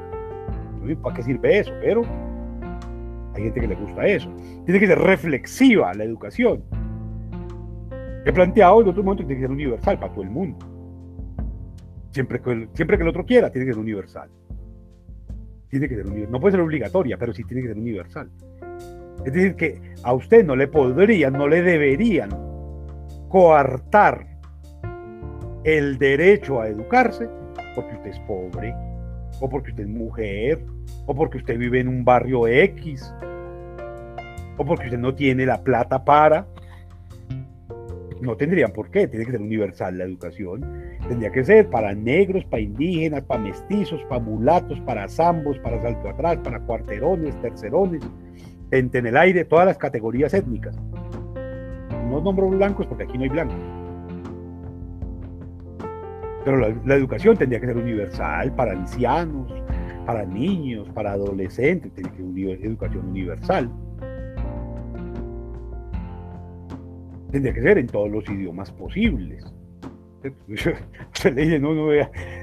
¿Para 1.02 1.16
qué 1.16 1.22
sirve 1.22 1.60
eso? 1.60 1.72
Pero 1.80 2.02
hay 3.34 3.44
gente 3.44 3.58
que 3.58 3.68
le 3.68 3.74
gusta 3.74 4.06
eso. 4.06 4.30
Tiene 4.66 4.78
que 4.78 4.86
ser 4.86 4.98
reflexiva 4.98 5.94
la 5.94 6.04
educación. 6.04 6.62
He 8.26 8.32
planteado 8.34 8.82
en 8.82 8.88
otro 8.88 9.02
momento 9.02 9.22
que 9.22 9.28
tiene 9.28 9.40
que 9.40 9.46
ser 9.46 9.50
universal 9.50 9.98
para 9.98 10.12
todo 10.12 10.24
el 10.24 10.30
mundo. 10.30 10.69
Siempre 12.10 12.40
que, 12.40 12.50
el, 12.50 12.68
siempre 12.74 12.96
que 12.96 13.02
el 13.02 13.08
otro 13.08 13.24
quiera, 13.24 13.50
tiene 13.50 13.66
que 13.66 13.72
ser 13.72 13.80
universal. 13.80 14.30
Tiene 15.68 15.88
que 15.88 15.96
ser 15.96 16.06
universal. 16.06 16.32
No 16.32 16.40
puede 16.40 16.52
ser 16.52 16.60
obligatoria, 16.60 17.16
pero 17.16 17.32
sí 17.32 17.44
tiene 17.44 17.62
que 17.62 17.68
ser 17.68 17.78
universal. 17.78 18.30
Es 19.24 19.32
decir, 19.32 19.54
que 19.54 19.80
a 20.02 20.12
usted 20.12 20.44
no 20.44 20.56
le 20.56 20.66
podrían, 20.66 21.34
no 21.34 21.46
le 21.46 21.62
deberían 21.62 22.30
coartar 23.28 24.26
el 25.64 25.98
derecho 25.98 26.60
a 26.60 26.68
educarse 26.68 27.28
porque 27.74 27.94
usted 27.94 28.10
es 28.10 28.18
pobre, 28.20 28.74
o 29.40 29.48
porque 29.48 29.70
usted 29.70 29.84
es 29.84 29.90
mujer, 29.90 30.64
o 31.06 31.14
porque 31.14 31.38
usted 31.38 31.58
vive 31.58 31.80
en 31.80 31.88
un 31.88 32.04
barrio 32.04 32.46
X, 32.46 33.14
o 34.56 34.64
porque 34.64 34.86
usted 34.86 34.98
no 34.98 35.14
tiene 35.14 35.46
la 35.46 35.62
plata 35.62 36.04
para. 36.04 36.46
No 38.20 38.36
tendrían 38.36 38.72
por 38.72 38.90
qué, 38.90 39.08
tiene 39.08 39.24
que 39.24 39.32
ser 39.32 39.40
universal 39.40 39.96
la 39.96 40.04
educación. 40.04 40.64
Tendría 41.08 41.30
que 41.32 41.42
ser 41.42 41.70
para 41.70 41.94
negros, 41.94 42.44
para 42.44 42.62
indígenas, 42.62 43.22
para 43.22 43.40
mestizos, 43.40 44.02
para 44.08 44.20
mulatos, 44.20 44.78
para 44.80 45.08
zambos, 45.08 45.58
para 45.60 45.80
salto 45.80 46.08
atrás, 46.08 46.38
para 46.38 46.60
cuarterones, 46.60 47.40
tercerones, 47.40 48.02
en 48.70 49.06
el 49.06 49.16
aire, 49.16 49.44
todas 49.44 49.66
las 49.66 49.78
categorías 49.78 50.34
étnicas. 50.34 50.76
No 52.08 52.20
nombro 52.20 52.48
blancos 52.48 52.86
porque 52.86 53.04
aquí 53.04 53.16
no 53.16 53.24
hay 53.24 53.30
blancos. 53.30 53.56
Pero 56.44 56.58
la, 56.58 56.94
educación 56.94 57.36
tendría 57.36 57.60
que 57.60 57.66
ser 57.66 57.76
universal 57.76 58.54
para 58.54 58.72
ancianos, 58.72 59.52
para 60.06 60.24
niños, 60.24 60.88
para 60.90 61.12
adolescentes, 61.12 61.92
tiene 61.92 62.10
que 62.10 62.56
ser 62.56 62.66
educación 62.66 63.08
universal. 63.08 63.70
Tendría 67.30 67.54
que 67.54 67.62
ser 67.62 67.78
en 67.78 67.86
todos 67.86 68.10
los 68.10 68.28
idiomas 68.28 68.70
posibles. 68.72 69.44
Usted 70.48 71.34
le 71.34 71.42
dice, 71.42 71.58
no, 71.58 71.74
no, 71.74 71.90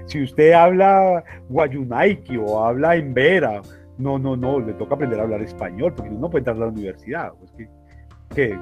si 0.05 0.23
usted 0.23 0.53
habla 0.53 1.23
guayunaiki 1.49 2.37
o 2.37 2.63
habla 2.63 2.95
en 2.95 3.13
vera, 3.13 3.61
no, 3.97 4.17
no, 4.17 4.35
no, 4.35 4.59
le 4.59 4.73
toca 4.73 4.95
aprender 4.95 5.19
a 5.19 5.23
hablar 5.23 5.41
español, 5.41 5.93
porque 5.95 6.11
no 6.11 6.29
puede 6.29 6.39
entrar 6.39 6.55
a 6.57 6.59
la 6.59 6.67
universidad. 6.67 7.33
Pues 7.33 7.69
que, 8.33 8.57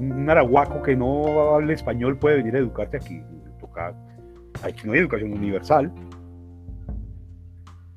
un 0.00 0.30
arahuaco 0.30 0.82
que 0.82 0.96
no 0.96 1.54
hable 1.54 1.74
español 1.74 2.18
puede 2.18 2.36
venir 2.36 2.56
a 2.56 2.58
educarse 2.58 2.96
aquí 2.98 3.22
aquí 4.62 4.86
no 4.86 4.92
hay 4.92 5.00
educación 5.00 5.32
universal. 5.32 5.92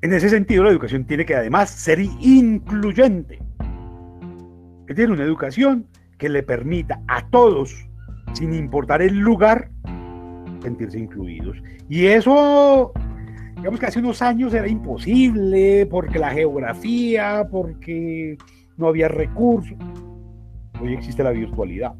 En 0.00 0.12
ese 0.12 0.28
sentido, 0.28 0.64
la 0.64 0.70
educación 0.70 1.04
tiene 1.04 1.24
que 1.24 1.34
además 1.34 1.70
ser 1.70 2.00
incluyente. 2.00 3.38
Que 4.86 4.94
tiene 4.94 5.12
una 5.12 5.22
educación 5.22 5.86
que 6.22 6.28
le 6.28 6.44
permita 6.44 7.02
a 7.08 7.28
todos, 7.30 7.74
sin 8.32 8.54
importar 8.54 9.02
el 9.02 9.18
lugar, 9.18 9.70
sentirse 10.62 10.96
incluidos. 10.96 11.60
Y 11.88 12.06
eso, 12.06 12.92
digamos 13.56 13.80
que 13.80 13.86
hace 13.86 13.98
unos 13.98 14.22
años 14.22 14.54
era 14.54 14.68
imposible 14.68 15.84
porque 15.90 16.20
la 16.20 16.30
geografía, 16.30 17.48
porque 17.50 18.38
no 18.76 18.86
había 18.86 19.08
recursos. 19.08 19.76
Hoy 20.80 20.92
existe 20.94 21.24
la 21.24 21.32
virtualidad 21.32 21.92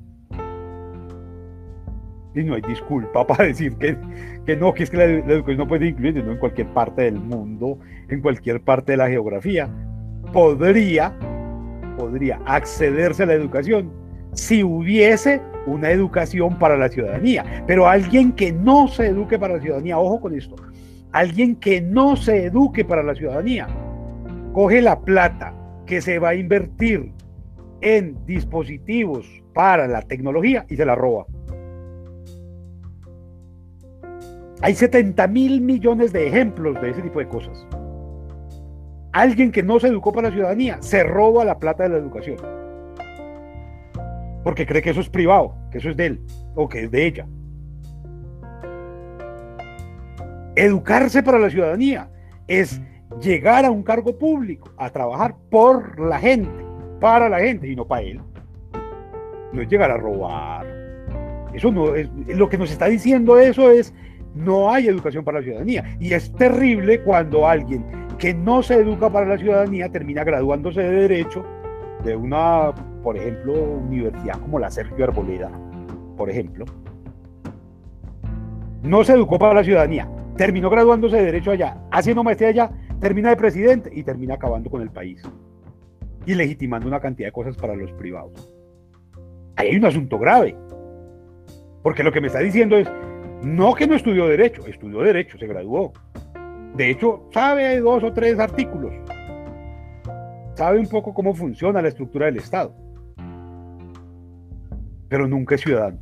y 2.33 2.45
no 2.45 2.55
hay 2.55 2.63
disculpa 2.63 3.27
para 3.27 3.47
decir 3.47 3.75
que, 3.75 3.99
que 4.47 4.57
no, 4.57 4.73
que 4.73 4.85
es 4.85 4.91
que 4.91 4.99
la, 4.99 5.05
educación 5.05 5.59
no 5.59 5.67
puede 5.67 5.89
incluir 5.89 6.25
¿no? 6.25 6.31
en 6.31 6.39
cualquier 6.39 6.69
parte 6.69 7.03
del 7.03 7.19
mundo, 7.19 7.81
en 8.09 8.21
cualquier 8.21 8.61
parte 8.61 8.93
de 8.93 8.99
la 8.99 9.09
geografía. 9.09 9.69
Podría, 10.33 11.13
podría 11.99 12.41
accederse 12.47 13.25
a 13.25 13.27
la 13.27 13.35
educación 13.35 14.01
si 14.33 14.63
hubiese 14.63 15.41
una 15.67 15.91
educación 15.91 16.59
para 16.59 16.77
la 16.77 16.89
ciudadanía. 16.89 17.65
Pero 17.67 17.87
alguien 17.87 18.33
que 18.33 18.53
no 18.53 18.89
se 18.89 19.09
eduque 19.09 19.39
para 19.39 19.55
la 19.55 19.61
ciudadanía, 19.61 19.99
ojo 19.99 20.21
con 20.21 20.35
esto, 20.35 20.57
alguien 21.13 21.57
que 21.57 21.81
no 21.81 22.17
se 22.17 22.47
eduque 22.47 22.85
para 22.85 23.03
la 23.03 23.15
ciudadanía, 23.15 23.69
coge 24.53 24.83
la 24.83 25.01
plata 25.01 25.55
que 25.87 26.01
se 26.01 26.19
va 26.19 26.31
a 26.31 26.35
invertir 26.35 27.13
en 27.81 28.25
dispositivos 28.27 29.27
para 29.55 29.87
la 29.87 30.03
tecnología 30.03 30.65
y 30.69 30.77
se 30.77 30.87
la 30.87 30.95
roba. 30.95 31.27
Hay 34.63 34.75
70 34.75 35.27
mil 35.27 35.61
millones 35.61 36.13
de 36.13 36.29
ejemplos 36.29 36.81
de 36.81 36.91
ese 36.91 37.03
tipo 37.03 37.19
de 37.19 37.27
cosas. 37.27 37.67
Alguien 39.13 39.51
que 39.51 39.63
no 39.63 39.81
se 39.81 39.89
educó 39.89 40.13
para 40.13 40.29
la 40.29 40.35
ciudadanía 40.35 40.79
se 40.81 41.03
roba 41.03 41.45
la 41.45 41.59
plata 41.59 41.83
de 41.83 41.89
la 41.91 41.97
educación. 41.97 42.62
Porque 44.45 44.67
cree 44.67 44.83
que 44.83 44.91
eso 44.91 45.01
es 45.01 45.09
privado, 45.09 45.55
que 45.71 45.79
eso 45.79 45.91
es 45.91 45.97
de 45.97 46.07
él 46.07 46.21
o 46.55 46.69
que 46.69 46.85
es 46.85 46.91
de 46.91 47.07
ella. 47.07 47.27
Educarse 50.57 51.23
para 51.23 51.39
la 51.39 51.49
ciudadanía 51.49 52.11
es 52.47 52.81
llegar 53.21 53.65
a 53.65 53.71
un 53.71 53.83
cargo 53.83 54.19
público, 54.19 54.71
a 54.77 54.91
trabajar 54.91 55.35
por 55.51 55.99
la 55.99 56.19
gente, 56.19 56.65
para 57.01 57.29
la 57.29 57.41
gente 57.41 57.69
y 57.69 57.77
no 57.77 57.87
para 57.87 58.03
él. 58.03 58.21
No 59.53 59.63
es 59.63 59.69
llegar 59.69 59.91
a 59.91 59.97
robar. 59.97 60.67
Eso 61.55 61.71
no 61.71 61.95
es 61.95 62.09
lo 62.29 62.49
que 62.49 62.59
nos 62.59 62.71
está 62.71 62.87
diciendo 62.87 63.39
eso 63.39 63.71
es 63.71 63.95
no 64.35 64.73
hay 64.73 64.89
educación 64.89 65.25
para 65.25 65.39
la 65.39 65.45
ciudadanía. 65.45 65.97
Y 66.01 66.13
es 66.13 66.33
terrible 66.33 67.03
cuando 67.03 67.47
alguien 67.47 67.85
que 68.19 68.33
no 68.33 68.63
se 68.63 68.75
educa 68.75 69.11
para 69.11 69.27
la 69.27 69.39
ciudadanía 69.39 69.91
termina 69.91 70.25
graduándose 70.25 70.81
de 70.81 70.91
derecho 70.91 71.45
de 72.05 72.17
una, 72.17 72.73
por 73.03 73.17
ejemplo, 73.17 73.53
universidad 73.53 74.39
como 74.41 74.59
la 74.59 74.71
Sergio 74.71 75.05
Arboleda, 75.05 75.51
por 76.17 76.31
ejemplo. 76.31 76.65
No 78.83 79.05
se 79.05 79.13
educó 79.13 79.39
para 79.39 79.55
la 79.55 79.65
ciudadanía, 79.65 80.09
terminó 80.37 80.71
graduándose 80.71 81.17
de 81.17 81.25
derecho 81.25 81.51
allá, 81.51 81.77
haciendo 81.91 82.25
maestría 82.25 82.49
allá, 82.49 82.71
termina 83.01 83.31
de 83.31 83.37
presidente 83.37 83.91
y 83.93 84.03
termina 84.03 84.35
acabando 84.35 84.71
con 84.71 84.83
el 84.83 84.91
país 84.91 85.23
y 86.27 86.35
legitimando 86.35 86.89
una 86.89 87.01
cantidad 87.01 87.29
de 87.29 87.33
cosas 87.33 87.57
para 87.57 87.75
los 87.75 87.93
privados. 87.93 88.53
Ahí 89.57 89.69
hay 89.69 89.77
un 89.77 89.85
asunto 89.85 90.19
grave, 90.19 90.57
porque 91.83 92.03
lo 92.03 92.13
que 92.13 92.21
me 92.21 92.29
está 92.29 92.39
diciendo 92.39 92.77
es, 92.77 92.89
no 93.43 93.75
que 93.75 93.87
no 93.87 93.97
estudió 93.97 94.27
Derecho, 94.27 94.67
estudió 94.67 95.01
Derecho, 95.01 95.37
se 95.37 95.47
graduó. 95.47 95.93
De 96.77 96.91
hecho, 96.91 97.29
sabe 97.33 97.81
dos 97.81 98.03
o 98.05 98.13
tres 98.13 98.39
artículos. 98.39 98.93
Sabe 100.55 100.79
un 100.79 100.87
poco 100.87 101.13
cómo 101.13 101.35
funciona 101.35 101.83
la 101.83 101.89
estructura 101.89 102.27
del 102.27 102.37
Estado. 102.37 102.75
Pero 105.13 105.29
nunca 105.29 105.57
es 105.57 105.61
ciudadano. 105.61 105.99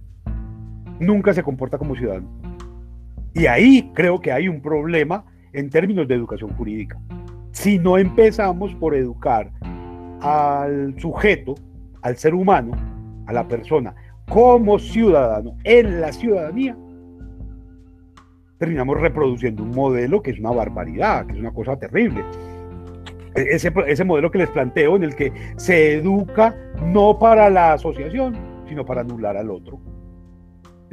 Nunca 1.00 1.34
se 1.34 1.42
comporta 1.42 1.76
como 1.76 1.96
ciudadano. 1.96 2.28
Y 3.34 3.46
ahí 3.46 3.90
creo 3.92 4.20
que 4.20 4.30
hay 4.30 4.46
un 4.46 4.62
problema 4.62 5.24
en 5.52 5.68
términos 5.68 6.06
de 6.06 6.14
educación 6.14 6.50
jurídica. 6.50 6.96
Si 7.50 7.80
no 7.80 7.98
empezamos 7.98 8.72
por 8.76 8.94
educar 8.94 9.50
al 10.20 10.94
sujeto, 11.00 11.56
al 12.02 12.18
ser 12.18 12.34
humano, 12.34 12.70
a 13.26 13.32
la 13.32 13.48
persona, 13.48 13.96
como 14.28 14.78
ciudadano, 14.78 15.56
en 15.64 16.00
la 16.00 16.12
ciudadanía, 16.12 16.76
terminamos 18.58 19.00
reproduciendo 19.00 19.64
un 19.64 19.72
modelo 19.72 20.22
que 20.22 20.30
es 20.30 20.38
una 20.38 20.52
barbaridad, 20.52 21.26
que 21.26 21.32
es 21.32 21.40
una 21.40 21.52
cosa 21.52 21.76
terrible. 21.76 22.22
E-, 23.34 23.56
ese, 23.56 23.72
ese 23.88 24.04
modelo 24.04 24.30
que 24.30 24.38
les 24.38 24.50
planteo 24.50 24.94
en 24.94 25.02
el 25.02 25.16
que 25.16 25.32
se 25.56 25.94
educa 25.94 26.54
no 26.80 27.18
para 27.18 27.50
la 27.50 27.72
asociación, 27.72 28.49
sino 28.70 28.86
para 28.86 29.00
anular 29.00 29.36
al 29.36 29.50
otro. 29.50 29.80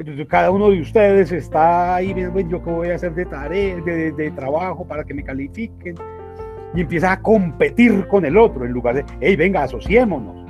Entonces 0.00 0.26
cada 0.26 0.50
uno 0.50 0.70
de 0.70 0.80
ustedes 0.80 1.30
está 1.30 1.94
ahí, 1.94 2.12
viendo 2.12 2.40
yo 2.40 2.62
qué 2.62 2.70
voy 2.70 2.88
a 2.88 2.96
hacer 2.96 3.14
de 3.14 3.24
tarea, 3.24 3.76
de, 3.76 4.32
trabajo 4.34 4.84
para 4.86 5.04
que 5.04 5.14
me 5.14 5.22
califiquen, 5.22 5.94
y 6.74 6.80
empieza 6.80 7.12
a 7.12 7.22
competir 7.22 8.06
con 8.08 8.24
el 8.24 8.36
otro 8.36 8.64
en 8.64 8.72
lugar 8.72 8.96
de, 8.96 9.04
hey, 9.20 9.36
venga, 9.36 9.62
asociémonos. 9.62 10.44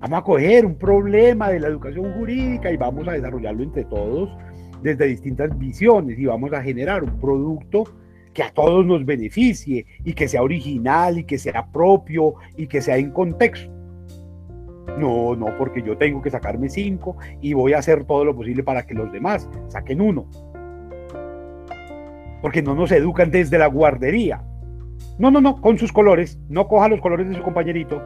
Vamos 0.00 0.18
a 0.18 0.22
coger 0.22 0.66
un 0.66 0.76
problema 0.76 1.48
de 1.48 1.60
la 1.60 1.68
educación 1.68 2.12
jurídica 2.12 2.70
y 2.70 2.76
vamos 2.76 3.08
a 3.08 3.12
desarrollarlo 3.12 3.62
entre 3.62 3.84
todos 3.84 4.30
desde 4.82 5.06
distintas 5.06 5.58
visiones 5.58 6.18
y 6.18 6.26
vamos 6.26 6.52
a 6.52 6.62
generar 6.62 7.02
un 7.02 7.18
producto 7.18 7.84
que 8.34 8.42
a 8.42 8.50
todos 8.50 8.84
nos 8.84 9.06
beneficie 9.06 9.86
y 10.04 10.12
que 10.12 10.28
sea 10.28 10.42
original 10.42 11.20
y 11.20 11.24
que 11.24 11.38
sea 11.38 11.66
propio 11.72 12.34
y 12.54 12.66
que 12.66 12.82
sea 12.82 12.98
en 12.98 13.12
contexto. 13.12 13.83
No, 14.98 15.34
no, 15.34 15.46
porque 15.58 15.82
yo 15.82 15.96
tengo 15.96 16.22
que 16.22 16.30
sacarme 16.30 16.68
cinco 16.68 17.16
y 17.40 17.52
voy 17.52 17.72
a 17.72 17.78
hacer 17.78 18.04
todo 18.04 18.24
lo 18.24 18.34
posible 18.34 18.62
para 18.62 18.86
que 18.86 18.94
los 18.94 19.10
demás 19.12 19.48
saquen 19.68 20.00
uno. 20.00 20.26
Porque 22.40 22.62
no 22.62 22.74
nos 22.74 22.92
educan 22.92 23.30
desde 23.30 23.58
la 23.58 23.66
guardería. 23.66 24.42
No, 25.18 25.30
no, 25.30 25.40
no, 25.40 25.60
con 25.60 25.78
sus 25.78 25.92
colores. 25.92 26.38
No 26.48 26.68
coja 26.68 26.88
los 26.88 27.00
colores 27.00 27.28
de 27.28 27.34
su 27.34 27.42
compañerito. 27.42 28.02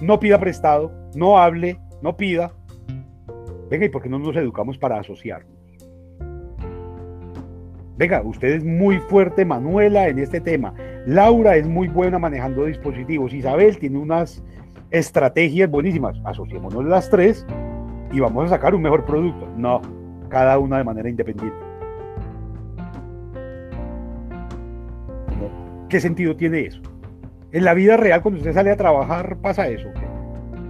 No 0.00 0.20
pida 0.20 0.38
prestado. 0.38 0.92
No 1.14 1.38
hable. 1.38 1.78
No 2.02 2.16
pida. 2.16 2.52
Venga, 3.68 3.86
¿y 3.86 3.88
por 3.88 4.02
qué 4.02 4.08
no 4.08 4.18
nos 4.18 4.36
educamos 4.36 4.78
para 4.78 4.98
asociarnos? 4.98 5.60
Venga, 7.96 8.22
usted 8.22 8.48
es 8.48 8.64
muy 8.64 8.98
fuerte, 8.98 9.44
Manuela, 9.44 10.08
en 10.08 10.18
este 10.18 10.40
tema. 10.40 10.72
Laura 11.06 11.56
es 11.56 11.68
muy 11.68 11.88
buena 11.88 12.18
manejando 12.18 12.64
dispositivos. 12.64 13.34
Isabel 13.34 13.78
tiene 13.78 13.98
unas 13.98 14.42
estrategias 14.90 15.70
buenísimas. 15.70 16.16
Asociémonos 16.24 16.84
las 16.84 17.10
tres 17.10 17.46
y 18.12 18.20
vamos 18.20 18.46
a 18.46 18.48
sacar 18.48 18.74
un 18.74 18.82
mejor 18.82 19.04
producto. 19.04 19.46
No, 19.56 19.80
cada 20.28 20.58
una 20.58 20.78
de 20.78 20.84
manera 20.84 21.08
independiente. 21.08 21.70
¿Qué 25.88 26.00
sentido 26.00 26.36
tiene 26.36 26.66
eso? 26.66 26.80
En 27.52 27.64
la 27.64 27.74
vida 27.74 27.96
real, 27.96 28.22
cuando 28.22 28.38
usted 28.38 28.54
sale 28.54 28.70
a 28.70 28.76
trabajar, 28.76 29.36
pasa 29.38 29.66
eso. 29.66 29.88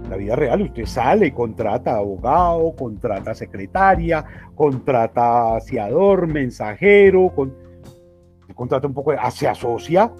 En 0.03 0.09
la 0.09 0.17
vida 0.17 0.35
real, 0.35 0.63
usted 0.63 0.85
sale 0.85 1.27
y 1.27 1.31
contrata 1.31 1.95
abogado, 1.95 2.75
contrata 2.75 3.35
secretaria, 3.35 4.25
contrata 4.55 5.57
aseador, 5.57 6.25
mensajero, 6.25 7.31
con, 7.35 7.53
contrata 8.55 8.87
un 8.87 8.95
poco, 8.95 9.11
de, 9.11 9.19
se 9.29 9.47
asocia. 9.47 10.11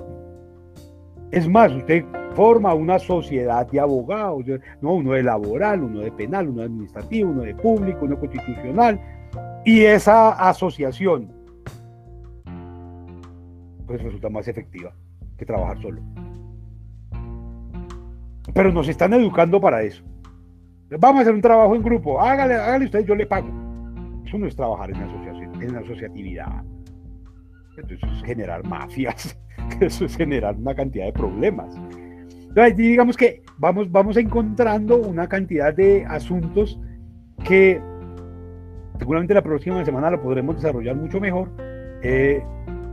Es 1.32 1.48
más, 1.48 1.72
usted 1.72 2.06
forma 2.36 2.74
una 2.74 3.00
sociedad 3.00 3.66
de 3.68 3.80
abogados, 3.80 4.46
¿no? 4.82 4.96
uno 4.96 5.14
de 5.14 5.24
laboral, 5.24 5.84
uno 5.84 6.02
de 6.02 6.12
penal, 6.12 6.50
uno 6.50 6.60
de 6.60 6.66
administrativo, 6.66 7.32
uno 7.32 7.44
de 7.44 7.56
público, 7.56 8.00
uno 8.06 8.20
constitucional, 8.20 9.00
y 9.66 9.82
esa 9.82 10.32
asociación 10.32 11.32
pues 13.86 14.02
resulta 14.02 14.30
más 14.30 14.48
efectiva 14.48 14.94
que 15.38 15.46
trabajar 15.46 15.82
solo. 15.82 16.02
Pero 18.54 18.72
nos 18.72 18.88
están 18.88 19.14
educando 19.14 19.60
para 19.60 19.84
eso. 19.84 20.04
Vamos 21.00 21.20
a 21.20 21.22
hacer 21.22 21.34
un 21.34 21.42
trabajo 21.42 21.76
en 21.76 21.84
grupo, 21.84 22.20
hágale, 22.22 22.56
hágale 22.56 22.86
usted, 22.86 23.06
yo 23.06 23.16
le 23.16 23.26
pago. 23.26 23.48
Eso 24.26 24.38
no 24.38 24.48
es 24.48 24.56
trabajar 24.56 24.90
en 24.90 24.98
asociación, 24.98 25.62
en 25.62 25.76
asociatividad. 25.76 26.64
Eso 27.78 28.06
es 28.06 28.24
generar 28.24 28.66
mafias, 28.66 29.38
eso 29.80 30.06
es 30.06 30.16
generar 30.16 30.56
una 30.56 30.76
cantidad 30.76 31.06
de 31.06 31.14
problemas. 31.14 31.76
Entonces, 32.50 32.76
digamos 32.76 33.16
que 33.16 33.44
vamos, 33.58 33.92
vamos 33.92 34.18
encontrando 34.18 34.98
una 34.98 35.28
cantidad 35.28 35.74
de 35.74 36.06
asuntos 36.06 36.80
que 37.46 37.82
seguramente 39.00 39.34
la 39.34 39.42
próxima 39.42 39.84
semana 39.86 40.12
lo 40.12 40.22
podremos 40.22 40.56
desarrollar 40.56 40.96
mucho 40.96 41.20
mejor 41.20 41.50
eh, 42.04 42.44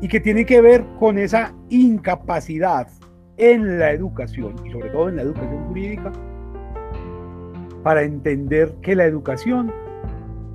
y 0.00 0.08
que 0.08 0.20
tienen 0.20 0.46
que 0.46 0.60
ver 0.60 0.84
con 0.98 1.18
esa 1.18 1.54
incapacidad 1.70 2.88
en 3.36 3.78
la 3.78 3.92
educación 3.92 4.54
y 4.64 4.70
sobre 4.70 4.90
todo 4.90 5.08
en 5.08 5.16
la 5.16 5.22
educación 5.22 5.66
jurídica 5.66 6.12
para 7.82 8.02
entender 8.02 8.74
que 8.82 8.94
la 8.94 9.04
educación 9.04 9.72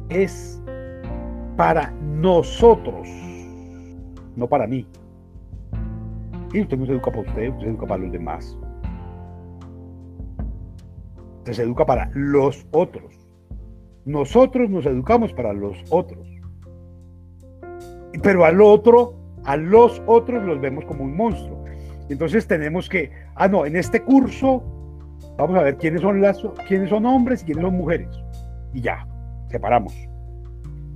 es 0.10 0.62
para 1.56 1.92
nosotros, 1.92 3.08
no 4.36 4.48
para 4.48 4.68
mí. 4.68 4.88
Y 6.54 6.62
usted 6.62 6.78
no 6.78 6.86
se 6.86 6.92
educa 6.92 7.12
para 7.12 7.22
usted, 7.22 7.50
usted 7.50 7.64
se 7.64 7.70
educa 7.70 7.88
para 7.88 8.04
los 8.04 8.12
demás. 8.12 8.58
Usted 11.40 11.54
se 11.54 11.64
educa 11.64 11.86
para 11.86 12.12
los 12.14 12.66
otros. 12.72 13.14
Nosotros 14.06 14.70
nos 14.70 14.86
educamos 14.86 15.34
para 15.34 15.52
los 15.52 15.76
otros. 15.90 16.28
Pero 18.22 18.46
al 18.46 18.62
otro, 18.62 19.16
a 19.44 19.58
los 19.58 20.02
otros 20.06 20.44
los 20.46 20.62
vemos 20.62 20.86
como 20.86 21.04
un 21.04 21.18
monstruo. 21.18 21.64
Entonces 22.10 22.46
tenemos 22.48 22.88
que, 22.88 23.12
ah, 23.36 23.48
no, 23.48 23.66
en 23.66 23.76
este 23.76 24.02
curso 24.02 24.64
vamos 25.38 25.58
a 25.58 25.64
ver 25.64 25.78
quiénes 25.78 26.02
son, 26.02 26.22
las, 26.22 26.38
quiénes 26.68 26.90
son 26.90 27.06
hombres 27.08 27.42
y 27.42 27.46
quiénes 27.46 27.64
son 27.64 27.76
mujeres. 27.76 28.10
Y 28.74 28.82
ya, 28.82 29.08
separamos. 29.50 29.94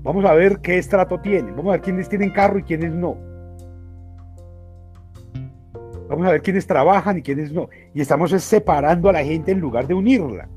Vamos 0.04 0.24
a 0.26 0.34
ver 0.34 0.60
qué 0.60 0.78
estrato 0.78 1.20
tienen. 1.20 1.56
Vamos 1.56 1.70
a 1.70 1.72
ver 1.72 1.82
quiénes 1.82 2.08
tienen 2.08 2.30
carro 2.30 2.60
y 2.60 2.64
quiénes 2.64 2.94
no. 2.94 3.27
Vamos 6.10 6.28
a 6.28 6.32
ver 6.32 6.42
quiénes 6.42 6.66
trabajan 6.66 7.18
y 7.18 7.22
quiénes 7.22 7.52
no. 7.52 7.70
Y 7.94 8.02
estamos 8.02 8.32
separando 8.32 9.10
a 9.10 9.14
la 9.14 9.24
gente 9.24 9.52
en 9.52 9.60
lugar 9.60 9.88
de 9.88 9.94
unirla. 9.94 10.48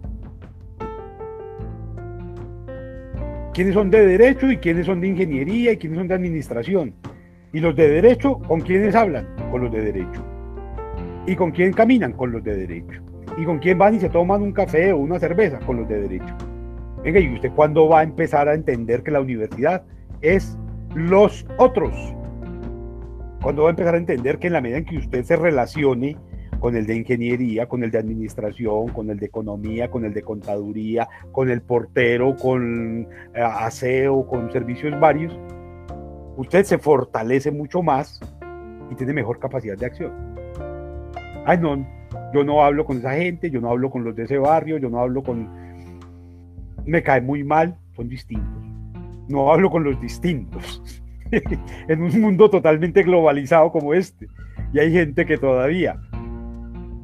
quiénes 3.53 3.75
son 3.75 3.91
de 3.91 4.07
derecho 4.07 4.51
y 4.51 4.57
quiénes 4.57 4.87
son 4.87 5.01
de 5.01 5.09
ingeniería 5.09 5.73
y 5.73 5.77
quiénes 5.77 5.99
son 5.99 6.09
de 6.09 6.15
administración. 6.15 6.95
Y 7.53 7.61
los 7.61 7.77
de 7.77 7.89
derecho, 7.89 8.39
¿con 8.39 8.61
quiénes 8.61 8.95
hablan? 8.95 9.27
Con 9.51 9.63
los 9.63 9.73
de 9.73 9.83
derecho. 9.83 10.25
¿Y 11.27 11.37
con 11.37 11.51
quién 11.51 11.73
caminan? 11.73 12.13
Con 12.13 12.33
los 12.33 12.43
de 12.43 12.57
derecho. 12.57 13.03
¿Y 13.37 13.45
con 13.45 13.59
quién 13.59 13.77
van 13.79 13.97
y 13.97 14.01
se 14.01 14.09
toman 14.09 14.43
un 14.43 14.53
café 14.53 14.93
o 14.93 14.99
una 14.99 15.19
cerveza? 15.19 15.59
Con 15.61 15.77
los 15.77 15.89
de 15.89 16.01
derecho. 16.01 16.35
Venga, 17.03 17.21
¿y 17.21 17.35
usted 17.35 17.51
cuándo 17.53 17.89
va 17.89 18.01
a 18.01 18.03
empezar 18.03 18.49
a 18.49 18.55
entender 18.55 19.03
que 19.03 19.11
la 19.11 19.21
universidad 19.21 19.83
es 20.23 20.57
los 20.95 21.47
otros? 21.59 21.93
¿Cuándo 23.43 23.63
va 23.63 23.69
a 23.69 23.71
empezar 23.71 23.95
a 23.95 23.99
entender 23.99 24.39
que 24.39 24.49
en 24.49 24.53
la 24.53 24.61
medida 24.61 24.79
en 24.79 24.85
que 24.85 24.99
usted 24.99 25.25
se 25.25 25.37
relacione 25.37 26.17
con 26.61 26.77
el 26.77 26.87
de 26.87 26.97
ingeniería, 26.97 27.67
con 27.67 27.83
el 27.83 27.91
de 27.91 27.99
administración, 27.99 28.89
con 28.89 29.09
el 29.09 29.19
de 29.19 29.27
economía, 29.27 29.91
con 29.91 30.05
el 30.05 30.13
de 30.13 30.23
contaduría, 30.23 31.09
con 31.33 31.51
el 31.51 31.63
portero, 31.63 32.37
con 32.37 33.09
eh, 33.35 33.41
aseo, 33.41 34.27
con 34.27 34.53
servicios 34.53 34.99
varios, 35.01 35.37
usted 36.37 36.65
se 36.65 36.77
fortalece 36.77 37.51
mucho 37.51 37.83
más 37.83 38.21
y 38.91 38.95
tiene 38.95 39.15
mejor 39.15 39.39
capacidad 39.39 39.77
de 39.77 39.87
acción. 39.87 40.13
Ay, 41.47 41.57
no, 41.59 41.87
yo 42.35 42.45
no 42.45 42.63
hablo 42.63 42.85
con 42.85 42.99
esa 42.99 43.15
gente, 43.15 43.51
yo 43.51 43.63
no 43.63 43.71
hablo 43.71 43.91
con 43.91 44.05
los 44.05 44.15
de 44.15 44.25
ese 44.25 44.37
barrio, 44.37 44.77
yo 44.77 44.91
no 44.91 45.01
hablo 45.01 45.23
con... 45.23 45.49
Me 46.85 47.03
cae 47.03 47.23
muy 47.23 47.43
mal, 47.43 47.77
son 47.97 48.09
distintos. 48.09 48.63
No 49.29 49.51
hablo 49.51 49.71
con 49.71 49.83
los 49.83 49.99
distintos. 49.99 50.83
en 51.89 52.03
un 52.03 52.21
mundo 52.21 52.51
totalmente 52.51 53.03
globalizado 53.03 53.71
como 53.71 53.95
este. 53.95 54.27
Y 54.73 54.79
hay 54.79 54.93
gente 54.93 55.27
que 55.27 55.39
todavía 55.39 56.01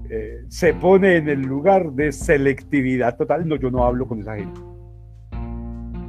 eh, 0.09 0.45
se 0.49 0.73
pone 0.75 1.17
en 1.17 1.29
el 1.29 1.43
lugar 1.43 1.93
de 1.93 2.13
selectividad 2.13 3.17
total. 3.17 3.47
No, 3.49 3.57
yo 3.57 3.71
no 3.71 3.85
hablo 3.85 4.07
con 4.07 4.21
esa 4.21 4.37
gente. 4.37 4.61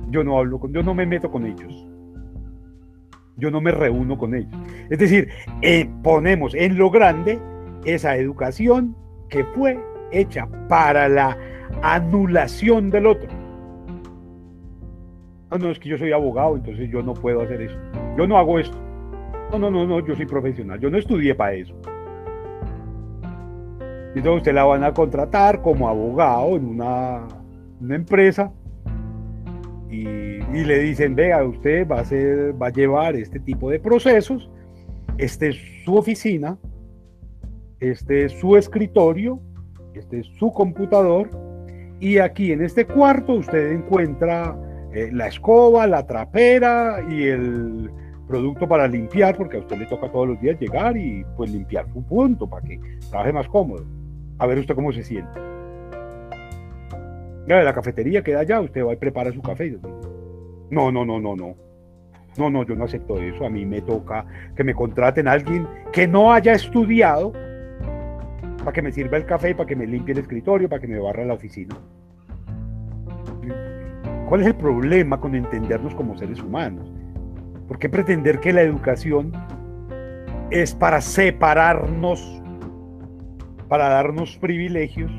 Yo 0.10 0.24
no 0.24 0.38
hablo 0.38 0.60
con, 0.60 0.72
yo 0.74 0.84
no 0.84 0.94
me 0.94 1.06
meto 1.06 1.32
con 1.32 1.46
ellos. 1.46 1.88
Yo 3.38 3.52
no 3.52 3.62
me 3.62 3.72
reúno 3.72 4.18
con 4.18 4.34
ellos. 4.36 4.54
Es 4.90 5.00
decir, 5.00 5.30
eh, 5.62 5.90
ponemos 6.04 6.56
en 6.56 6.78
lo 6.78 6.90
grande 6.90 7.40
esa 7.86 8.16
educación 8.18 8.96
que 9.30 9.44
fue 9.44 9.80
hecha 10.12 10.48
para 10.68 11.10
la 11.10 11.38
anulación 11.82 12.90
del 12.90 13.08
otro. 13.08 13.30
No, 15.52 15.58
no, 15.58 15.72
es 15.72 15.80
que 15.80 15.90
yo 15.90 15.98
soy 15.98 16.12
abogado, 16.12 16.56
entonces 16.58 16.90
yo 16.90 17.02
no 17.02 17.14
puedo 17.14 17.42
hacer 17.42 17.62
eso. 17.62 17.78
Yo 18.18 18.28
no 18.28 18.38
hago 18.38 18.60
esto. 18.60 18.78
No, 19.52 19.60
no, 19.60 19.72
no, 19.72 19.86
no, 19.86 20.06
yo 20.06 20.16
soy 20.16 20.26
profesional. 20.26 20.80
Yo 20.80 20.90
no 20.90 20.98
estudié 20.98 21.36
para 21.36 21.54
eso. 21.54 21.74
Entonces 24.16 24.38
usted 24.38 24.54
la 24.54 24.64
van 24.64 24.84
a 24.84 24.94
contratar 24.94 25.62
como 25.62 25.88
abogado 25.88 26.56
en 26.56 26.66
una, 26.66 27.28
empresa 27.88 28.52
y, 29.92 30.40
le 30.64 30.80
dicen, 30.80 31.14
vea, 31.14 31.44
usted 31.44 31.88
va 31.88 32.00
a, 32.00 32.52
va 32.54 32.68
a 32.68 32.72
llevar 32.72 33.16
este 33.16 33.40
tipo 33.40 33.70
de 33.70 33.80
procesos, 33.80 34.50
este 35.20 35.50
es 35.50 35.58
su 35.86 35.96
oficina, 35.96 36.58
este 37.80 38.26
es 38.26 38.32
su 38.32 38.58
escritorio, 38.58 39.40
este 39.94 40.22
es 40.22 40.28
su 40.40 40.52
computador 40.52 41.30
y 42.00 42.18
aquí 42.18 42.52
en 42.52 42.64
este 42.64 42.86
cuarto 42.86 43.34
usted 43.34 43.72
encuentra 43.72 44.58
eh, 44.94 45.12
la 45.14 45.28
escoba, 45.28 45.86
la 45.86 46.08
trapera 46.08 47.06
y 47.08 47.24
el 47.26 47.92
producto 48.28 48.68
para 48.68 48.88
limpiar, 48.88 49.36
porque 49.38 49.58
a 49.58 49.60
usted 49.62 49.78
le 49.78 49.86
toca 49.86 50.12
todos 50.12 50.28
los 50.28 50.42
días 50.42 50.60
llegar 50.60 50.98
y 50.98 51.26
pues 51.36 51.52
limpiar 51.52 51.88
su 51.94 52.04
punto 52.04 52.48
para 52.48 52.66
que 52.68 52.80
trabaje 53.10 53.34
más 53.34 53.48
cómodo 53.48 53.86
a 54.40 54.46
ver 54.46 54.60
usted 54.60 54.76
cómo 54.76 54.92
se 54.92 55.04
siente. 55.04 55.40
la 57.48 57.74
cafetería 57.74 58.22
queda 58.22 58.42
allá, 58.42 58.62
usted 58.62 58.86
va 58.86 58.94
y 58.94 58.98
prepara 58.98 59.32
su 59.32 59.42
café. 59.42 59.78
No, 60.70 60.92
no, 60.92 61.06
no, 61.06 61.20
no, 61.20 61.36
no. 61.36 61.56
No, 62.38 62.52
no, 62.52 62.64
yo 62.64 62.76
no 62.76 62.86
acepto 62.86 63.20
eso. 63.20 63.46
A 63.46 63.50
mí 63.50 63.66
me 63.66 63.82
toca 63.82 64.26
que 64.56 64.64
me 64.64 64.76
contraten 64.76 65.28
a 65.28 65.32
alguien 65.32 65.68
que 65.92 66.08
no 66.08 66.32
haya 66.32 66.54
estudiado 66.54 67.34
para 68.60 68.74
que 68.74 68.82
me 68.82 68.92
sirva 68.92 69.18
el 69.18 69.26
café, 69.26 69.56
para 69.56 69.66
que 69.66 69.76
me 69.76 69.88
limpie 69.88 70.14
el 70.14 70.20
escritorio, 70.20 70.70
para 70.70 70.82
que 70.82 70.88
me 70.88 71.00
barra 71.00 71.26
la 71.26 71.34
oficina. 71.34 71.76
¿Cuál 74.30 74.42
es 74.42 74.48
el 74.48 74.56
problema 74.56 75.20
con 75.20 75.34
entendernos 75.34 75.96
como 75.96 76.18
seres 76.18 76.42
humanos? 76.44 76.92
¿Por 77.68 77.80
qué 77.80 77.90
pretender 77.90 78.40
que 78.40 78.54
la 78.54 78.62
educación 78.62 79.32
es 80.50 80.74
para 80.74 81.02
separarnos 81.02 82.38
para 83.68 83.90
darnos 83.90 84.38
privilegios 84.38 85.12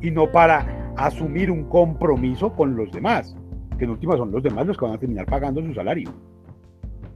y 0.00 0.10
no 0.10 0.30
para 0.30 0.92
asumir 0.96 1.50
un 1.50 1.64
compromiso 1.64 2.52
con 2.52 2.76
los 2.76 2.90
demás, 2.90 3.36
que 3.78 3.84
en 3.84 3.90
última 3.90 4.16
son 4.16 4.32
los 4.32 4.42
demás 4.42 4.66
los 4.66 4.78
que 4.78 4.84
van 4.84 4.94
a 4.94 4.98
terminar 4.98 5.26
pagando 5.26 5.62
su 5.62 5.74
salario. 5.74 6.10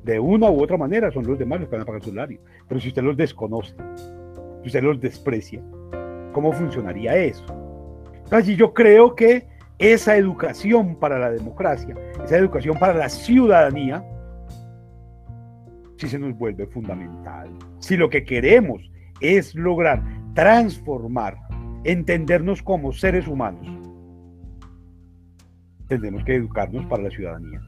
De 0.05 0.19
una 0.19 0.51
u 0.51 0.63
otra 0.63 0.77
manera 0.77 1.11
son 1.11 1.27
los 1.27 1.39
demás 1.39 1.61
los 1.61 1.69
que 1.69 1.77
van 1.77 1.83
a 1.83 1.87
pagar 1.87 2.03
su 2.03 2.11
salario. 2.11 2.41
Pero 2.69 2.81
si 2.81 2.89
usted 2.89 3.03
los 3.03 3.17
desconoce, 3.17 3.75
si 4.63 4.67
usted 4.67 4.83
los 4.83 5.01
desprecia, 5.01 5.63
¿cómo 6.33 6.53
funcionaría 6.53 7.17
eso? 7.17 7.45
Entonces 8.25 8.57
yo 8.57 8.73
creo 8.73 9.15
que 9.15 9.49
esa 9.79 10.17
educación 10.17 10.97
para 10.97 11.19
la 11.19 11.31
democracia, 11.31 11.95
esa 12.23 12.37
educación 12.37 12.79
para 12.79 12.95
la 12.95 13.09
ciudadanía, 13.09 14.05
sí 16.01 16.09
se 16.09 16.19
nos 16.19 16.37
vuelve 16.39 16.67
fundamental. 16.67 17.51
Si 17.79 17.97
lo 17.97 18.09
que 18.09 18.25
queremos 18.25 18.91
es 19.21 19.55
lograr 19.55 20.03
transformar, 20.35 21.37
entendernos 21.85 22.63
como 22.63 22.93
seres 22.93 23.29
humanos, 23.29 23.69
tenemos 25.89 26.25
que 26.25 26.37
educarnos 26.37 26.87
para 26.87 27.03
la 27.03 27.11
ciudadanía. 27.11 27.61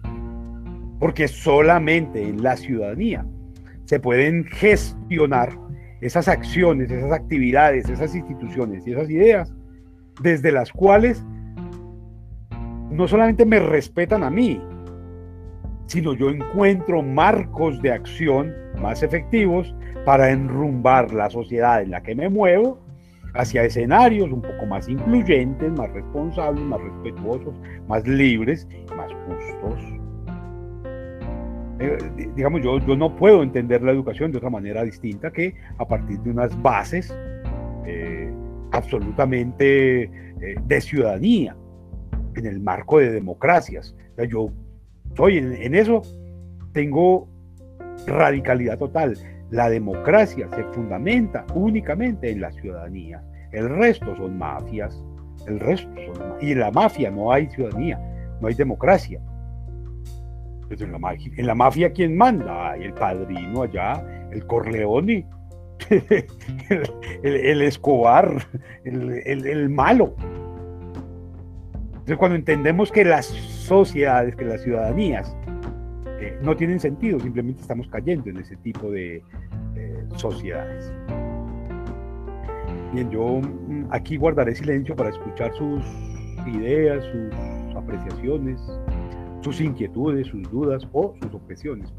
Porque 0.98 1.28
solamente 1.28 2.26
en 2.26 2.42
la 2.42 2.56
ciudadanía 2.56 3.26
se 3.84 4.00
pueden 4.00 4.44
gestionar 4.44 5.50
esas 6.00 6.26
acciones, 6.26 6.90
esas 6.90 7.12
actividades, 7.12 7.88
esas 7.90 8.14
instituciones 8.14 8.86
y 8.86 8.92
esas 8.92 9.10
ideas, 9.10 9.52
desde 10.22 10.52
las 10.52 10.72
cuales 10.72 11.22
no 12.90 13.06
solamente 13.08 13.44
me 13.44 13.58
respetan 13.58 14.22
a 14.22 14.30
mí, 14.30 14.60
sino 15.92 16.14
yo 16.14 16.30
encuentro 16.30 17.02
marcos 17.02 17.82
de 17.82 17.92
acción 17.92 18.54
más 18.80 19.02
efectivos 19.02 19.74
para 20.06 20.30
enrumbar 20.30 21.12
la 21.12 21.28
sociedad 21.28 21.82
en 21.82 21.90
la 21.90 22.02
que 22.02 22.14
me 22.14 22.30
muevo 22.30 22.80
hacia 23.34 23.62
escenarios 23.64 24.32
un 24.32 24.40
poco 24.40 24.64
más 24.64 24.88
incluyentes, 24.88 25.70
más 25.72 25.92
responsables, 25.92 26.64
más 26.64 26.80
respetuosos, 26.80 27.54
más 27.88 28.08
libres, 28.08 28.66
más 28.96 29.12
justos. 29.26 29.84
Eh, 31.78 31.98
digamos, 32.36 32.62
yo, 32.62 32.78
yo 32.78 32.96
no 32.96 33.14
puedo 33.14 33.42
entender 33.42 33.82
la 33.82 33.92
educación 33.92 34.32
de 34.32 34.38
otra 34.38 34.48
manera 34.48 34.84
distinta 34.84 35.30
que 35.30 35.54
a 35.76 35.86
partir 35.86 36.18
de 36.20 36.30
unas 36.30 36.62
bases 36.62 37.14
eh, 37.84 38.32
absolutamente 38.70 40.04
eh, 40.04 40.10
de 40.64 40.80
ciudadanía, 40.80 41.54
en 42.34 42.46
el 42.46 42.60
marco 42.60 42.98
de 42.98 43.10
democracias. 43.10 43.94
yo 44.26 44.50
en 45.18 45.74
eso, 45.74 46.02
tengo 46.72 47.28
radicalidad 48.06 48.78
total. 48.78 49.16
La 49.50 49.68
democracia 49.68 50.48
se 50.54 50.64
fundamenta 50.72 51.44
únicamente 51.54 52.30
en 52.30 52.40
la 52.40 52.52
ciudadanía. 52.52 53.22
El 53.52 53.68
resto 53.68 54.16
son 54.16 54.38
mafias. 54.38 55.04
El 55.46 55.60
resto 55.60 55.90
son 56.14 56.36
Y 56.40 56.52
en 56.52 56.60
la 56.60 56.70
mafia 56.70 57.10
no 57.10 57.32
hay 57.32 57.48
ciudadanía, 57.48 57.98
no 58.40 58.48
hay 58.48 58.54
democracia. 58.54 59.20
en, 60.70 60.92
la 60.92 60.98
mafia, 60.98 61.32
en 61.36 61.46
la 61.46 61.54
mafia, 61.54 61.92
¿quién 61.92 62.16
manda? 62.16 62.76
El 62.76 62.94
padrino 62.94 63.62
allá, 63.62 64.02
el 64.30 64.46
Corleone, 64.46 65.26
el, 67.22 67.62
Escobar, 67.62 68.46
el, 68.84 69.68
malo. 69.68 70.14
Entonces, 71.92 72.16
cuando 72.16 72.36
entendemos 72.36 72.90
que 72.90 73.04
las 73.04 73.32
sociedades, 73.62 74.36
que 74.36 74.44
las 74.44 74.62
ciudadanías 74.62 75.36
eh, 76.20 76.38
no 76.42 76.56
tienen 76.56 76.80
sentido, 76.80 77.18
simplemente 77.20 77.62
estamos 77.62 77.88
cayendo 77.88 78.30
en 78.30 78.38
ese 78.38 78.56
tipo 78.56 78.90
de 78.90 79.22
sociedades. 80.16 80.92
Bien, 82.92 83.10
yo 83.10 83.40
mm, 83.40 83.86
aquí 83.90 84.16
guardaré 84.16 84.54
silencio 84.54 84.94
para 84.94 85.10
escuchar 85.10 85.52
sus 85.54 85.82
ideas, 86.46 87.02
sus 87.06 87.76
apreciaciones, 87.76 88.60
sus 89.40 89.60
inquietudes, 89.60 90.26
sus 90.26 90.42
dudas 90.50 90.86
o 90.92 91.14
sus 91.22 91.34
objeciones. 91.34 91.92